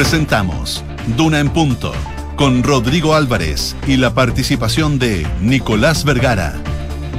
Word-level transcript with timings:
Presentamos 0.00 0.82
Duna 1.14 1.40
en 1.40 1.50
Punto 1.50 1.92
con 2.34 2.62
Rodrigo 2.62 3.14
Álvarez 3.14 3.76
y 3.86 3.98
la 3.98 4.14
participación 4.14 4.98
de 4.98 5.26
Nicolás 5.42 6.04
Vergara. 6.04 6.54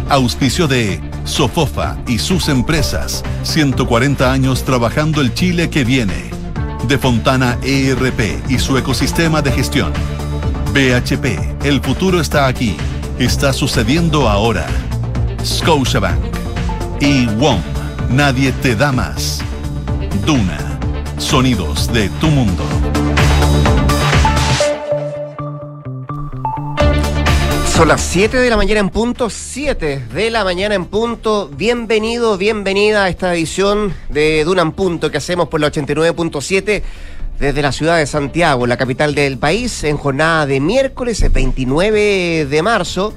Auspicio 0.10 0.68
de 0.68 1.00
Sofofa 1.24 1.96
y 2.08 2.18
sus 2.18 2.50
empresas. 2.50 3.24
140 3.44 4.32
años 4.32 4.64
trabajando 4.64 5.22
el 5.22 5.32
Chile 5.36 5.70
que 5.70 5.84
viene. 5.84 6.32
De 6.88 6.98
Fontana 6.98 7.56
ERP 7.62 8.50
y 8.50 8.58
su 8.58 8.76
ecosistema 8.80 9.44
de 9.44 9.52
gestión. 9.52 9.94
BHP, 10.74 11.64
el 11.64 11.82
futuro 11.82 12.20
está 12.20 12.48
aquí. 12.48 12.78
Está 13.20 13.54
sucediendo 13.54 14.28
ahora. 14.28 14.66
Scotiabank. 15.46 16.20
Y 17.00 17.28
WOM, 17.28 17.62
nadie 18.10 18.52
te 18.54 18.76
da 18.76 18.92
más. 18.92 19.44
Duna, 20.26 20.71
sonidos 21.22 21.92
de 21.94 22.10
tu 22.20 22.28
mundo. 22.28 22.64
Son 27.68 27.88
las 27.88 28.02
7 28.02 28.38
de 28.38 28.50
la 28.50 28.58
mañana 28.58 28.80
en 28.80 28.90
punto, 28.90 29.30
7 29.30 30.08
de 30.14 30.32
la 30.32 30.44
mañana 30.44 30.76
en 30.76 30.86
punto. 30.86 31.50
Bienvenido, 31.56 32.38
bienvenida 32.38 33.06
a 33.06 33.10
esta 33.10 33.34
edición 33.34 33.94
de 34.10 34.44
Duna 34.44 34.64
en 34.64 34.72
punto 34.72 35.12
que 35.12 35.18
hacemos 35.18 35.48
por 35.48 35.62
la 35.62 35.72
89.7 35.72 36.82
desde 37.40 37.62
la 37.62 37.72
ciudad 37.72 37.98
de 37.98 38.08
Santiago, 38.08 38.68
la 38.68 38.78
capital 38.78 39.16
del 39.16 39.38
país, 39.38 39.84
en 39.84 39.98
jornada 39.98 40.46
de 40.46 40.60
miércoles 40.60 41.32
29 41.32 42.48
de 42.50 42.62
marzo. 42.62 43.14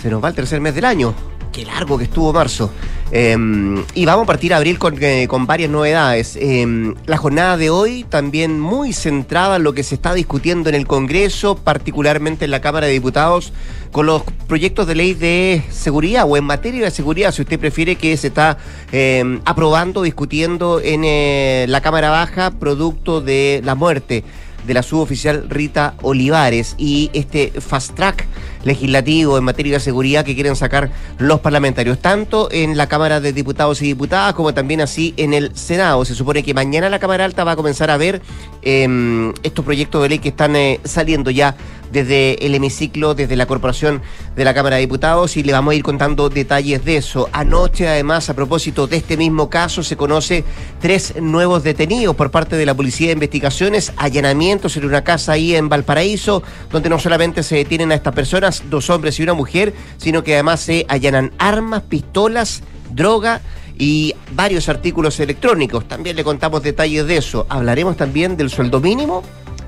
Se 0.00 0.10
nos 0.10 0.22
va 0.22 0.28
el 0.28 0.34
tercer 0.34 0.60
mes 0.60 0.74
del 0.74 0.84
año. 0.84 1.14
Qué 1.52 1.66
largo 1.66 1.98
que 1.98 2.04
estuvo 2.04 2.32
marzo. 2.32 2.70
Em, 3.10 3.84
y 3.94 4.06
vamos 4.06 4.24
a 4.24 4.26
partir 4.26 4.54
a 4.54 4.56
abril 4.56 4.78
con, 4.78 4.96
eh, 5.02 5.26
con 5.28 5.46
varias 5.46 5.68
novedades. 5.68 6.34
Em, 6.40 6.94
la 7.04 7.18
jornada 7.18 7.58
de 7.58 7.68
hoy 7.68 8.04
también 8.04 8.58
muy 8.58 8.94
centrada 8.94 9.56
en 9.56 9.62
lo 9.62 9.74
que 9.74 9.82
se 9.82 9.94
está 9.94 10.14
discutiendo 10.14 10.70
en 10.70 10.74
el 10.74 10.86
Congreso, 10.86 11.56
particularmente 11.56 12.46
en 12.46 12.52
la 12.52 12.62
Cámara 12.62 12.86
de 12.86 12.94
Diputados, 12.94 13.52
con 13.90 14.06
los 14.06 14.22
proyectos 14.48 14.86
de 14.86 14.94
ley 14.94 15.12
de 15.12 15.62
seguridad 15.70 16.24
o 16.26 16.38
en 16.38 16.44
materia 16.44 16.84
de 16.84 16.90
seguridad, 16.90 17.32
si 17.32 17.42
usted 17.42 17.60
prefiere, 17.60 17.96
que 17.96 18.16
se 18.16 18.28
está 18.28 18.56
em, 18.90 19.42
aprobando, 19.44 20.00
discutiendo 20.00 20.80
en 20.80 21.02
eh, 21.04 21.66
la 21.68 21.82
Cámara 21.82 22.08
Baja, 22.08 22.50
producto 22.52 23.20
de 23.20 23.60
la 23.62 23.74
muerte 23.74 24.24
de 24.66 24.74
la 24.74 24.82
suboficial 24.82 25.48
Rita 25.48 25.94
Olivares 26.02 26.74
y 26.78 27.10
este 27.12 27.52
fast 27.60 27.94
track 27.94 28.26
legislativo 28.64 29.38
en 29.38 29.44
materia 29.44 29.74
de 29.74 29.80
seguridad 29.80 30.24
que 30.24 30.34
quieren 30.34 30.56
sacar 30.56 30.90
los 31.18 31.40
parlamentarios, 31.40 31.98
tanto 31.98 32.48
en 32.50 32.76
la 32.76 32.86
Cámara 32.86 33.20
de 33.20 33.32
Diputados 33.32 33.82
y 33.82 33.86
Diputadas 33.86 34.34
como 34.34 34.54
también 34.54 34.80
así 34.80 35.14
en 35.16 35.34
el 35.34 35.54
Senado. 35.56 36.04
Se 36.04 36.14
supone 36.14 36.42
que 36.42 36.54
mañana 36.54 36.88
la 36.88 36.98
Cámara 36.98 37.24
Alta 37.24 37.44
va 37.44 37.52
a 37.52 37.56
comenzar 37.56 37.90
a 37.90 37.96
ver 37.96 38.22
em, 38.62 39.32
estos 39.42 39.64
proyectos 39.64 40.02
de 40.02 40.08
ley 40.08 40.18
que 40.18 40.28
están 40.28 40.54
eh, 40.56 40.80
saliendo 40.84 41.30
ya 41.30 41.56
desde 41.92 42.44
el 42.44 42.54
hemiciclo, 42.54 43.14
desde 43.14 43.36
la 43.36 43.46
Corporación 43.46 44.02
de 44.34 44.44
la 44.44 44.54
Cámara 44.54 44.76
de 44.76 44.80
Diputados 44.82 45.36
y 45.36 45.42
le 45.42 45.52
vamos 45.52 45.72
a 45.72 45.74
ir 45.74 45.82
contando 45.82 46.28
detalles 46.28 46.84
de 46.84 46.96
eso. 46.96 47.28
Anoche, 47.32 47.86
además, 47.86 48.30
a 48.30 48.34
propósito 48.34 48.86
de 48.86 48.96
este 48.96 49.16
mismo 49.16 49.50
caso, 49.50 49.82
se 49.82 49.96
conoce 49.96 50.44
tres 50.80 51.14
nuevos 51.20 51.62
detenidos 51.62 52.16
por 52.16 52.30
parte 52.30 52.56
de 52.56 52.66
la 52.66 52.74
Policía 52.74 53.08
de 53.08 53.12
Investigaciones, 53.12 53.92
allanamientos 53.96 54.76
en 54.76 54.86
una 54.86 55.04
casa 55.04 55.32
ahí 55.32 55.54
en 55.54 55.68
Valparaíso, 55.68 56.42
donde 56.70 56.88
no 56.88 56.98
solamente 56.98 57.42
se 57.42 57.56
detienen 57.56 57.92
a 57.92 57.96
estas 57.96 58.14
personas, 58.14 58.62
dos 58.70 58.88
hombres 58.90 59.20
y 59.20 59.22
una 59.22 59.34
mujer, 59.34 59.74
sino 59.98 60.24
que 60.24 60.34
además 60.34 60.60
se 60.60 60.86
allanan 60.88 61.32
armas, 61.38 61.82
pistolas, 61.82 62.62
droga 62.90 63.42
y 63.78 64.14
varios 64.34 64.68
artículos 64.68 65.18
electrónicos. 65.20 65.86
También 65.86 66.16
le 66.16 66.24
contamos 66.24 66.62
detalles 66.62 67.06
de 67.06 67.16
eso. 67.16 67.46
Hablaremos 67.48 67.96
también 67.96 68.36
del 68.36 68.50
sueldo 68.50 68.80
mínimo 68.80 69.22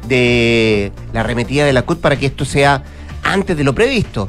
de 0.09 0.93
la 1.13 1.21
arremetida 1.21 1.65
de 1.65 1.73
la 1.73 1.83
CUT 1.83 2.01
para 2.01 2.17
que 2.17 2.27
esto 2.27 2.45
sea 2.45 2.83
antes 3.23 3.57
de 3.57 3.65
lo 3.65 3.75
previsto. 3.75 4.29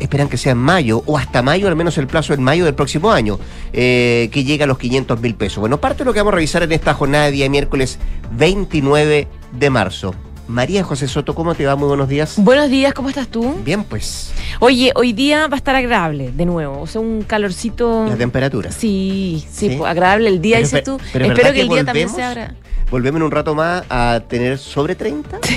Esperan 0.00 0.28
que 0.28 0.36
sea 0.36 0.52
en 0.52 0.58
mayo 0.58 1.02
o 1.06 1.16
hasta 1.16 1.42
mayo, 1.42 1.68
al 1.68 1.76
menos 1.76 1.96
el 1.98 2.06
plazo 2.06 2.34
en 2.34 2.42
mayo 2.42 2.64
del 2.64 2.74
próximo 2.74 3.12
año, 3.12 3.38
eh, 3.72 4.28
que 4.32 4.42
llegue 4.42 4.64
a 4.64 4.66
los 4.66 4.78
500 4.78 5.20
mil 5.20 5.34
pesos. 5.34 5.58
Bueno, 5.58 5.80
parte 5.80 5.98
de 5.98 6.06
lo 6.06 6.12
que 6.12 6.20
vamos 6.20 6.32
a 6.32 6.36
revisar 6.36 6.62
en 6.62 6.72
esta 6.72 6.94
jornada 6.94 7.26
de 7.26 7.32
día 7.32 7.48
miércoles 7.48 7.98
29 8.32 9.28
de 9.52 9.70
marzo. 9.70 10.14
María 10.48 10.84
José 10.84 11.08
Soto, 11.08 11.34
¿cómo 11.34 11.54
te 11.56 11.66
va? 11.66 11.74
Muy 11.74 11.88
buenos 11.88 12.08
días. 12.08 12.34
Buenos 12.36 12.70
días, 12.70 12.94
¿cómo 12.94 13.08
estás 13.08 13.26
tú? 13.26 13.54
Bien, 13.64 13.82
pues. 13.82 14.32
Oye, 14.60 14.92
hoy 14.94 15.12
día 15.12 15.48
va 15.48 15.54
a 15.54 15.58
estar 15.58 15.74
agradable 15.74 16.30
de 16.30 16.46
nuevo, 16.46 16.80
o 16.80 16.86
sea, 16.86 17.00
un 17.00 17.22
calorcito. 17.22 18.06
La 18.08 18.16
temperatura. 18.16 18.70
Sí, 18.70 19.44
sí, 19.50 19.70
pues, 19.76 19.90
agradable 19.90 20.28
el 20.28 20.40
día, 20.40 20.58
dices 20.58 20.84
tú. 20.84 21.00
pero 21.12 21.26
Espero 21.26 21.52
que, 21.52 21.60
el 21.62 21.68
día 21.68 21.84
también 21.84 22.08
sea 22.08 22.30
agradable. 22.30 22.58
¿Volvemos 22.90 23.18
en 23.18 23.22
un 23.24 23.30
rato 23.32 23.54
más 23.56 23.82
a 23.90 24.20
tener 24.28 24.58
sobre 24.58 24.94
30? 24.94 25.38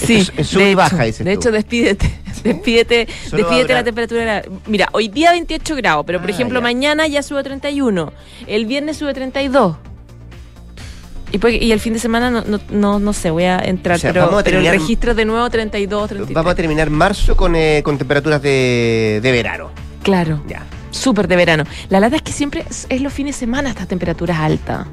Sí. 0.00 0.02
Sí, 0.04 0.16
es- 0.16 0.32
es 0.36 0.48
sub 0.48 0.62
y 0.62 0.74
baja, 0.74 0.96
hecho, 0.96 1.04
dices 1.06 1.24
De 1.26 1.34
tú. 1.34 1.40
hecho, 1.40 1.52
despídete. 1.52 2.12
Despídete, 2.42 3.06
Solo 3.28 3.42
despídete 3.44 3.72
la 3.74 3.84
temperatura. 3.84 4.42
Mira, 4.66 4.88
hoy 4.90 5.06
día 5.06 5.30
28 5.30 5.76
grados, 5.76 6.04
pero 6.04 6.18
por 6.20 6.28
Ah, 6.28 6.32
ejemplo, 6.32 6.58
ya. 6.58 6.62
mañana 6.62 7.06
ya 7.06 7.22
sube 7.22 7.38
a 7.38 7.42
31. 7.44 8.12
El 8.48 8.66
viernes 8.66 8.96
sube 8.96 9.10
a 9.10 9.14
32. 9.14 9.76
Y, 11.32 11.38
pues- 11.38 11.60
y 11.60 11.70
el 11.72 11.80
fin 11.80 11.92
de 11.92 11.98
semana 12.00 12.30
no, 12.30 12.42
no, 12.44 12.58
no, 12.70 12.98
no 12.98 13.12
sé, 13.12 13.30
voy 13.30 13.44
a 13.44 13.58
entrar, 13.60 13.96
O 13.96 14.00
sea, 14.00 14.12
pero, 14.12 14.26
vamos 14.26 14.40
a 14.40 14.44
pero 14.44 14.58
el 14.58 14.64
terminar- 14.64 14.80
registro 14.82 15.14
de 15.14 15.24
nuevo 15.24 15.48
32, 15.48 16.08
33. 16.08 16.34
Vamos 16.34 16.52
a 16.52 16.54
terminar 16.54 16.90
marzo 16.90 17.36
con, 17.36 17.54
eh, 17.56 17.82
con 17.84 17.98
temperaturas 17.98 18.42
de, 18.42 19.20
de 19.22 19.32
verano. 19.32 19.70
Claro. 20.02 20.42
Ya. 20.48 20.64
Súper 20.90 21.28
de 21.28 21.36
verano. 21.36 21.64
La 21.88 22.00
lata 22.00 22.16
es 22.16 22.22
que 22.22 22.32
siempre 22.32 22.64
es, 22.68 22.86
es 22.88 23.00
los 23.00 23.12
fines 23.12 23.36
de 23.36 23.40
semana 23.40 23.68
estas 23.70 23.86
temperaturas 23.86 24.38
altas. 24.38 24.86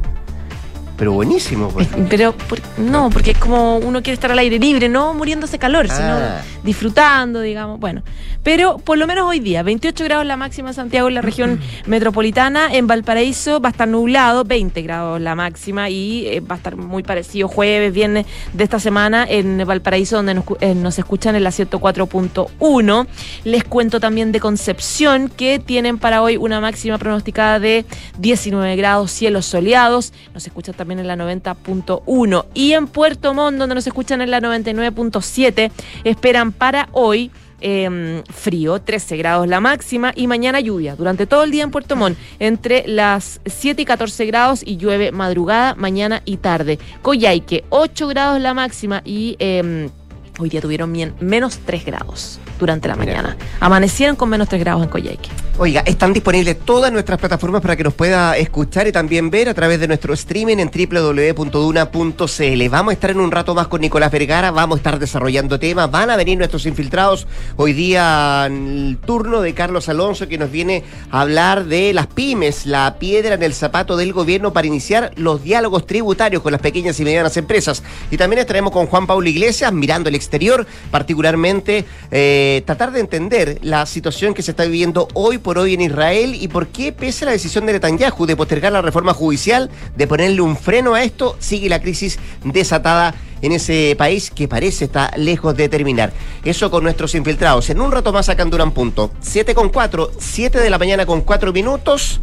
Pero 0.97 1.13
buenísimo, 1.13 1.69
pues. 1.69 1.87
Pero 2.09 2.33
por- 2.33 2.59
no, 2.79 3.09
porque 3.11 3.31
es 3.31 3.37
como 3.37 3.77
uno 3.77 4.01
quiere 4.01 4.15
estar 4.15 4.31
al 4.31 4.39
aire 4.39 4.57
libre, 4.57 4.89
no 4.89 5.13
muriéndose 5.13 5.59
calor, 5.59 5.85
Ah. 5.89 5.95
sino 5.95 6.63
disfrutando, 6.63 7.39
digamos. 7.41 7.79
Bueno, 7.79 8.01
pero 8.43 8.77
por 8.79 8.97
lo 8.97 9.05
menos 9.05 9.25
hoy 9.27 9.39
día, 9.39 9.61
28 9.61 10.03
grados 10.05 10.25
la 10.25 10.37
máxima 10.37 10.69
en 10.69 10.73
Santiago, 10.73 11.07
en 11.07 11.13
la 11.13 11.21
región 11.21 11.59
metropolitana. 11.85 12.73
En 12.73 12.87
Valparaíso 12.87 13.61
va 13.61 13.69
a 13.69 13.71
estar 13.73 13.87
nublado, 13.87 14.43
20 14.43 14.81
grados 14.81 15.21
la 15.21 15.35
máxima 15.35 15.89
y 15.89 16.25
eh, 16.27 16.39
va 16.39 16.55
a 16.55 16.57
estar 16.57 16.75
muy 16.75 17.03
parecido 17.03 17.47
jueves, 17.47 17.93
viernes 17.93 18.25
de 18.53 18.63
esta 18.63 18.79
semana 18.79 19.25
en 19.29 19.63
Valparaíso, 19.67 20.15
donde 20.17 20.33
nos, 20.33 20.45
eh, 20.61 20.73
nos 20.73 20.97
escuchan 20.97 21.35
en 21.35 21.43
la 21.43 21.51
104.1. 21.51 23.07
Les 23.43 23.63
cuento 23.63 23.99
también 23.99 24.31
de 24.31 24.39
Concepción, 24.39 25.29
que 25.29 25.59
tienen 25.59 25.99
para 25.99 26.21
hoy 26.23 26.37
una 26.37 26.59
máxima 26.59 26.97
pronosticada 26.97 27.59
de 27.59 27.85
19 28.17 28.75
grados, 28.75 29.11
cielos 29.11 29.45
soleados. 29.45 30.11
Nos 30.33 30.45
escuchan 30.47 30.73
también 30.73 30.86
en 30.91 31.07
la 31.07 31.15
90.1. 31.15 32.45
Y 32.53 32.73
en 32.73 32.87
Puerto 32.87 33.33
Montt, 33.33 33.57
donde 33.57 33.75
nos 33.75 33.87
escuchan 33.87 34.21
en 34.21 34.31
la 34.31 34.39
99.7, 34.41 35.71
esperan 36.03 36.51
para 36.51 36.89
hoy. 36.91 37.31
eh, 37.59 38.21
frío, 38.29 38.79
13 38.79 39.17
grados 39.17 39.47
la 39.47 39.59
máxima 39.59 40.11
y 40.15 40.27
mañana 40.27 40.59
lluvia 40.59 40.95
durante 40.95 41.25
todo 41.25 41.43
el 41.43 41.49
día 41.49 41.63
en 41.63 41.71
Puerto 41.71 41.95
Montt 41.95 42.15
entre 42.37 42.87
las 42.87 43.41
7 43.47 43.81
y 43.81 43.85
14 43.85 44.27
grados 44.27 44.61
y 44.63 44.77
llueve 44.77 45.11
madrugada, 45.11 45.73
mañana 45.73 46.21
y 46.23 46.37
tarde. 46.37 46.77
Coyhaique, 47.01 47.63
8 47.69 48.07
grados 48.09 48.39
la 48.41 48.53
máxima 48.53 49.01
y 49.03 49.37
eh, 49.39 49.89
hoy 50.37 50.49
día 50.49 50.61
tuvieron 50.61 50.93
bien- 50.93 51.15
menos 51.19 51.57
3 51.65 51.83
grados 51.83 52.39
durante 52.59 52.87
la 52.89 52.95
Mira. 52.95 53.13
mañana. 53.23 53.37
Amanecieron 53.59 54.15
con 54.15 54.29
menos 54.29 54.47
3 54.49 54.61
grados 54.61 54.83
en 54.83 54.89
Coyhaique. 54.89 55.29
Oiga, 55.59 55.81
están 55.87 56.13
disponibles 56.13 56.59
todas 56.59 56.91
nuestras 56.91 57.17
plataformas 57.17 57.63
para 57.63 57.75
que 57.75 57.83
nos 57.83 57.95
pueda 57.95 58.37
escuchar 58.37 58.87
y 58.87 58.91
también 58.91 59.31
ver 59.31 59.49
a 59.49 59.55
través 59.55 59.79
de 59.79 59.87
nuestro 59.87 60.13
streaming 60.13 60.57
en 60.57 60.69
www.duna.cl. 60.69 62.69
Vamos 62.69 62.91
a 62.91 62.93
estar 62.93 63.09
en 63.09 63.19
un 63.19 63.31
rato 63.31 63.55
más 63.55 63.65
con 63.65 63.81
Nicolás 63.81 64.11
Vergara, 64.11 64.51
vamos 64.51 64.75
a 64.75 64.77
estar 64.77 64.99
desarrollando 64.99 65.59
temas, 65.59 65.89
van 65.89 66.11
a 66.11 66.15
venir 66.15 66.37
nuestros 66.37 66.67
infiltrados. 66.67 67.25
Hoy 67.55 67.73
día 67.73 68.45
el 68.45 68.99
turno 69.03 69.41
de 69.41 69.55
Carlos 69.55 69.89
Alonso 69.89 70.27
que 70.27 70.37
nos 70.37 70.51
viene 70.51 70.83
a 71.09 71.21
hablar 71.21 71.65
de 71.65 71.91
las 71.91 72.05
pymes, 72.05 72.67
la 72.67 72.99
piedra 72.99 73.33
en 73.33 73.41
el 73.41 73.55
zapato 73.55 73.97
del 73.97 74.13
gobierno 74.13 74.53
para 74.53 74.67
iniciar 74.67 75.11
los 75.15 75.43
diálogos 75.43 75.87
tributarios 75.87 76.43
con 76.43 76.51
las 76.51 76.61
pequeñas 76.61 76.99
y 76.99 77.03
medianas 77.03 77.35
empresas. 77.35 77.81
Y 78.11 78.17
también 78.17 78.41
estaremos 78.41 78.71
con 78.71 78.85
Juan 78.85 79.07
Pablo 79.07 79.27
Iglesias 79.27 79.73
mirando 79.73 80.07
el 80.07 80.13
exterior, 80.13 80.67
particularmente 80.91 81.83
eh, 82.11 82.61
tratar 82.67 82.91
de 82.91 82.99
entender 82.99 83.57
la 83.63 83.87
situación 83.87 84.35
que 84.35 84.43
se 84.43 84.51
está 84.51 84.63
viviendo 84.63 85.07
hoy 85.15 85.39
por 85.47 85.59
hoy 85.59 85.75
en 85.75 85.79
Israel 85.79 86.35
y 86.35 86.49
por 86.49 86.67
qué, 86.67 86.91
pese 86.91 87.23
a 87.23 87.27
la 87.27 87.31
decisión 87.31 87.65
de 87.65 87.71
Netanyahu 87.71 88.25
de 88.25 88.35
postergar 88.35 88.69
la 88.73 88.81
reforma 88.81 89.13
judicial, 89.13 89.69
de 89.95 90.05
ponerle 90.05 90.41
un 90.41 90.57
freno 90.57 90.93
a 90.93 91.03
esto, 91.03 91.37
sigue 91.39 91.69
la 91.69 91.81
crisis 91.81 92.19
desatada 92.43 93.15
en 93.41 93.53
ese 93.53 93.95
país 93.97 94.29
que 94.29 94.49
parece 94.49 94.83
está 94.83 95.09
lejos 95.15 95.55
de 95.55 95.69
terminar. 95.69 96.11
Eso 96.43 96.69
con 96.69 96.83
nuestros 96.83 97.15
infiltrados. 97.15 97.69
En 97.69 97.79
un 97.79 97.93
rato 97.93 98.11
más 98.11 98.27
acá 98.27 98.43
en 98.43 98.49
Durán 98.49 98.71
Punto. 98.71 99.09
7 99.21 99.55
con 99.55 99.69
4, 99.69 100.11
7 100.19 100.59
de 100.59 100.69
la 100.69 100.77
mañana 100.77 101.05
con 101.05 101.21
4 101.21 101.53
minutos. 101.53 102.19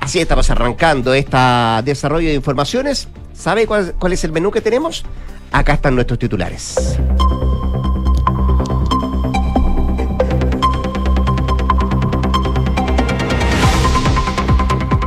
Así 0.00 0.18
estamos 0.18 0.50
arrancando 0.50 1.14
este 1.14 1.38
desarrollo 1.84 2.26
de 2.26 2.34
informaciones. 2.34 3.06
¿Sabe 3.34 3.68
cuál 3.68 4.12
es 4.12 4.24
el 4.24 4.32
menú 4.32 4.50
que 4.50 4.60
tenemos? 4.60 5.04
Acá 5.52 5.74
están 5.74 5.94
nuestros 5.94 6.18
titulares. 6.18 6.98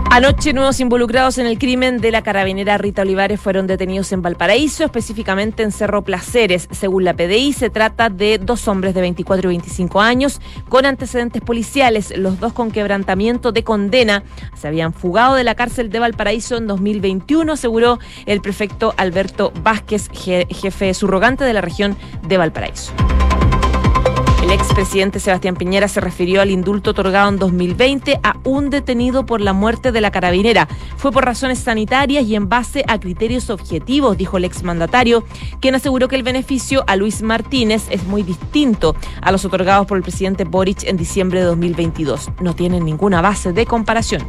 Anoche, 0.10 0.54
nuevos 0.54 0.80
involucrados 0.80 1.38
en 1.38 1.46
el 1.46 1.60
crimen 1.60 2.00
de 2.00 2.12
la 2.12 2.22
carabinera 2.22 2.78
Rita 2.78 3.02
Olivares 3.02 3.42
fueron 3.42 3.68
detenidos 3.68 4.12
en 4.14 4.22
Valparaíso, 4.22 4.86
específicamente 4.86 5.64
en 5.64 5.72
Cerro 5.72 6.02
Placeres. 6.02 6.70
Según 6.72 7.04
la 7.04 7.14
PDI, 7.14 7.52
se 7.52 7.70
trata 7.70 8.10
de 8.10 8.38
dos 8.38 8.68
hombres 8.70 8.96
de 8.96 9.02
24 9.02 9.52
y 9.52 9.54
25 9.58 10.00
años 10.00 10.42
con 10.70 10.86
antecedentes 10.86 11.42
policiales, 11.42 12.18
los 12.18 12.40
dos 12.40 12.54
con 12.54 12.72
quebrantamiento 12.72 13.52
de 13.52 13.64
condena. 13.64 14.24
Se 14.56 14.70
habían 14.70 14.94
fugado 14.94 15.36
de 15.36 15.44
la 15.44 15.56
cárcel 15.56 15.90
de 15.90 16.00
Valparaíso 16.00 16.56
en 16.56 16.68
2021, 16.68 17.52
aseguró 17.54 18.00
el 18.26 18.42
prefecto 18.42 18.94
Alberto 18.98 19.52
Vázquez, 19.62 20.10
jefe 20.14 20.94
subrogante 20.94 21.44
de 21.44 21.54
la 21.54 21.62
región 21.62 21.98
de 22.28 22.38
Valparaíso. 22.38 22.94
Expresidente 24.58 25.20
Sebastián 25.20 25.56
Piñera 25.56 25.88
se 25.88 26.02
refirió 26.02 26.42
al 26.42 26.50
indulto 26.50 26.92
otorgado 26.92 27.30
en 27.30 27.38
2020 27.38 28.20
a 28.24 28.38
un 28.44 28.70
detenido 28.70 29.26
por 29.26 29.40
la 29.40 29.54
muerte 29.54 29.92
de 29.92 30.02
la 30.02 30.12
carabinera. 30.12 30.68
Fue 30.98 31.12
por 31.12 31.26
razones 31.26 31.60
sanitarias 31.60 32.26
y 32.26 32.36
en 32.36 32.50
base 32.50 32.84
a 32.88 33.00
criterios 33.00 33.50
objetivos, 33.50 34.18
dijo 34.18 34.38
el 34.38 34.46
exmandatario, 34.46 35.24
quien 35.62 35.76
aseguró 35.76 36.08
que 36.08 36.16
el 36.16 36.24
beneficio 36.24 36.84
a 36.88 36.96
Luis 36.96 37.22
Martínez 37.22 37.86
es 37.90 38.04
muy 38.06 38.24
distinto 38.24 38.96
a 39.22 39.32
los 39.32 39.46
otorgados 39.46 39.88
por 39.88 39.98
el 39.98 40.04
presidente 40.04 40.44
Boric 40.44 40.84
en 40.84 40.98
diciembre 40.98 41.40
de 41.40 41.46
2022. 41.46 42.32
No 42.42 42.56
tienen 42.56 42.84
ninguna 42.84 43.22
base 43.22 43.54
de 43.54 43.66
comparación. 43.66 44.28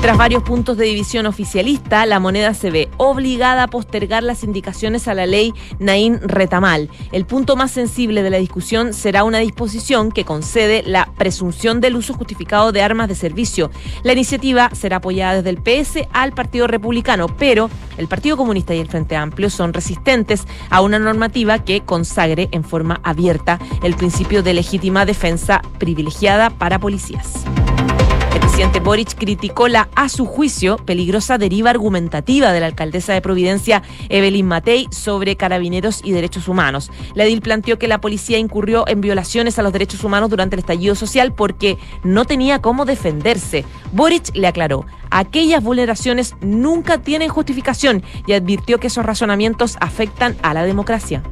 Tras 0.00 0.16
varios 0.16 0.44
puntos 0.44 0.76
de 0.76 0.84
división 0.84 1.26
oficialista, 1.26 2.06
la 2.06 2.20
moneda 2.20 2.54
se 2.54 2.70
ve 2.70 2.88
obligada 2.98 3.64
a 3.64 3.66
postergar 3.66 4.22
las 4.22 4.44
indicaciones 4.44 5.08
a 5.08 5.14
la 5.14 5.26
ley 5.26 5.52
Naín 5.80 6.20
Retamal. 6.22 6.88
El 7.10 7.26
punto 7.26 7.56
más 7.56 7.72
sensible 7.72 8.22
de 8.22 8.30
la 8.30 8.36
discusión 8.36 8.94
será 8.94 9.24
una 9.24 9.38
disposición 9.38 10.12
que 10.12 10.24
concede 10.24 10.84
la 10.86 11.10
presunción 11.18 11.80
del 11.80 11.96
uso 11.96 12.14
justificado 12.14 12.70
de 12.70 12.80
armas 12.80 13.08
de 13.08 13.16
servicio. 13.16 13.72
La 14.04 14.12
iniciativa 14.12 14.70
será 14.72 14.98
apoyada 14.98 15.42
desde 15.42 15.50
el 15.50 15.58
PS 15.58 16.08
al 16.12 16.32
Partido 16.32 16.68
Republicano, 16.68 17.26
pero 17.36 17.68
el 17.96 18.06
Partido 18.06 18.36
Comunista 18.36 18.76
y 18.76 18.78
el 18.78 18.88
Frente 18.88 19.16
Amplio 19.16 19.50
son 19.50 19.72
resistentes 19.72 20.46
a 20.70 20.80
una 20.80 21.00
normativa 21.00 21.58
que 21.58 21.80
consagre 21.80 22.48
en 22.52 22.62
forma 22.62 23.00
abierta 23.02 23.58
el 23.82 23.96
principio 23.96 24.44
de 24.44 24.54
legítima 24.54 25.04
defensa 25.04 25.60
privilegiada 25.78 26.50
para 26.50 26.78
policías. 26.78 27.44
El 28.32 28.40
presidente 28.40 28.80
Boric 28.80 29.14
criticó 29.14 29.68
la, 29.68 29.88
a 29.94 30.08
su 30.08 30.26
juicio, 30.26 30.76
peligrosa 30.76 31.38
deriva 31.38 31.70
argumentativa 31.70 32.52
de 32.52 32.60
la 32.60 32.66
alcaldesa 32.66 33.12
de 33.12 33.20
Providencia, 33.20 33.82
Evelyn 34.08 34.46
Matei, 34.46 34.86
sobre 34.90 35.36
carabineros 35.36 36.00
y 36.04 36.12
derechos 36.12 36.46
humanos. 36.46 36.90
La 37.14 37.24
edil 37.24 37.40
planteó 37.40 37.78
que 37.78 37.88
la 37.88 38.00
policía 38.00 38.38
incurrió 38.38 38.86
en 38.86 39.00
violaciones 39.00 39.58
a 39.58 39.62
los 39.62 39.72
derechos 39.72 40.04
humanos 40.04 40.30
durante 40.30 40.56
el 40.56 40.60
estallido 40.60 40.94
social 40.94 41.32
porque 41.32 41.78
no 42.04 42.24
tenía 42.24 42.60
cómo 42.60 42.84
defenderse. 42.84 43.64
Boric 43.92 44.34
le 44.34 44.46
aclaró, 44.46 44.86
aquellas 45.10 45.62
vulneraciones 45.62 46.34
nunca 46.40 46.98
tienen 46.98 47.30
justificación 47.30 48.02
y 48.26 48.34
advirtió 48.34 48.78
que 48.78 48.88
esos 48.88 49.06
razonamientos 49.06 49.76
afectan 49.80 50.36
a 50.42 50.52
la 50.52 50.64
democracia. 50.64 51.22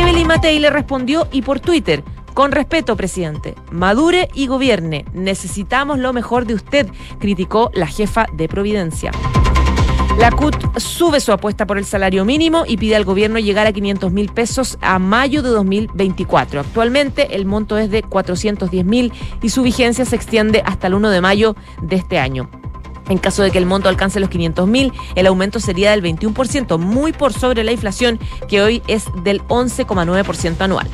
Evelyn 0.00 0.26
Matei 0.26 0.58
le 0.58 0.70
respondió 0.70 1.28
y 1.32 1.42
por 1.42 1.60
Twitter, 1.60 2.02
con 2.34 2.52
respeto, 2.52 2.96
presidente, 2.96 3.54
madure 3.70 4.28
y 4.34 4.46
gobierne. 4.46 5.04
Necesitamos 5.12 5.98
lo 5.98 6.12
mejor 6.12 6.46
de 6.46 6.54
usted, 6.54 6.88
criticó 7.18 7.70
la 7.74 7.86
jefa 7.86 8.26
de 8.32 8.48
Providencia. 8.48 9.10
La 10.18 10.32
CUT 10.32 10.78
sube 10.78 11.20
su 11.20 11.30
apuesta 11.30 11.64
por 11.64 11.78
el 11.78 11.84
salario 11.84 12.24
mínimo 12.24 12.64
y 12.66 12.76
pide 12.76 12.96
al 12.96 13.04
gobierno 13.04 13.38
llegar 13.38 13.68
a 13.68 13.72
500 13.72 14.10
mil 14.10 14.28
pesos 14.30 14.76
a 14.80 14.98
mayo 14.98 15.42
de 15.42 15.50
2024. 15.50 16.58
Actualmente 16.60 17.36
el 17.36 17.46
monto 17.46 17.78
es 17.78 17.88
de 17.88 18.02
410 18.02 18.84
mil 18.84 19.12
y 19.40 19.50
su 19.50 19.62
vigencia 19.62 20.04
se 20.04 20.16
extiende 20.16 20.60
hasta 20.66 20.88
el 20.88 20.94
1 20.94 21.10
de 21.10 21.20
mayo 21.20 21.54
de 21.82 21.94
este 21.94 22.18
año. 22.18 22.50
En 23.08 23.18
caso 23.18 23.44
de 23.44 23.52
que 23.52 23.58
el 23.58 23.66
monto 23.66 23.88
alcance 23.88 24.18
los 24.18 24.28
500 24.28 24.66
mil, 24.66 24.92
el 25.14 25.28
aumento 25.28 25.60
sería 25.60 25.92
del 25.92 26.02
21%, 26.02 26.78
muy 26.78 27.12
por 27.12 27.32
sobre 27.32 27.62
la 27.62 27.70
inflación 27.70 28.18
que 28.48 28.60
hoy 28.60 28.82
es 28.88 29.04
del 29.22 29.42
11,9% 29.44 30.60
anual. 30.60 30.88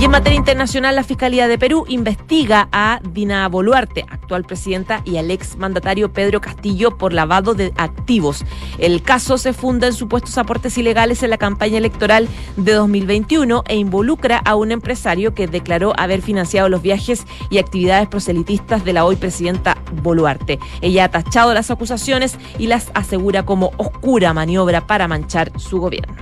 Y 0.00 0.04
en 0.06 0.10
materia 0.10 0.36
internacional, 0.36 0.96
la 0.96 1.04
Fiscalía 1.04 1.46
de 1.46 1.56
Perú 1.56 1.84
investiga 1.88 2.68
a 2.72 3.00
Dina 3.12 3.48
Boluarte, 3.48 4.04
actual 4.10 4.44
presidenta, 4.44 5.02
y 5.04 5.18
al 5.18 5.30
ex 5.30 5.56
mandatario 5.56 6.12
Pedro 6.12 6.40
Castillo 6.40 6.98
por 6.98 7.12
lavado 7.12 7.54
de 7.54 7.72
activos. 7.76 8.44
El 8.78 9.02
caso 9.02 9.38
se 9.38 9.52
funda 9.52 9.86
en 9.86 9.92
supuestos 9.92 10.36
aportes 10.36 10.76
ilegales 10.78 11.22
en 11.22 11.30
la 11.30 11.38
campaña 11.38 11.78
electoral 11.78 12.28
de 12.56 12.72
2021 12.72 13.62
e 13.68 13.76
involucra 13.76 14.38
a 14.38 14.56
un 14.56 14.72
empresario 14.72 15.32
que 15.32 15.46
declaró 15.46 15.92
haber 15.96 16.22
financiado 16.22 16.68
los 16.68 16.82
viajes 16.82 17.24
y 17.48 17.58
actividades 17.58 18.08
proselitistas 18.08 18.84
de 18.84 18.94
la 18.94 19.04
hoy 19.04 19.14
presidenta 19.14 19.78
Boluarte. 20.02 20.58
Ella 20.80 21.04
ha 21.04 21.10
tachado 21.10 21.54
las 21.54 21.70
acusaciones 21.70 22.36
y 22.58 22.66
las 22.66 22.90
asegura 22.94 23.44
como 23.44 23.70
oscura 23.76 24.34
maniobra 24.34 24.86
para 24.86 25.06
manchar 25.06 25.52
su 25.58 25.78
gobierno. 25.80 26.14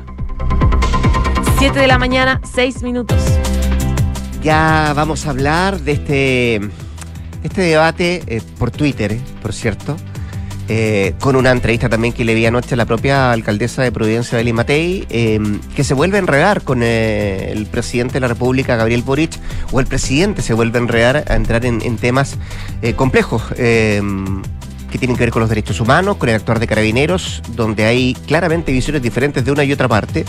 7 1.58 1.78
de 1.78 1.86
la 1.86 1.98
mañana, 1.98 2.40
6 2.44 2.82
minutos. 2.82 3.22
Ya 4.42 4.92
vamos 4.96 5.26
a 5.26 5.30
hablar 5.30 5.80
de 5.82 5.92
este, 5.92 6.60
este 7.44 7.60
debate 7.60 8.24
eh, 8.26 8.42
por 8.58 8.72
Twitter, 8.72 9.12
eh, 9.12 9.20
por 9.40 9.52
cierto, 9.52 9.96
eh, 10.68 11.14
con 11.20 11.36
una 11.36 11.52
entrevista 11.52 11.88
también 11.88 12.12
que 12.12 12.24
le 12.24 12.34
vi 12.34 12.44
anoche 12.44 12.74
a 12.74 12.76
la 12.76 12.84
propia 12.84 13.30
alcaldesa 13.30 13.82
de 13.82 13.92
Providencia, 13.92 14.36
Beli 14.38 14.52
Matei, 14.52 15.06
em, 15.10 15.60
que 15.76 15.84
se 15.84 15.94
vuelve 15.94 16.16
a 16.16 16.20
enredar 16.20 16.62
con 16.62 16.82
el 16.82 17.66
presidente 17.66 18.14
de 18.14 18.20
la 18.20 18.28
República, 18.28 18.74
Gabriel 18.74 19.02
Boric, 19.02 19.38
o 19.70 19.78
el 19.78 19.86
presidente 19.86 20.42
se 20.42 20.54
vuelve 20.54 20.80
a 20.80 20.82
enredar, 20.82 21.24
a 21.28 21.36
entrar 21.36 21.64
en, 21.64 21.80
en 21.80 21.96
temas 21.96 22.36
complejos 22.96 23.44
em, 23.56 24.42
que 24.90 24.98
tienen 24.98 25.16
que 25.16 25.22
ver 25.22 25.30
con 25.30 25.40
los 25.40 25.50
derechos 25.50 25.80
humanos, 25.80 26.16
con 26.16 26.28
el 26.28 26.34
actuar 26.34 26.58
de 26.58 26.66
carabineros, 26.66 27.42
donde 27.54 27.84
hay 27.84 28.14
claramente 28.26 28.72
visiones 28.72 29.02
diferentes 29.02 29.44
de 29.44 29.52
una 29.52 29.62
y 29.62 29.72
otra 29.72 29.86
parte. 29.86 30.24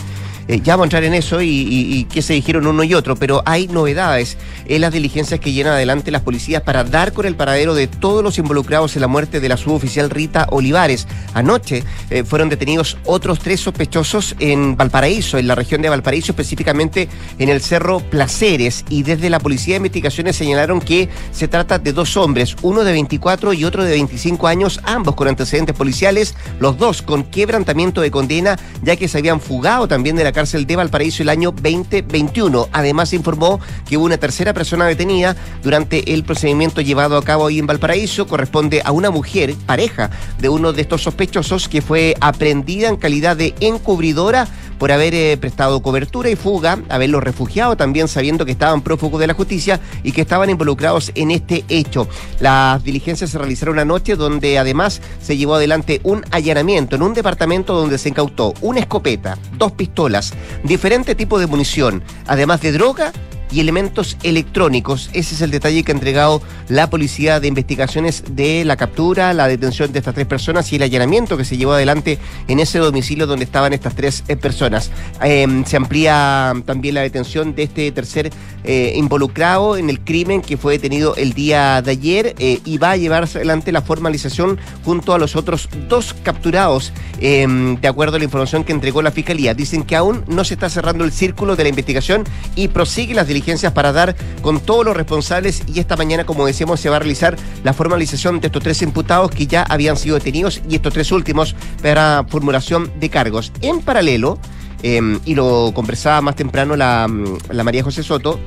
Eh, 0.48 0.60
ya 0.62 0.74
vamos 0.74 0.84
a 0.84 0.86
entrar 0.86 1.04
en 1.04 1.14
eso 1.14 1.40
y, 1.40 2.06
qué 2.12 2.22
se 2.22 2.34
dijeron 2.34 2.66
uno 2.66 2.84
y 2.84 2.94
otro, 2.94 3.16
pero 3.16 3.42
hay 3.46 3.68
novedades 3.68 4.36
en 4.66 4.80
las 4.80 4.92
diligencias 4.92 5.40
que 5.40 5.52
llenan 5.52 5.74
adelante 5.74 6.10
las 6.10 6.22
policías 6.22 6.62
para 6.62 6.84
dar 6.84 7.12
con 7.12 7.26
el 7.26 7.34
paradero 7.34 7.74
de 7.74 7.86
todos 7.86 8.22
los 8.22 8.38
involucrados 8.38 8.96
en 8.96 9.02
la 9.02 9.08
muerte 9.08 9.40
de 9.40 9.48
la 9.48 9.56
suboficial 9.56 10.10
Rita 10.10 10.46
Olivares. 10.50 11.06
Anoche 11.32 11.82
eh, 12.10 12.24
fueron 12.24 12.48
detenidos 12.48 12.98
otros 13.04 13.38
tres 13.38 13.60
sospechosos 13.60 14.36
en 14.38 14.76
Valparaíso, 14.76 15.38
en 15.38 15.46
la 15.46 15.54
región 15.54 15.80
de 15.82 15.88
Valparaíso, 15.88 16.32
específicamente 16.32 17.08
en 17.38 17.48
el 17.48 17.60
Cerro 17.60 18.00
Placeres, 18.00 18.84
y 18.88 19.02
desde 19.02 19.30
la 19.30 19.40
Policía 19.40 19.74
de 19.74 19.78
Investigaciones 19.78 20.36
señalaron 20.36 20.80
que 20.80 21.08
se 21.32 21.48
trata 21.48 21.78
de 21.78 21.92
dos 21.92 22.16
hombres, 22.16 22.56
uno 22.62 22.84
de 22.84 22.92
24 22.92 23.52
y 23.54 23.64
otro 23.64 23.84
de 23.84 23.92
25 23.92 24.46
años, 24.46 24.80
ambos 24.84 25.14
con 25.14 25.28
antecedentes 25.28 25.74
policiales, 25.74 26.34
los 26.60 26.76
dos 26.76 27.00
con 27.02 27.24
quebrantamiento 27.24 28.00
de 28.00 28.10
condena, 28.10 28.58
ya 28.82 28.96
que 28.96 29.08
se 29.08 29.18
habían 29.18 29.40
fugado 29.40 29.88
también 29.88 30.16
de 30.16 30.24
la 30.24 30.33
cárcel 30.34 30.66
de 30.66 30.76
Valparaíso 30.76 31.22
el 31.22 31.30
año 31.30 31.52
2021. 31.52 32.68
Además, 32.72 33.14
informó 33.14 33.60
que 33.88 33.96
una 33.96 34.18
tercera 34.18 34.52
persona 34.52 34.84
detenida 34.84 35.34
durante 35.62 36.12
el 36.12 36.24
procedimiento 36.24 36.82
llevado 36.82 37.16
a 37.16 37.24
cabo 37.24 37.46
ahí 37.46 37.58
en 37.58 37.66
Valparaíso. 37.66 38.26
Corresponde 38.26 38.82
a 38.84 38.92
una 38.92 39.10
mujer, 39.10 39.54
pareja 39.64 40.10
de 40.38 40.50
uno 40.50 40.74
de 40.74 40.82
estos 40.82 41.02
sospechosos, 41.02 41.68
que 41.68 41.80
fue 41.80 42.14
aprendida 42.20 42.88
en 42.88 42.96
calidad 42.96 43.36
de 43.36 43.54
encubridora 43.60 44.46
por 44.78 44.92
haber 44.92 45.14
eh, 45.14 45.36
prestado 45.36 45.80
cobertura 45.80 46.30
y 46.30 46.36
fuga, 46.36 46.78
haberlos 46.88 47.22
refugiado 47.22 47.76
también 47.76 48.08
sabiendo 48.08 48.44
que 48.44 48.52
estaban 48.52 48.82
prófugos 48.82 49.20
de 49.20 49.26
la 49.26 49.34
justicia 49.34 49.80
y 50.02 50.12
que 50.12 50.22
estaban 50.22 50.50
involucrados 50.50 51.12
en 51.14 51.30
este 51.30 51.64
hecho. 51.68 52.08
Las 52.40 52.82
diligencias 52.84 53.30
se 53.30 53.38
realizaron 53.38 53.78
anoche 53.78 54.16
donde 54.16 54.58
además 54.58 55.00
se 55.22 55.36
llevó 55.36 55.54
adelante 55.54 56.00
un 56.04 56.24
allanamiento 56.30 56.96
en 56.96 57.02
un 57.02 57.14
departamento 57.14 57.74
donde 57.74 57.98
se 57.98 58.08
incautó 58.08 58.54
una 58.60 58.80
escopeta, 58.80 59.38
dos 59.56 59.72
pistolas, 59.72 60.32
diferente 60.62 61.14
tipo 61.14 61.38
de 61.38 61.46
munición, 61.46 62.02
además 62.26 62.60
de 62.60 62.72
droga 62.72 63.12
y 63.50 63.60
elementos 63.60 64.16
electrónicos. 64.22 65.10
Ese 65.12 65.34
es 65.34 65.40
el 65.40 65.50
detalle 65.50 65.82
que 65.82 65.92
ha 65.92 65.94
entregado 65.94 66.42
la 66.68 66.90
Policía 66.90 67.40
de 67.40 67.48
Investigaciones 67.48 68.24
de 68.30 68.64
la 68.64 68.76
captura, 68.76 69.32
la 69.32 69.48
detención 69.48 69.92
de 69.92 70.00
estas 70.00 70.14
tres 70.14 70.26
personas 70.26 70.72
y 70.72 70.76
el 70.76 70.82
allanamiento 70.82 71.36
que 71.36 71.44
se 71.44 71.56
llevó 71.56 71.72
adelante 71.72 72.18
en 72.48 72.60
ese 72.60 72.78
domicilio 72.78 73.26
donde 73.26 73.44
estaban 73.44 73.72
estas 73.72 73.94
tres 73.94 74.24
eh, 74.28 74.36
personas. 74.36 74.90
Em, 75.22 75.64
se 75.64 75.76
amplía 75.76 76.52
también 76.66 76.96
la 76.96 77.02
detención 77.02 77.54
de 77.54 77.64
este 77.64 77.90
tercer 77.92 78.30
eh, 78.64 78.94
involucrado 78.96 79.76
en 79.76 79.90
el 79.90 80.00
crimen 80.00 80.42
que 80.42 80.56
fue 80.56 80.74
detenido 80.74 81.14
el 81.16 81.32
día 81.34 81.82
de 81.82 81.90
ayer 81.90 82.34
eh, 82.38 82.60
y 82.64 82.78
va 82.78 82.92
a 82.92 82.96
llevarse 82.96 83.38
adelante 83.38 83.72
la 83.72 83.82
formalización 83.82 84.58
junto 84.84 85.14
a 85.14 85.18
los 85.18 85.36
otros 85.36 85.68
dos 85.88 86.14
capturados, 86.22 86.92
em, 87.20 87.80
de 87.80 87.88
acuerdo 87.88 88.16
a 88.16 88.18
la 88.18 88.24
información 88.24 88.64
que 88.64 88.72
entregó 88.72 89.02
la 89.02 89.10
Fiscalía. 89.10 89.54
Dicen 89.54 89.84
que 89.84 89.96
aún 89.96 90.24
no 90.26 90.44
se 90.44 90.54
está 90.54 90.68
cerrando 90.68 91.04
el 91.04 91.12
círculo 91.12 91.56
de 91.56 91.64
la 91.64 91.68
investigación 91.68 92.24
y 92.56 92.68
prosigue 92.68 93.14
las 93.14 93.28
diligencias 93.28 93.43
para 93.74 93.92
dar 93.92 94.16
con 94.40 94.58
todos 94.60 94.84
los 94.86 94.96
responsables 94.96 95.62
y 95.66 95.78
esta 95.78 95.96
mañana, 95.96 96.24
como 96.24 96.46
decíamos, 96.46 96.80
se 96.80 96.88
va 96.88 96.96
a 96.96 96.98
realizar 96.98 97.36
la 97.62 97.74
formalización 97.74 98.40
de 98.40 98.46
estos 98.46 98.62
tres 98.62 98.80
imputados 98.80 99.30
que 99.30 99.46
ya 99.46 99.62
habían 99.64 99.96
sido 99.96 100.16
detenidos 100.16 100.62
y 100.68 100.76
estos 100.76 100.94
tres 100.94 101.12
últimos 101.12 101.54
para 101.82 102.24
formulación 102.28 102.90
de 102.98 103.10
cargos. 103.10 103.52
En 103.60 103.82
paralelo, 103.82 104.38
em, 104.82 105.20
y 105.26 105.34
lo 105.34 105.72
conversaba 105.74 106.22
más 106.22 106.36
temprano 106.36 106.74
la, 106.74 107.06
la 107.50 107.64
María 107.64 107.82
José 107.82 108.02
Soto, 108.02 108.40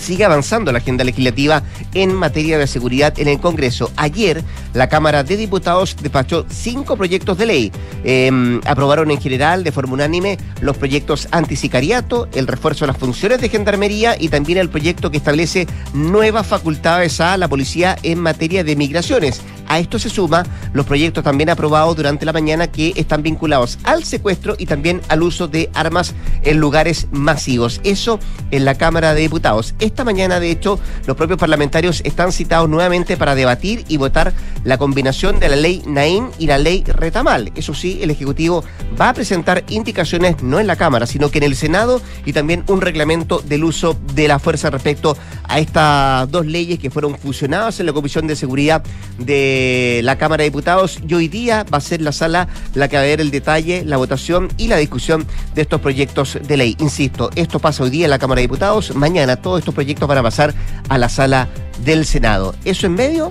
sigue 0.00 0.24
avanzando 0.24 0.72
la 0.72 0.78
agenda 0.78 1.04
legislativa 1.04 1.62
en 1.94 2.14
materia 2.14 2.58
de 2.58 2.66
seguridad 2.66 3.18
en 3.18 3.28
el 3.28 3.40
Congreso. 3.40 3.92
Ayer, 3.96 4.42
la 4.74 4.88
Cámara 4.88 5.22
de 5.22 5.36
Diputados 5.36 5.96
despachó 6.00 6.46
cinco 6.48 6.96
proyectos 6.96 7.38
de 7.38 7.46
ley. 7.46 7.72
Em, 8.04 8.60
aprobaron 8.66 9.10
en 9.10 9.20
general, 9.20 9.64
de 9.64 9.72
forma 9.72 9.94
unánime, 9.94 10.38
los 10.60 10.76
proyectos 10.76 11.28
antisicariato, 11.30 12.28
el 12.32 12.46
refuerzo 12.46 12.84
de 12.84 12.92
las 12.92 12.98
funciones 12.98 13.40
de 13.40 13.48
gendarmería 13.48 14.16
y 14.18 14.28
también 14.28 14.58
el 14.58 14.68
proyecto 14.68 15.10
que 15.10 15.18
establece 15.18 15.66
nuevas 15.92 16.46
facultades 16.46 17.20
a 17.20 17.36
la 17.36 17.48
policía 17.48 17.96
en 18.02 18.20
materia 18.20 18.64
de 18.64 18.76
migraciones. 18.76 19.42
A 19.70 19.78
esto 19.78 20.00
se 20.00 20.10
suma 20.10 20.44
los 20.72 20.84
proyectos 20.84 21.22
también 21.22 21.48
aprobados 21.48 21.94
durante 21.94 22.26
la 22.26 22.32
mañana 22.32 22.66
que 22.66 22.92
están 22.96 23.22
vinculados 23.22 23.78
al 23.84 24.02
secuestro 24.02 24.56
y 24.58 24.66
también 24.66 25.00
al 25.06 25.22
uso 25.22 25.46
de 25.46 25.70
armas 25.74 26.12
en 26.42 26.58
lugares 26.58 27.06
masivos. 27.12 27.80
Eso 27.84 28.18
en 28.50 28.64
la 28.64 28.74
Cámara 28.74 29.14
de 29.14 29.20
Diputados. 29.20 29.74
Esta 29.90 30.04
mañana, 30.04 30.38
de 30.38 30.52
hecho, 30.52 30.78
los 31.04 31.16
propios 31.16 31.36
parlamentarios 31.36 32.00
están 32.04 32.30
citados 32.30 32.68
nuevamente 32.68 33.16
para 33.16 33.34
debatir 33.34 33.84
y 33.88 33.96
votar 33.96 34.32
la 34.62 34.78
combinación 34.78 35.40
de 35.40 35.48
la 35.48 35.56
ley 35.56 35.82
Naín 35.84 36.28
y 36.38 36.46
la 36.46 36.58
ley 36.58 36.84
Retamal. 36.86 37.50
Eso 37.56 37.74
sí, 37.74 37.98
el 38.00 38.10
Ejecutivo 38.10 38.62
va 38.98 39.08
a 39.08 39.14
presentar 39.14 39.64
indicaciones 39.68 40.44
no 40.44 40.60
en 40.60 40.68
la 40.68 40.76
Cámara, 40.76 41.06
sino 41.06 41.28
que 41.30 41.38
en 41.38 41.44
el 41.44 41.56
Senado 41.56 42.00
y 42.24 42.32
también 42.32 42.62
un 42.68 42.80
reglamento 42.80 43.40
del 43.40 43.64
uso 43.64 43.96
de 44.14 44.28
la 44.28 44.38
fuerza 44.38 44.70
respecto 44.70 45.16
a 45.42 45.58
estas 45.58 46.30
dos 46.30 46.46
leyes 46.46 46.78
que 46.78 46.88
fueron 46.88 47.18
fusionadas 47.18 47.80
en 47.80 47.86
la 47.86 47.92
Comisión 47.92 48.28
de 48.28 48.36
Seguridad 48.36 48.84
de 49.18 50.02
la 50.04 50.18
Cámara 50.18 50.44
de 50.44 50.50
Diputados 50.50 51.00
y 51.06 51.14
hoy 51.14 51.26
día 51.26 51.66
va 51.72 51.78
a 51.78 51.80
ser 51.80 52.00
la 52.00 52.12
sala 52.12 52.46
la 52.74 52.86
que 52.86 52.96
va 52.96 53.02
a 53.02 53.06
ver 53.06 53.20
el 53.20 53.32
detalle, 53.32 53.84
la 53.84 53.96
votación 53.96 54.48
y 54.56 54.68
la 54.68 54.76
discusión 54.76 55.26
de 55.56 55.62
estos 55.62 55.80
proyectos 55.80 56.38
de 56.46 56.56
ley. 56.56 56.76
Insisto, 56.78 57.30
esto 57.34 57.58
pasa 57.58 57.82
hoy 57.82 57.90
día 57.90 58.04
en 58.04 58.10
la 58.10 58.20
Cámara 58.20 58.38
de 58.38 58.42
Diputados, 58.42 58.94
mañana 58.94 59.34
todos 59.34 59.58
estos 59.58 59.74
proyectos 59.80 60.06
van 60.06 60.18
a 60.18 60.22
pasar 60.22 60.52
a 60.90 60.98
la 60.98 61.08
sala 61.08 61.48
del 61.86 62.04
Senado. 62.04 62.54
Eso 62.66 62.86
en 62.86 62.96
medio 62.96 63.30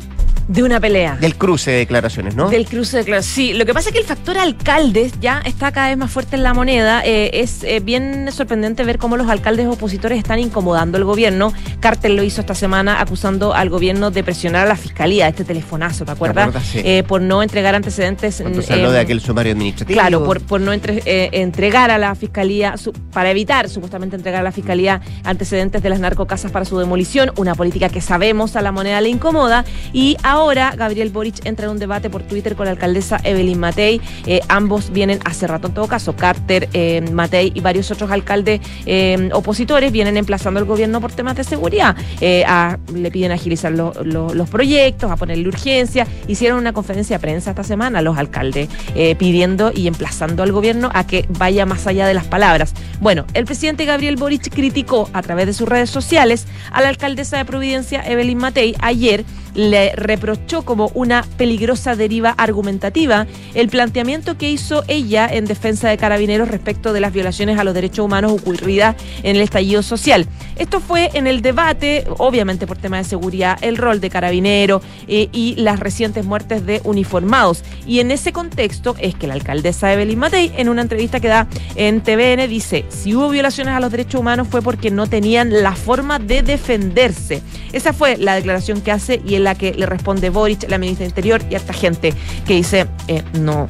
de 0.50 0.64
una 0.64 0.80
pelea. 0.80 1.16
Del 1.16 1.36
cruce 1.36 1.72
de 1.72 1.78
declaraciones, 1.78 2.36
¿no? 2.36 2.50
Del 2.50 2.66
cruce 2.66 2.98
de 2.98 3.04
declaraciones. 3.04 3.36
Sí, 3.36 3.54
lo 3.54 3.66
que 3.66 3.74
pasa 3.74 3.90
es 3.90 3.94
que 3.94 4.00
el 4.00 4.06
factor 4.06 4.38
alcaldes 4.38 5.14
ya 5.20 5.42
está 5.46 5.72
cada 5.72 5.90
vez 5.90 5.98
más 5.98 6.12
fuerte 6.12 6.36
en 6.36 6.44
la 6.44 6.56
moneda. 6.56 7.04
Eh, 7.06 7.30
es 7.34 7.64
eh, 7.64 7.80
bien 7.82 8.30
sorprendente 8.32 8.84
ver 8.84 8.98
cómo 8.98 9.16
los 9.16 9.30
alcaldes 9.30 9.68
opositores 9.68 10.18
están 10.18 10.40
incomodando 10.40 10.98
al 10.98 11.04
gobierno. 11.04 11.54
Cartel 11.80 12.16
lo 12.16 12.24
hizo 12.24 12.42
esta 12.42 12.56
semana 12.56 13.00
acusando 13.00 13.54
al 13.54 13.70
gobierno 13.70 14.10
de 14.10 14.24
presionar 14.24 14.66
a 14.66 14.70
la 14.70 14.76
fiscalía, 14.76 15.28
este 15.28 15.44
telefonazo, 15.44 16.04
¿te 16.06 16.12
acuerdas? 16.12 16.56
Eh, 16.74 17.04
por 17.08 17.22
no 17.22 17.44
entregar 17.44 17.76
antecedentes. 17.76 18.40
Entonces 18.40 18.72
habló 18.72 18.92
de 18.92 19.00
aquel 19.00 19.22
sumario 19.22 19.52
administrativo. 19.52 20.00
Claro, 20.00 20.24
por, 20.24 20.42
por 20.42 20.62
no 20.62 20.74
entregar 20.74 21.92
a 21.92 22.00
la 22.00 22.16
fiscalía, 22.16 22.74
para 23.14 23.30
evitar 23.30 23.70
supuestamente 23.70 24.16
entregar 24.16 24.42
a 24.42 24.44
la 24.44 24.52
fiscalía 24.52 25.02
antecedentes 25.24 25.84
de 25.84 25.90
las 25.90 26.00
narcocasas 26.00 26.52
para 26.52 26.66
su 26.66 26.80
demolición, 26.80 27.32
una 27.38 27.54
política 27.54 27.90
que 27.90 28.02
sabemos 28.02 28.56
a 28.56 28.62
la 28.62 28.72
moneda 28.72 29.00
le 29.02 29.10
incomoda. 29.10 29.64
Y 29.94 30.18
ahora 30.24 30.74
Gabriel 30.76 31.10
Boric 31.10 31.46
entra 31.46 31.66
en 31.66 31.72
un 31.72 31.80
debate 31.80 32.10
por 32.10 32.24
Twitter 32.24 32.56
con 32.56 32.66
la 32.66 32.72
alcaldesa 32.72 33.20
Evelyn 33.24 33.60
Matei. 33.60 34.02
Eh, 34.26 34.42
ambos 34.48 34.92
vienen 34.92 35.20
hace 35.26 35.48
rato, 35.48 35.68
en 35.68 35.74
todo 35.74 35.88
caso, 35.88 36.16
Carter, 36.16 36.70
eh, 36.74 37.02
Matei 37.12 37.52
y 37.54 37.62
varios 37.62 37.92
otros 37.92 38.12
alcaldes 38.12 38.62
eh, 38.86 39.30
opositores 39.34 39.92
vienen 39.92 40.18
emplazando 40.18 40.60
al 40.60 40.66
gobierno 40.66 41.02
por 41.02 41.12
temas 41.12 41.36
de 41.36 41.44
seguridad. 41.44 41.96
le 42.20 43.12
piden 43.12 43.32
agilizar 43.32 43.72
los 43.72 44.50
proyectos, 44.50 45.12
a 45.12 45.16
ponerle 45.16 45.48
urgencia. 45.48 46.08
Hicieron 46.28 46.60
una 46.60 46.74
conferencia 46.74 47.18
de 47.18 47.22
prensa 47.22 47.52
esta 47.52 47.64
semana 47.64 48.02
los 48.02 48.18
alcaldes 48.18 48.70
pidiendo 49.18 49.72
y 49.74 49.88
emplazando 49.88 50.44
al 50.44 50.52
gobierno 50.52 50.90
a 50.94 51.06
que 51.06 51.26
vaya 51.30 51.66
más 51.66 51.88
allá 51.88 52.08
de 52.08 52.14
las 52.14 52.26
palabras. 52.26 52.74
Bueno, 53.00 53.26
el 53.34 53.46
presidente 53.46 53.86
Gabriel 53.86 54.16
Boric 54.16 54.50
criticó 54.54 55.10
a 55.14 55.22
través 55.22 55.46
de 55.46 55.54
sus 55.54 55.68
redes 55.68 55.90
sociales 55.90 56.48
a 56.72 56.82
la 56.82 56.90
alcaldesa 56.90 57.38
de 57.38 57.46
Providencia, 57.46 58.02
Evelyn 58.06 58.38
Matei, 58.38 58.76
ayer 58.80 59.26
le 59.56 59.94
reprochó 59.96 60.64
como 60.64 60.92
una 60.94 61.26
peligrosa 61.38 61.96
deriva 61.96 62.32
argumentativa 62.32 63.28
el 63.54 63.70
planteamiento 63.70 64.38
que 64.38 64.50
hizo 64.50 64.84
ella 64.88 65.28
en 65.32 65.46
defensa 65.46 65.90
de 65.90 65.98
carabineros 65.98 66.50
respecto 66.50 66.94
de 66.94 67.00
las 67.00 67.14
violaciones 67.14 67.58
a 67.60 67.64
los 67.64 67.74
derechos 67.74 68.06
humanos 68.06 68.32
ocurridas 68.32 68.96
en 69.24 69.36
el 69.36 69.42
estallido 69.42 69.82
social. 69.84 70.28
Esto 70.58 70.80
fue 70.80 71.10
en 71.14 71.28
el 71.28 71.42
debate, 71.42 72.06
obviamente 72.18 72.68
por 72.68 72.78
tema 72.78 72.98
de 72.98 73.04
seguridad, 73.04 73.58
el 73.62 73.78
rol 73.78 74.02
de 74.02 74.10
carabinero 74.10 74.82
eh, 75.08 75.30
y 75.32 75.56
las 75.56 75.80
recientes 75.80 76.26
muertes 76.26 76.66
de 76.66 76.82
uniformados. 76.84 77.64
Y 77.86 78.00
en 78.00 78.12
ese 78.12 78.34
contexto 78.34 78.96
es 79.00 79.16
que 79.16 79.28
la 79.28 79.34
alcaldesa 79.34 79.94
Evelyn 79.94 80.20
Matei, 80.20 80.52
en 80.58 80.70
una 80.70 80.82
entrevista 80.82 81.20
que 81.20 81.28
da 81.28 81.48
en 81.76 82.02
TVN, 82.02 82.48
dice, 82.50 82.86
si 82.90 83.16
hubo 83.16 83.30
violaciones 83.30 83.74
a 83.74 83.80
los 83.80 83.92
derechos 83.92 84.20
humanos 84.20 84.48
fue 84.50 84.62
porque 84.62 84.92
no 84.92 85.08
tenían 85.08 85.64
la 85.64 85.74
forma 85.76 86.20
de 86.20 86.42
defenderse. 86.42 87.42
Esa 87.72 87.94
fue 87.94 88.18
la 88.18 88.36
declaración 88.36 88.82
que 88.82 88.92
hace 88.92 89.22
y 89.26 89.36
la 89.40 89.56
que 89.56 89.74
le 89.74 89.86
responde 89.86 90.30
Boric, 90.30 90.70
la 90.70 90.78
ministra 90.78 91.04
de 91.04 91.10
Interior 91.10 91.42
y 91.50 91.56
esta 91.56 91.74
gente 91.74 92.14
que 92.46 92.54
dice, 92.54 92.88
eh, 93.08 93.24
no, 93.34 93.68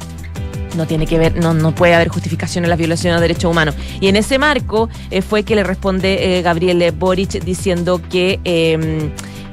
no 0.76 0.86
tiene 0.86 1.06
que 1.06 1.18
ver, 1.18 1.36
no, 1.36 1.54
no 1.54 1.74
puede 1.74 1.94
haber 1.94 2.08
justificación 2.08 2.64
en 2.64 2.70
las 2.70 2.78
violaciones 2.78 3.20
de 3.20 3.22
derechos 3.22 3.50
humanos. 3.50 3.74
Y 4.00 4.08
en 4.08 4.16
ese 4.16 4.38
marco 4.38 4.88
eh, 5.10 5.22
fue 5.22 5.42
que 5.42 5.54
le 5.56 5.64
responde 5.64 6.38
eh, 6.38 6.42
Gabriel 6.42 6.92
Boric 6.92 7.42
diciendo 7.44 8.00
que 8.10 8.40
em, 8.44 9.10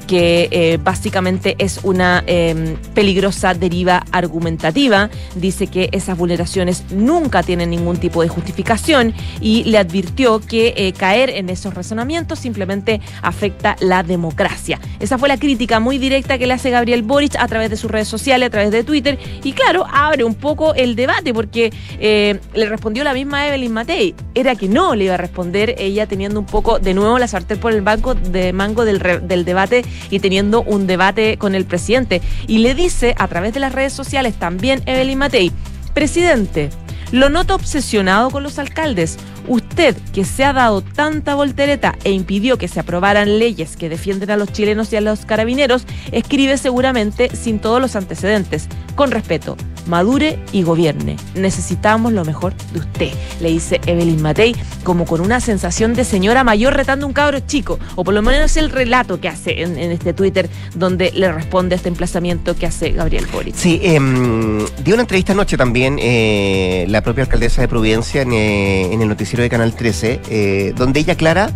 que 0.08 0.48
eh, 0.50 0.78
básicamente 0.82 1.54
es 1.58 1.80
una 1.84 2.24
em, 2.26 2.76
peligrosa 2.94 3.54
deriva 3.54 4.04
argumentativa. 4.10 5.10
Dice 5.36 5.68
que 5.68 5.90
esas 5.92 6.16
vulneraciones 6.18 6.84
nunca 6.90 7.44
tienen 7.44 7.70
ningún 7.70 7.98
tipo 7.98 8.22
de 8.22 8.28
justificación 8.28 9.14
y 9.40 9.64
le 9.64 9.78
advirtió 9.78 10.40
que 10.40 10.74
eh, 10.76 10.92
caer 10.94 11.30
en 11.30 11.50
esos 11.50 11.74
razonamientos 11.74 12.40
simplemente 12.40 13.00
afecta 13.22 13.76
la 13.80 14.02
democracia. 14.02 14.80
Esa 14.98 15.18
fue 15.18 15.28
la 15.28 15.36
crítica 15.36 15.78
muy 15.78 15.98
directa 15.98 16.38
que 16.38 16.46
le 16.46 16.54
hace 16.54 16.70
Gabriel 16.70 17.02
Boric 17.02 17.36
a 17.38 17.46
través 17.46 17.68
de 17.68 17.76
sus 17.76 17.90
redes 17.90 18.08
sociales, 18.08 18.48
a 18.48 18.50
través 18.50 18.70
de 18.70 18.82
Twitter 18.84 19.18
y 19.44 19.52
claro, 19.52 19.86
abre 19.92 20.24
un 20.24 20.34
poco 20.34 20.74
el 20.74 20.96
debate 20.96 21.34
porque 21.34 21.70
eh, 22.00 22.40
le 22.54 22.66
respondió 22.66 23.04
la 23.04 23.12
misma 23.12 23.46
Evelyn 23.46 23.72
Matei. 23.72 24.14
Era 24.34 24.54
que 24.56 24.68
no 24.68 24.94
le 24.94 25.04
iba 25.04 25.14
a 25.14 25.18
responder 25.18 25.74
ella 25.78 26.06
teniendo 26.06 26.40
un 26.40 26.46
poco 26.46 26.78
de 26.78 26.94
nuevo 26.94 27.18
la 27.18 27.28
sartén 27.28 27.58
por 27.58 27.72
el 27.72 27.82
banco 27.82 28.14
de 28.14 28.54
mango 28.54 28.86
del, 28.86 29.00
del 29.28 29.44
debate 29.44 29.84
y 30.10 30.20
teniendo 30.20 30.62
un 30.62 30.86
debate 30.86 31.36
con 31.36 31.54
el 31.54 31.64
presidente. 31.64 32.22
Y 32.46 32.58
le 32.58 32.74
dice 32.74 33.14
a 33.18 33.28
través 33.28 33.54
de 33.54 33.60
las 33.60 33.72
redes 33.72 33.92
sociales 33.92 34.34
también 34.34 34.82
Evelyn 34.86 35.18
Matei, 35.18 35.52
presidente, 35.94 36.70
lo 37.12 37.30
noto 37.30 37.54
obsesionado 37.54 38.30
con 38.30 38.42
los 38.42 38.58
alcaldes. 38.58 39.18
Usted, 39.48 39.96
que 40.12 40.24
se 40.24 40.44
ha 40.44 40.52
dado 40.52 40.82
tanta 40.82 41.34
voltereta 41.34 41.96
e 42.04 42.12
impidió 42.12 42.58
que 42.58 42.68
se 42.68 42.80
aprobaran 42.80 43.38
leyes 43.38 43.76
que 43.76 43.88
defienden 43.88 44.30
a 44.30 44.36
los 44.36 44.52
chilenos 44.52 44.92
y 44.92 44.96
a 44.96 45.00
los 45.00 45.24
carabineros, 45.24 45.84
escribe 46.12 46.58
seguramente 46.58 47.34
sin 47.34 47.58
todos 47.58 47.80
los 47.80 47.96
antecedentes. 47.96 48.68
Con 48.94 49.10
respeto, 49.10 49.56
madure 49.88 50.38
y 50.52 50.62
gobierne. 50.62 51.16
Necesitamos 51.34 52.12
lo 52.12 52.24
mejor 52.24 52.54
de 52.72 52.80
usted, 52.80 53.10
le 53.40 53.48
dice 53.48 53.80
Evelyn 53.86 54.22
Matei, 54.22 54.54
como 54.84 55.06
con 55.06 55.20
una 55.20 55.40
sensación 55.40 55.94
de 55.94 56.04
señora 56.04 56.44
mayor 56.44 56.74
retando 56.74 57.06
un 57.06 57.12
cabro 57.12 57.40
chico, 57.40 57.78
o 57.96 58.04
por 58.04 58.14
lo 58.14 58.22
menos 58.22 58.56
el 58.56 58.70
relato 58.70 59.20
que 59.20 59.28
hace 59.28 59.62
en, 59.62 59.78
este 59.78 60.12
Twitter 60.12 60.48
donde 60.74 61.10
le 61.12 61.32
responde 61.32 61.74
este 61.74 61.88
emplazamiento 61.88 62.56
que 62.56 62.66
hace 62.66 62.90
Gabriel 62.90 63.26
Boric. 63.32 63.54
Sí, 63.54 63.80
em, 63.82 64.58
dio 64.84 64.94
una 64.94 65.02
entrevista 65.02 65.32
anoche 65.32 65.56
también 65.56 65.98
eh, 66.00 66.84
la 66.88 67.02
propia 67.02 67.24
alcaldesa 67.24 67.62
de 67.62 67.68
Providencia 67.68 68.22
en, 68.22 68.32
eh, 68.32 68.92
el 68.92 69.08
noticiero 69.08 69.37
de 69.42 69.50
Canal 69.50 69.74
13, 69.74 70.20
eh, 70.30 70.72
donde 70.76 71.00
ella 71.00 71.14
aclara 71.14 71.50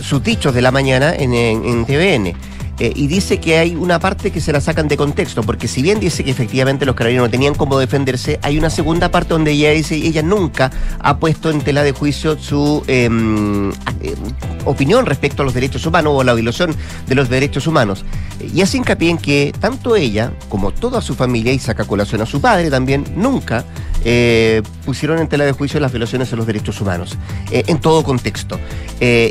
sus 0.00 0.22
dichos 0.22 0.54
de 0.54 0.62
la 0.62 0.70
mañana 0.70 1.14
en, 1.14 1.84
TVN. 1.84 2.34
Eh, 2.80 2.92
y 2.94 3.08
dice 3.08 3.40
que 3.40 3.58
hay 3.58 3.74
una 3.74 3.98
parte 3.98 4.30
que 4.30 4.40
se 4.40 4.52
la 4.52 4.60
sacan 4.60 4.86
de 4.86 4.96
contexto, 4.96 5.42
porque 5.42 5.66
si 5.66 5.82
bien 5.82 5.98
dice 5.98 6.22
que 6.22 6.30
efectivamente 6.30 6.86
los 6.86 6.94
carabineros 6.94 7.26
no 7.26 7.30
tenían 7.30 7.54
cómo 7.54 7.76
defenderse, 7.78 8.38
hay 8.40 8.56
una 8.56 8.70
segunda 8.70 9.10
parte 9.10 9.30
donde 9.30 9.50
ella 9.50 9.70
dice 9.70 9.96
ella 9.96 10.22
nunca 10.22 10.70
ha 11.00 11.18
puesto 11.18 11.50
en 11.50 11.60
tela 11.60 11.82
de 11.82 11.90
juicio 11.90 12.38
su 12.38 12.84
em, 12.86 13.70
eh, 14.00 14.14
opinión 14.64 15.06
respecto 15.06 15.42
a 15.42 15.44
los 15.44 15.54
derechos 15.54 15.84
humanos 15.86 16.12
o 16.14 16.22
la 16.22 16.34
violación 16.34 16.74
de 17.08 17.14
los 17.16 17.28
derechos 17.28 17.66
humanos. 17.66 18.04
Y 18.54 18.62
hace 18.62 18.76
hincapié 18.76 19.10
en 19.10 19.18
que 19.18 19.52
tanto 19.58 19.96
ella 19.96 20.32
como 20.48 20.70
toda 20.70 21.00
su 21.00 21.16
familia, 21.16 21.52
y 21.52 21.58
saca 21.58 21.84
colación 21.84 22.20
a 22.20 22.26
su 22.26 22.40
padre 22.40 22.70
también, 22.70 23.04
nunca 23.16 23.64
eh, 24.04 24.62
pusieron 24.84 25.18
en 25.18 25.28
tela 25.28 25.44
de 25.44 25.52
juicio 25.52 25.80
las 25.80 25.92
violaciones 25.92 26.32
a 26.32 26.36
los 26.36 26.46
derechos 26.46 26.80
humanos, 26.80 27.16
en 27.50 27.78
todo 27.80 28.02
contexto. 28.04 28.58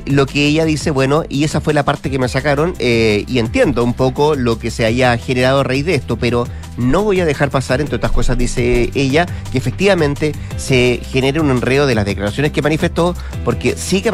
lo 0.05 0.25
que 0.25 0.45
ella 0.45 0.65
dice, 0.65 0.91
bueno, 0.91 1.23
y 1.29 1.43
esa 1.43 1.61
fue 1.61 1.73
la 1.73 1.83
parte 1.83 2.09
que 2.09 2.19
me 2.19 2.27
sacaron, 2.29 2.73
y 2.79 3.39
entiendo 3.39 3.83
un 3.83 3.93
poco 3.93 4.35
lo 4.35 4.59
que 4.59 4.71
se 4.71 4.85
haya 4.85 5.17
generado 5.17 5.61
a 5.61 5.63
raíz 5.63 5.85
de 5.85 5.95
esto, 5.95 6.17
pero 6.17 6.47
no 6.77 7.03
voy 7.03 7.19
a 7.19 7.25
dejar 7.25 7.49
pasar, 7.49 7.81
entre 7.81 7.95
otras 7.95 8.11
cosas, 8.11 8.37
dice 8.37 8.91
ella, 8.93 9.25
que 9.51 9.57
efectivamente 9.57 10.33
se 10.57 11.01
genere 11.09 11.39
un 11.39 11.49
enredo 11.49 11.87
de 11.87 11.95
las 11.95 12.05
declaraciones 12.05 12.51
que 12.51 12.61
manifestó, 12.61 13.15
porque 13.43 13.75
sigue, 13.75 14.11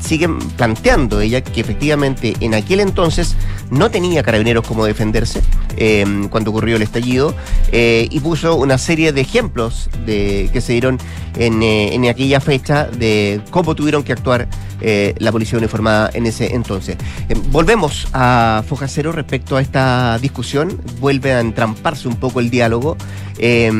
sigue 0.00 0.28
planteando 0.56 1.20
ella 1.20 1.42
que 1.42 1.60
efectivamente 1.60 2.34
en 2.40 2.54
aquel 2.54 2.80
entonces 2.80 3.36
no 3.70 3.90
tenía 3.90 4.22
carabineros 4.22 4.66
como 4.66 4.84
defenderse 4.84 5.42
eh, 5.76 6.26
cuando 6.30 6.50
ocurrió 6.50 6.76
el 6.76 6.82
estallido 6.82 7.34
eh, 7.72 8.08
y 8.10 8.20
puso 8.20 8.56
una 8.56 8.78
serie 8.78 9.12
de 9.12 9.20
ejemplos 9.20 9.90
de, 10.06 10.50
que 10.52 10.60
se 10.60 10.72
dieron 10.72 10.98
en, 11.36 11.62
eh, 11.62 11.94
en 11.94 12.06
aquella 12.06 12.40
fecha 12.40 12.86
de 12.86 13.40
cómo 13.50 13.74
tuvieron 13.74 14.02
que 14.02 14.12
actuar 14.12 14.48
eh, 14.80 15.14
la 15.18 15.32
policía 15.32 15.58
uniformada 15.58 16.10
en 16.14 16.26
ese 16.26 16.54
entonces. 16.54 16.96
Eh, 17.28 17.34
volvemos 17.50 18.06
a 18.12 18.62
Fojacero 18.66 19.10
respecto 19.10 19.56
a 19.56 19.60
esta 19.60 20.18
discusión, 20.18 20.80
vuelve 21.00 21.32
a 21.32 21.40
entramparse 21.40 22.06
un 22.06 22.14
poco 22.16 22.38
el 22.38 22.48
diálogo. 22.48 22.96
Eh, 23.38 23.72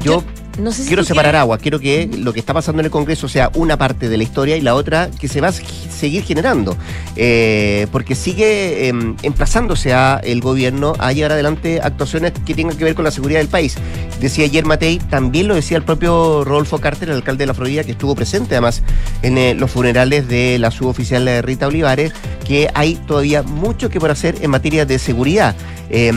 yo, 0.00 0.22
No 0.58 0.72
sé 0.72 0.82
si 0.82 0.88
quiero 0.88 1.04
separar 1.04 1.26
quieres- 1.32 1.40
agua, 1.40 1.58
quiero 1.58 1.78
que 1.78 2.10
lo 2.18 2.32
que 2.32 2.40
está 2.40 2.52
pasando 2.52 2.80
en 2.80 2.86
el 2.86 2.90
Congreso 2.90 3.28
sea 3.28 3.50
una 3.54 3.76
parte 3.78 4.08
de 4.08 4.16
la 4.16 4.24
historia 4.24 4.56
y 4.56 4.60
la 4.60 4.74
otra 4.74 5.08
que 5.10 5.28
se 5.28 5.40
va 5.40 5.48
a 5.48 5.52
seguir 5.52 6.24
generando, 6.24 6.76
Eh, 7.20 7.86
porque 7.90 8.14
sigue 8.14 8.88
eh, 8.88 8.92
emplazándose 9.22 9.92
a 9.92 10.20
el 10.22 10.40
gobierno 10.40 10.92
a 11.00 11.12
llevar 11.12 11.32
adelante 11.32 11.80
actuaciones 11.82 12.32
que 12.46 12.54
tengan 12.54 12.76
que 12.76 12.84
ver 12.84 12.94
con 12.94 13.04
la 13.04 13.10
seguridad 13.10 13.40
del 13.40 13.48
país. 13.48 13.74
Decía 14.20 14.44
ayer 14.44 14.64
Matei, 14.64 14.98
también 14.98 15.48
lo 15.48 15.54
decía 15.56 15.76
el 15.76 15.82
propio 15.82 16.44
Rodolfo 16.44 16.78
Carter, 16.78 17.08
el 17.10 17.16
alcalde 17.16 17.42
de 17.42 17.46
la 17.46 17.54
Florida, 17.54 17.82
que 17.82 17.92
estuvo 17.92 18.14
presente 18.14 18.54
además 18.54 18.82
en 19.22 19.36
eh, 19.38 19.54
los 19.54 19.70
funerales 19.70 20.28
de 20.28 20.58
la 20.60 20.70
suboficial 20.70 21.28
Rita 21.42 21.66
Olivares, 21.66 22.12
que 22.46 22.68
hay 22.74 22.94
todavía 23.06 23.42
mucho 23.42 23.90
que 23.90 23.98
por 23.98 24.10
hacer 24.12 24.36
en 24.40 24.50
materia 24.50 24.84
de 24.86 24.98
seguridad. 25.00 25.56
Eh, 25.90 26.12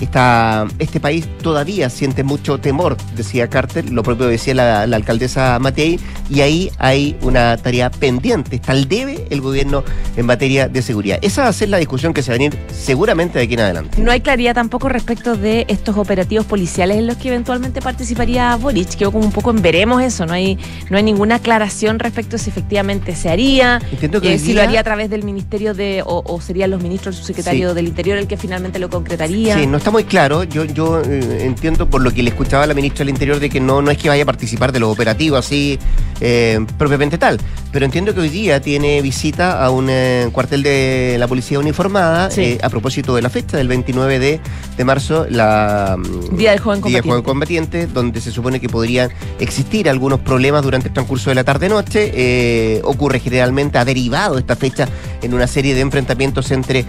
esta- 0.00 0.66
este 0.80 0.98
país 1.00 1.26
todavía 1.42 1.88
siente 1.88 2.24
mucho 2.24 2.58
temor, 2.58 2.96
decía 3.16 3.48
Carter, 3.48 3.81
lo 3.90 4.02
propio 4.02 4.26
decía 4.26 4.54
la, 4.54 4.86
la 4.86 4.96
alcaldesa 4.96 5.58
Matei, 5.58 5.98
y 6.30 6.40
ahí 6.40 6.70
hay 6.78 7.16
una 7.22 7.56
tarea 7.56 7.90
pendiente, 7.90 8.56
está 8.56 8.72
al 8.72 8.88
debe 8.88 9.26
el 9.30 9.40
gobierno 9.40 9.84
en 10.16 10.26
materia 10.26 10.68
de 10.68 10.82
seguridad. 10.82 11.18
Esa 11.22 11.42
va 11.42 11.48
a 11.48 11.52
ser 11.52 11.68
la 11.68 11.78
discusión 11.78 12.12
que 12.14 12.22
se 12.22 12.30
va 12.30 12.36
a 12.36 12.38
venir 12.38 12.58
seguramente 12.72 13.38
de 13.38 13.44
aquí 13.44 13.54
en 13.54 13.60
adelante. 13.60 14.00
No 14.02 14.10
hay 14.10 14.20
claridad 14.20 14.54
tampoco 14.54 14.88
respecto 14.88 15.36
de 15.36 15.64
estos 15.68 15.96
operativos 15.96 16.46
policiales 16.46 16.98
en 16.98 17.06
los 17.06 17.16
que 17.16 17.28
eventualmente 17.28 17.80
participaría 17.80 18.54
Boric. 18.56 18.90
Quedó 18.96 19.12
como 19.12 19.24
un 19.24 19.32
poco 19.32 19.50
en 19.50 19.62
veremos 19.62 20.02
eso. 20.02 20.26
No 20.26 20.34
hay, 20.34 20.58
no 20.90 20.96
hay 20.96 21.02
ninguna 21.02 21.36
aclaración 21.36 21.98
respecto 21.98 22.36
a 22.36 22.38
si 22.38 22.50
efectivamente 22.50 23.14
se 23.16 23.28
haría, 23.30 23.80
Entiendo 23.90 24.20
que 24.20 24.34
eh, 24.34 24.38
si 24.38 24.52
lo 24.52 24.62
haría 24.62 24.80
a 24.80 24.84
través 24.84 25.08
del 25.08 25.22
ministerio 25.24 25.72
de, 25.74 26.02
o, 26.04 26.22
o 26.26 26.40
serían 26.40 26.70
los 26.70 26.82
ministros, 26.82 27.14
el 27.16 27.20
subsecretario 27.20 27.70
Sí. 27.70 27.74
del 27.74 27.86
Interior 27.86 28.18
el 28.18 28.26
que 28.26 28.36
finalmente 28.36 28.78
lo 28.78 28.90
concretaría. 28.90 29.56
Sí, 29.56 29.66
no 29.66 29.78
está 29.78 29.90
muy 29.90 30.04
claro. 30.04 30.42
Yo, 30.44 30.64
yo 30.64 31.00
eh, 31.02 31.44
entiendo 31.44 31.88
por 31.88 32.02
lo 32.02 32.10
que 32.12 32.22
le 32.22 32.30
escuchaba 32.30 32.64
a 32.64 32.66
la 32.66 32.74
ministra 32.74 32.98
del 33.00 33.10
Interior 33.10 33.40
de 33.40 33.48
que 33.48 33.60
no, 33.60 33.71
no 33.80 33.90
es 33.90 33.98
que 33.98 34.08
vaya 34.08 34.24
a 34.24 34.26
participar 34.26 34.72
de 34.72 34.80
los 34.80 34.92
operativos 34.92 35.38
así 35.38 35.78
eh, 36.20 36.58
propiamente 36.76 37.16
tal. 37.16 37.38
Pero 37.72 37.86
entiendo 37.86 38.12
que 38.14 38.20
hoy 38.20 38.28
día 38.28 38.60
tiene 38.60 39.00
visita 39.00 39.64
a 39.64 39.70
un 39.70 39.86
eh, 39.88 40.28
cuartel 40.32 40.62
de 40.62 41.16
la 41.18 41.26
policía 41.26 41.58
uniformada 41.58 42.30
Sí. 42.30 42.42
eh, 42.42 42.58
a 42.62 42.68
propósito 42.68 43.14
de 43.14 43.22
la 43.22 43.30
fecha 43.30 43.56
del 43.56 43.68
29 43.68 44.18
de, 44.18 44.40
de 44.76 44.84
marzo, 44.84 45.26
la 45.30 45.96
mm, 45.98 46.36
Día 46.36 46.50
del 46.50 46.60
Joven 46.60 46.82
Día 46.82 47.00
del 47.00 47.02
Joven 47.02 47.22
Combatiente. 47.22 47.22
Combatiente, 47.22 47.86
donde 47.86 48.20
se 48.20 48.30
supone 48.30 48.60
que 48.60 48.68
podrían 48.68 49.10
existir 49.38 49.88
algunos 49.88 50.20
problemas 50.20 50.62
durante 50.62 50.88
el 50.88 50.94
transcurso 50.94 51.30
de 51.30 51.34
la 51.36 51.44
tarde-noche. 51.44 52.80
Ocurre 52.84 53.20
generalmente, 53.20 53.78
ha 53.78 53.84
derivado 53.84 54.38
esta 54.38 54.54
fecha 54.56 54.86
en 55.22 55.32
una 55.32 55.46
serie 55.46 55.74
de 55.74 55.80
enfrentamientos 55.80 56.50
entre 56.50 56.84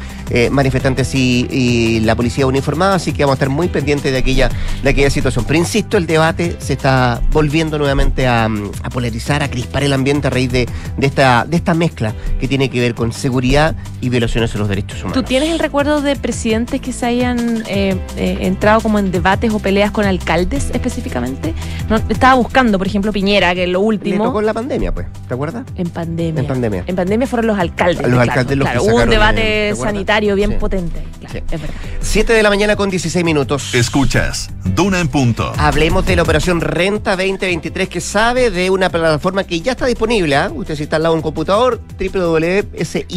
manifestantes 0.52 1.14
y, 1.16 1.48
y 1.50 2.00
la 2.02 2.16
policía 2.16 2.46
uniformada, 2.48 2.96
así 2.96 3.14
que 3.14 3.24
vamos 3.24 3.34
a 3.34 3.36
estar 3.36 3.50
muy 3.50 3.68
pendientes 3.68 4.12
de 4.12 4.18
aquella, 4.18 4.50
de 4.84 4.90
aquella 4.90 5.10
situación. 5.10 5.46
Pero 5.46 5.60
insisto, 5.60 5.98
el 5.98 6.06
debate 6.08 6.58
se 6.60 6.73
está 6.74 7.22
volviendo 7.32 7.78
nuevamente 7.78 8.28
a, 8.28 8.48
mm, 8.50 8.72
a 8.84 8.90
polarizar, 8.90 9.44
a 9.44 9.50
crispar 9.50 9.84
el 9.84 9.94
ambiente 9.94 10.28
a 10.28 10.30
raíz 10.30 10.52
de, 10.52 10.68
de 10.98 11.08
esta, 11.08 11.46
de 11.48 11.56
esta 11.58 11.74
mezcla 11.74 12.14
que 12.40 12.48
tiene 12.48 12.70
que 12.70 12.80
ver 12.80 12.96
con 12.96 13.12
seguridad 13.14 13.76
y 14.02 14.10
violaciones 14.10 14.54
a 14.56 14.58
los 14.58 14.68
derechos 14.68 15.00
humanos. 15.00 15.14
¿Tú 15.14 15.24
tienes 15.24 15.50
el 15.50 15.60
recuerdo 15.60 16.02
de 16.02 16.16
presidentes 16.16 16.82
que 16.82 16.92
se 16.94 17.06
hayan 17.06 17.64
eh, 17.68 17.98
eh, 18.18 18.38
entrado 18.42 18.82
como 18.82 19.00
en 19.00 19.12
debates 19.12 19.52
o 19.54 19.60
peleas 19.60 19.92
con 19.92 20.06
alcaldes 20.06 20.70
específicamente? 20.74 21.54
No, 21.90 21.98
estaba 22.10 22.36
buscando, 22.36 22.78
por 22.78 22.88
ejemplo, 22.88 23.12
Piñera, 23.12 23.54
que 23.56 23.64
es 23.64 23.70
lo 23.70 23.80
Le 23.80 23.86
último. 23.86 24.24
tocó 24.26 24.40
en 24.40 24.46
la 24.46 24.54
pandemia, 24.54 24.92
pues, 24.94 25.08
¿te 25.28 25.34
acuerdas? 25.34 25.66
En 25.76 25.90
pandemia. 25.90 26.42
En 26.42 26.48
pandemia. 26.48 26.84
En 26.88 26.96
pandemia 26.96 27.28
fueron 27.28 27.48
los 27.48 27.58
alcaldes. 27.60 28.02
Los 28.02 28.08
claro, 28.12 28.22
alcaldes 28.22 28.58
los 28.58 28.68
que 28.68 28.74
claro, 28.78 28.84
Hubo 28.94 29.04
un 29.04 29.10
debate 29.10 29.76
sanitario 29.76 30.36
bien 30.36 30.52
Sí. 30.52 30.56
potente. 30.60 31.02
Claro, 31.20 31.34
Sí. 31.34 31.44
es 31.52 31.62
verdad. 31.62 31.76
7 32.02 32.34
de 32.34 32.44
la 32.44 32.50
mañana 32.50 32.76
con 32.76 32.90
16 32.90 33.24
minutos. 33.24 33.74
Escuchas 33.74 34.50
Duna 34.76 35.00
en 35.00 35.08
punto. 35.08 35.54
Hablemos 35.58 36.06
de 36.06 36.16
la 36.16 36.24
operación 36.24 36.62
Renta 36.64 37.12
2023 37.12 37.90
que 37.90 38.02
sabe 38.02 38.52
de 38.52 38.70
una 38.70 38.90
plataforma 38.90 39.44
que 39.44 39.62
ya 39.62 39.74
está 39.74 39.86
disponible. 39.86 40.36
¿ah? 40.36 40.52
Usted 40.54 40.76
se 40.76 40.84
está 40.84 40.96
al 40.98 41.04
lado 41.04 41.16
de 41.16 41.20
un 41.20 41.24
computador, 41.24 41.82
www.sii.cl 42.00 43.08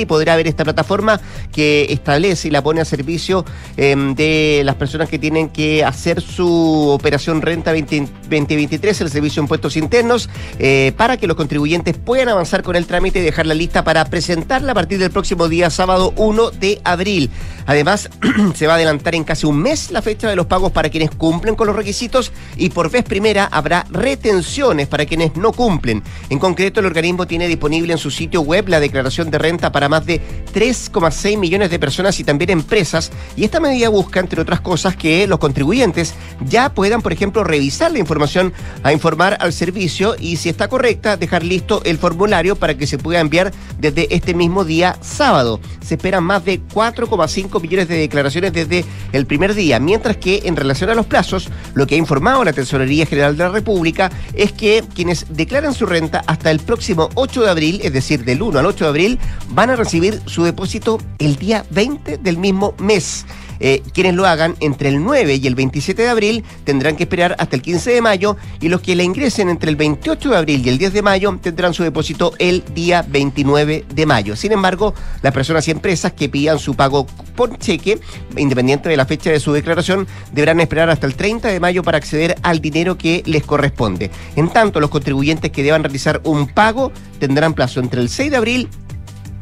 y 0.00 0.06
podrá 0.06 0.36
ver 0.36 0.46
esta 0.46 0.64
plataforma 0.64 1.20
que 1.52 1.86
establece 1.90 2.48
y 2.48 2.50
la 2.50 2.62
pone 2.62 2.80
a 2.80 2.84
servicio 2.84 3.44
eh, 3.76 3.94
de 4.16 4.62
las 4.64 4.74
personas 4.76 5.08
que 5.08 5.18
tienen 5.18 5.48
que 5.48 5.84
hacer 5.84 6.20
su 6.20 6.88
operación 6.90 7.42
Renta 7.42 7.72
20 7.72 8.06
2023, 8.28 9.00
el 9.00 9.10
servicio 9.10 9.40
de 9.40 9.44
impuestos 9.44 9.76
internos, 9.76 10.28
eh, 10.58 10.92
para 10.96 11.16
que 11.16 11.26
los 11.26 11.36
contribuyentes 11.36 11.96
puedan 11.96 12.28
avanzar 12.28 12.62
con 12.62 12.76
el 12.76 12.86
trámite 12.86 13.20
y 13.20 13.22
dejar 13.22 13.46
la 13.46 13.54
lista 13.54 13.84
para 13.84 14.04
presentarla 14.04 14.72
a 14.72 14.74
partir 14.74 14.98
del 14.98 15.10
próximo 15.10 15.48
día 15.48 15.70
sábado 15.70 16.12
1 16.16 16.50
de 16.50 16.80
abril. 16.84 17.30
Además, 17.66 18.10
se 18.54 18.66
va 18.66 18.74
a 18.74 18.76
adelantar 18.76 19.14
en 19.14 19.24
casi 19.24 19.46
un 19.46 19.58
mes 19.58 19.90
la 19.90 20.02
fecha 20.02 20.28
de 20.28 20.36
los 20.36 20.46
pagos 20.46 20.72
para 20.72 20.88
quienes 20.88 21.10
cumplen 21.10 21.54
con 21.54 21.66
los 21.66 21.76
requisitos 21.76 22.32
y 22.56 22.70
por 22.70 22.90
vez 22.90 23.04
primera 23.04 23.46
habrá 23.46 23.86
retenciones 23.90 24.88
para 24.88 25.06
quienes 25.06 25.36
no 25.36 25.52
cumplen. 25.52 26.02
En 26.30 26.38
concreto, 26.38 26.80
el 26.80 26.86
organismo 26.86 27.26
tiene 27.26 27.48
disponible 27.48 27.92
en 27.92 27.98
su 27.98 28.10
sitio 28.10 28.42
web 28.42 28.68
la 28.68 28.80
declaración 28.80 29.30
de 29.30 29.38
renta 29.38 29.72
para 29.72 29.88
más 29.88 30.06
de 30.06 30.20
3,6 30.54 31.38
millones 31.38 31.70
de 31.70 31.78
personas 31.78 32.18
y 32.20 32.24
también 32.24 32.50
empresas. 32.50 33.10
Y 33.36 33.44
esta 33.44 33.60
medida 33.60 33.88
busca, 33.88 34.20
entre 34.20 34.40
otras 34.40 34.60
cosas, 34.60 34.96
que 34.96 35.26
los 35.26 35.38
contribuyentes 35.38 36.14
ya 36.48 36.72
puedan, 36.72 37.02
por 37.02 37.12
ejemplo, 37.12 37.44
revisar 37.44 37.92
la 37.92 37.98
información 37.98 38.52
a 38.82 38.92
informar 38.92 39.36
al 39.40 39.52
servicio 39.52 40.16
y 40.18 40.36
si 40.36 40.48
está 40.48 40.68
correcta, 40.68 41.16
dejar 41.16 41.44
listo 41.44 41.82
el 41.84 41.98
formulario 41.98 42.56
para 42.56 42.76
que 42.76 42.86
se 42.86 42.98
pueda 42.98 43.20
enviar 43.20 43.52
desde 43.78 44.14
este 44.14 44.34
mismo 44.34 44.64
día 44.64 44.96
sábado. 45.00 45.60
Se 45.80 45.94
esperan 45.94 46.24
más 46.24 46.44
de 46.44 46.60
4,5 46.60 47.60
millones 47.60 47.88
de 47.88 47.96
declaraciones 47.96 48.52
desde 48.52 48.84
el 49.12 49.26
primer 49.26 49.54
día, 49.54 49.78
mientras 49.78 50.16
que 50.16 50.42
en 50.44 50.56
relación 50.56 50.90
a 50.90 50.94
los 50.94 51.06
plazos, 51.06 51.48
lo 51.74 51.86
que 51.86 51.94
ha 51.94 51.98
informado 51.98 52.25
la 52.26 52.52
Tesorería 52.52 53.06
General 53.06 53.36
de 53.36 53.44
la 53.44 53.50
República 53.50 54.10
es 54.34 54.50
que 54.50 54.82
quienes 54.94 55.26
declaran 55.30 55.72
su 55.72 55.86
renta 55.86 56.24
hasta 56.26 56.50
el 56.50 56.58
próximo 56.58 57.08
8 57.14 57.42
de 57.42 57.50
abril, 57.50 57.80
es 57.84 57.92
decir, 57.92 58.24
del 58.24 58.42
1 58.42 58.58
al 58.58 58.66
8 58.66 58.84
de 58.84 58.88
abril, 58.88 59.18
van 59.50 59.70
a 59.70 59.76
recibir 59.76 60.20
su 60.26 60.42
depósito 60.42 60.98
el 61.20 61.36
día 61.36 61.64
20 61.70 62.18
del 62.18 62.36
mismo 62.36 62.74
mes. 62.78 63.24
Eh, 63.60 63.82
quienes 63.92 64.14
lo 64.14 64.26
hagan 64.26 64.54
entre 64.60 64.88
el 64.88 65.02
9 65.02 65.36
y 65.36 65.46
el 65.46 65.54
27 65.54 66.02
de 66.02 66.08
abril 66.08 66.44
tendrán 66.64 66.96
que 66.96 67.04
esperar 67.04 67.36
hasta 67.38 67.56
el 67.56 67.62
15 67.62 67.90
de 67.92 68.02
mayo 68.02 68.36
y 68.60 68.68
los 68.68 68.80
que 68.80 68.96
la 68.96 69.02
ingresen 69.02 69.48
entre 69.48 69.70
el 69.70 69.76
28 69.76 70.30
de 70.30 70.36
abril 70.36 70.62
y 70.64 70.68
el 70.68 70.78
10 70.78 70.92
de 70.92 71.02
mayo 71.02 71.38
tendrán 71.42 71.74
su 71.74 71.82
depósito 71.82 72.32
el 72.38 72.64
día 72.74 73.04
29 73.06 73.84
de 73.92 74.06
mayo. 74.06 74.36
Sin 74.36 74.52
embargo, 74.52 74.94
las 75.22 75.32
personas 75.32 75.66
y 75.68 75.70
empresas 75.70 76.12
que 76.12 76.28
pidan 76.28 76.58
su 76.58 76.74
pago 76.74 77.06
por 77.34 77.58
cheque, 77.58 78.00
independiente 78.36 78.88
de 78.88 78.96
la 78.96 79.06
fecha 79.06 79.30
de 79.30 79.40
su 79.40 79.52
declaración, 79.52 80.06
deberán 80.32 80.60
esperar 80.60 80.90
hasta 80.90 81.06
el 81.06 81.14
30 81.14 81.48
de 81.48 81.60
mayo 81.60 81.82
para 81.82 81.98
acceder 81.98 82.36
al 82.42 82.60
dinero 82.60 82.96
que 82.96 83.22
les 83.26 83.44
corresponde. 83.44 84.10
En 84.36 84.48
tanto, 84.48 84.80
los 84.80 84.90
contribuyentes 84.90 85.50
que 85.50 85.62
deban 85.62 85.82
realizar 85.82 86.20
un 86.24 86.48
pago 86.48 86.92
tendrán 87.18 87.54
plazo 87.54 87.80
entre 87.80 88.00
el 88.00 88.08
6 88.08 88.30
de 88.30 88.36
abril 88.36 88.68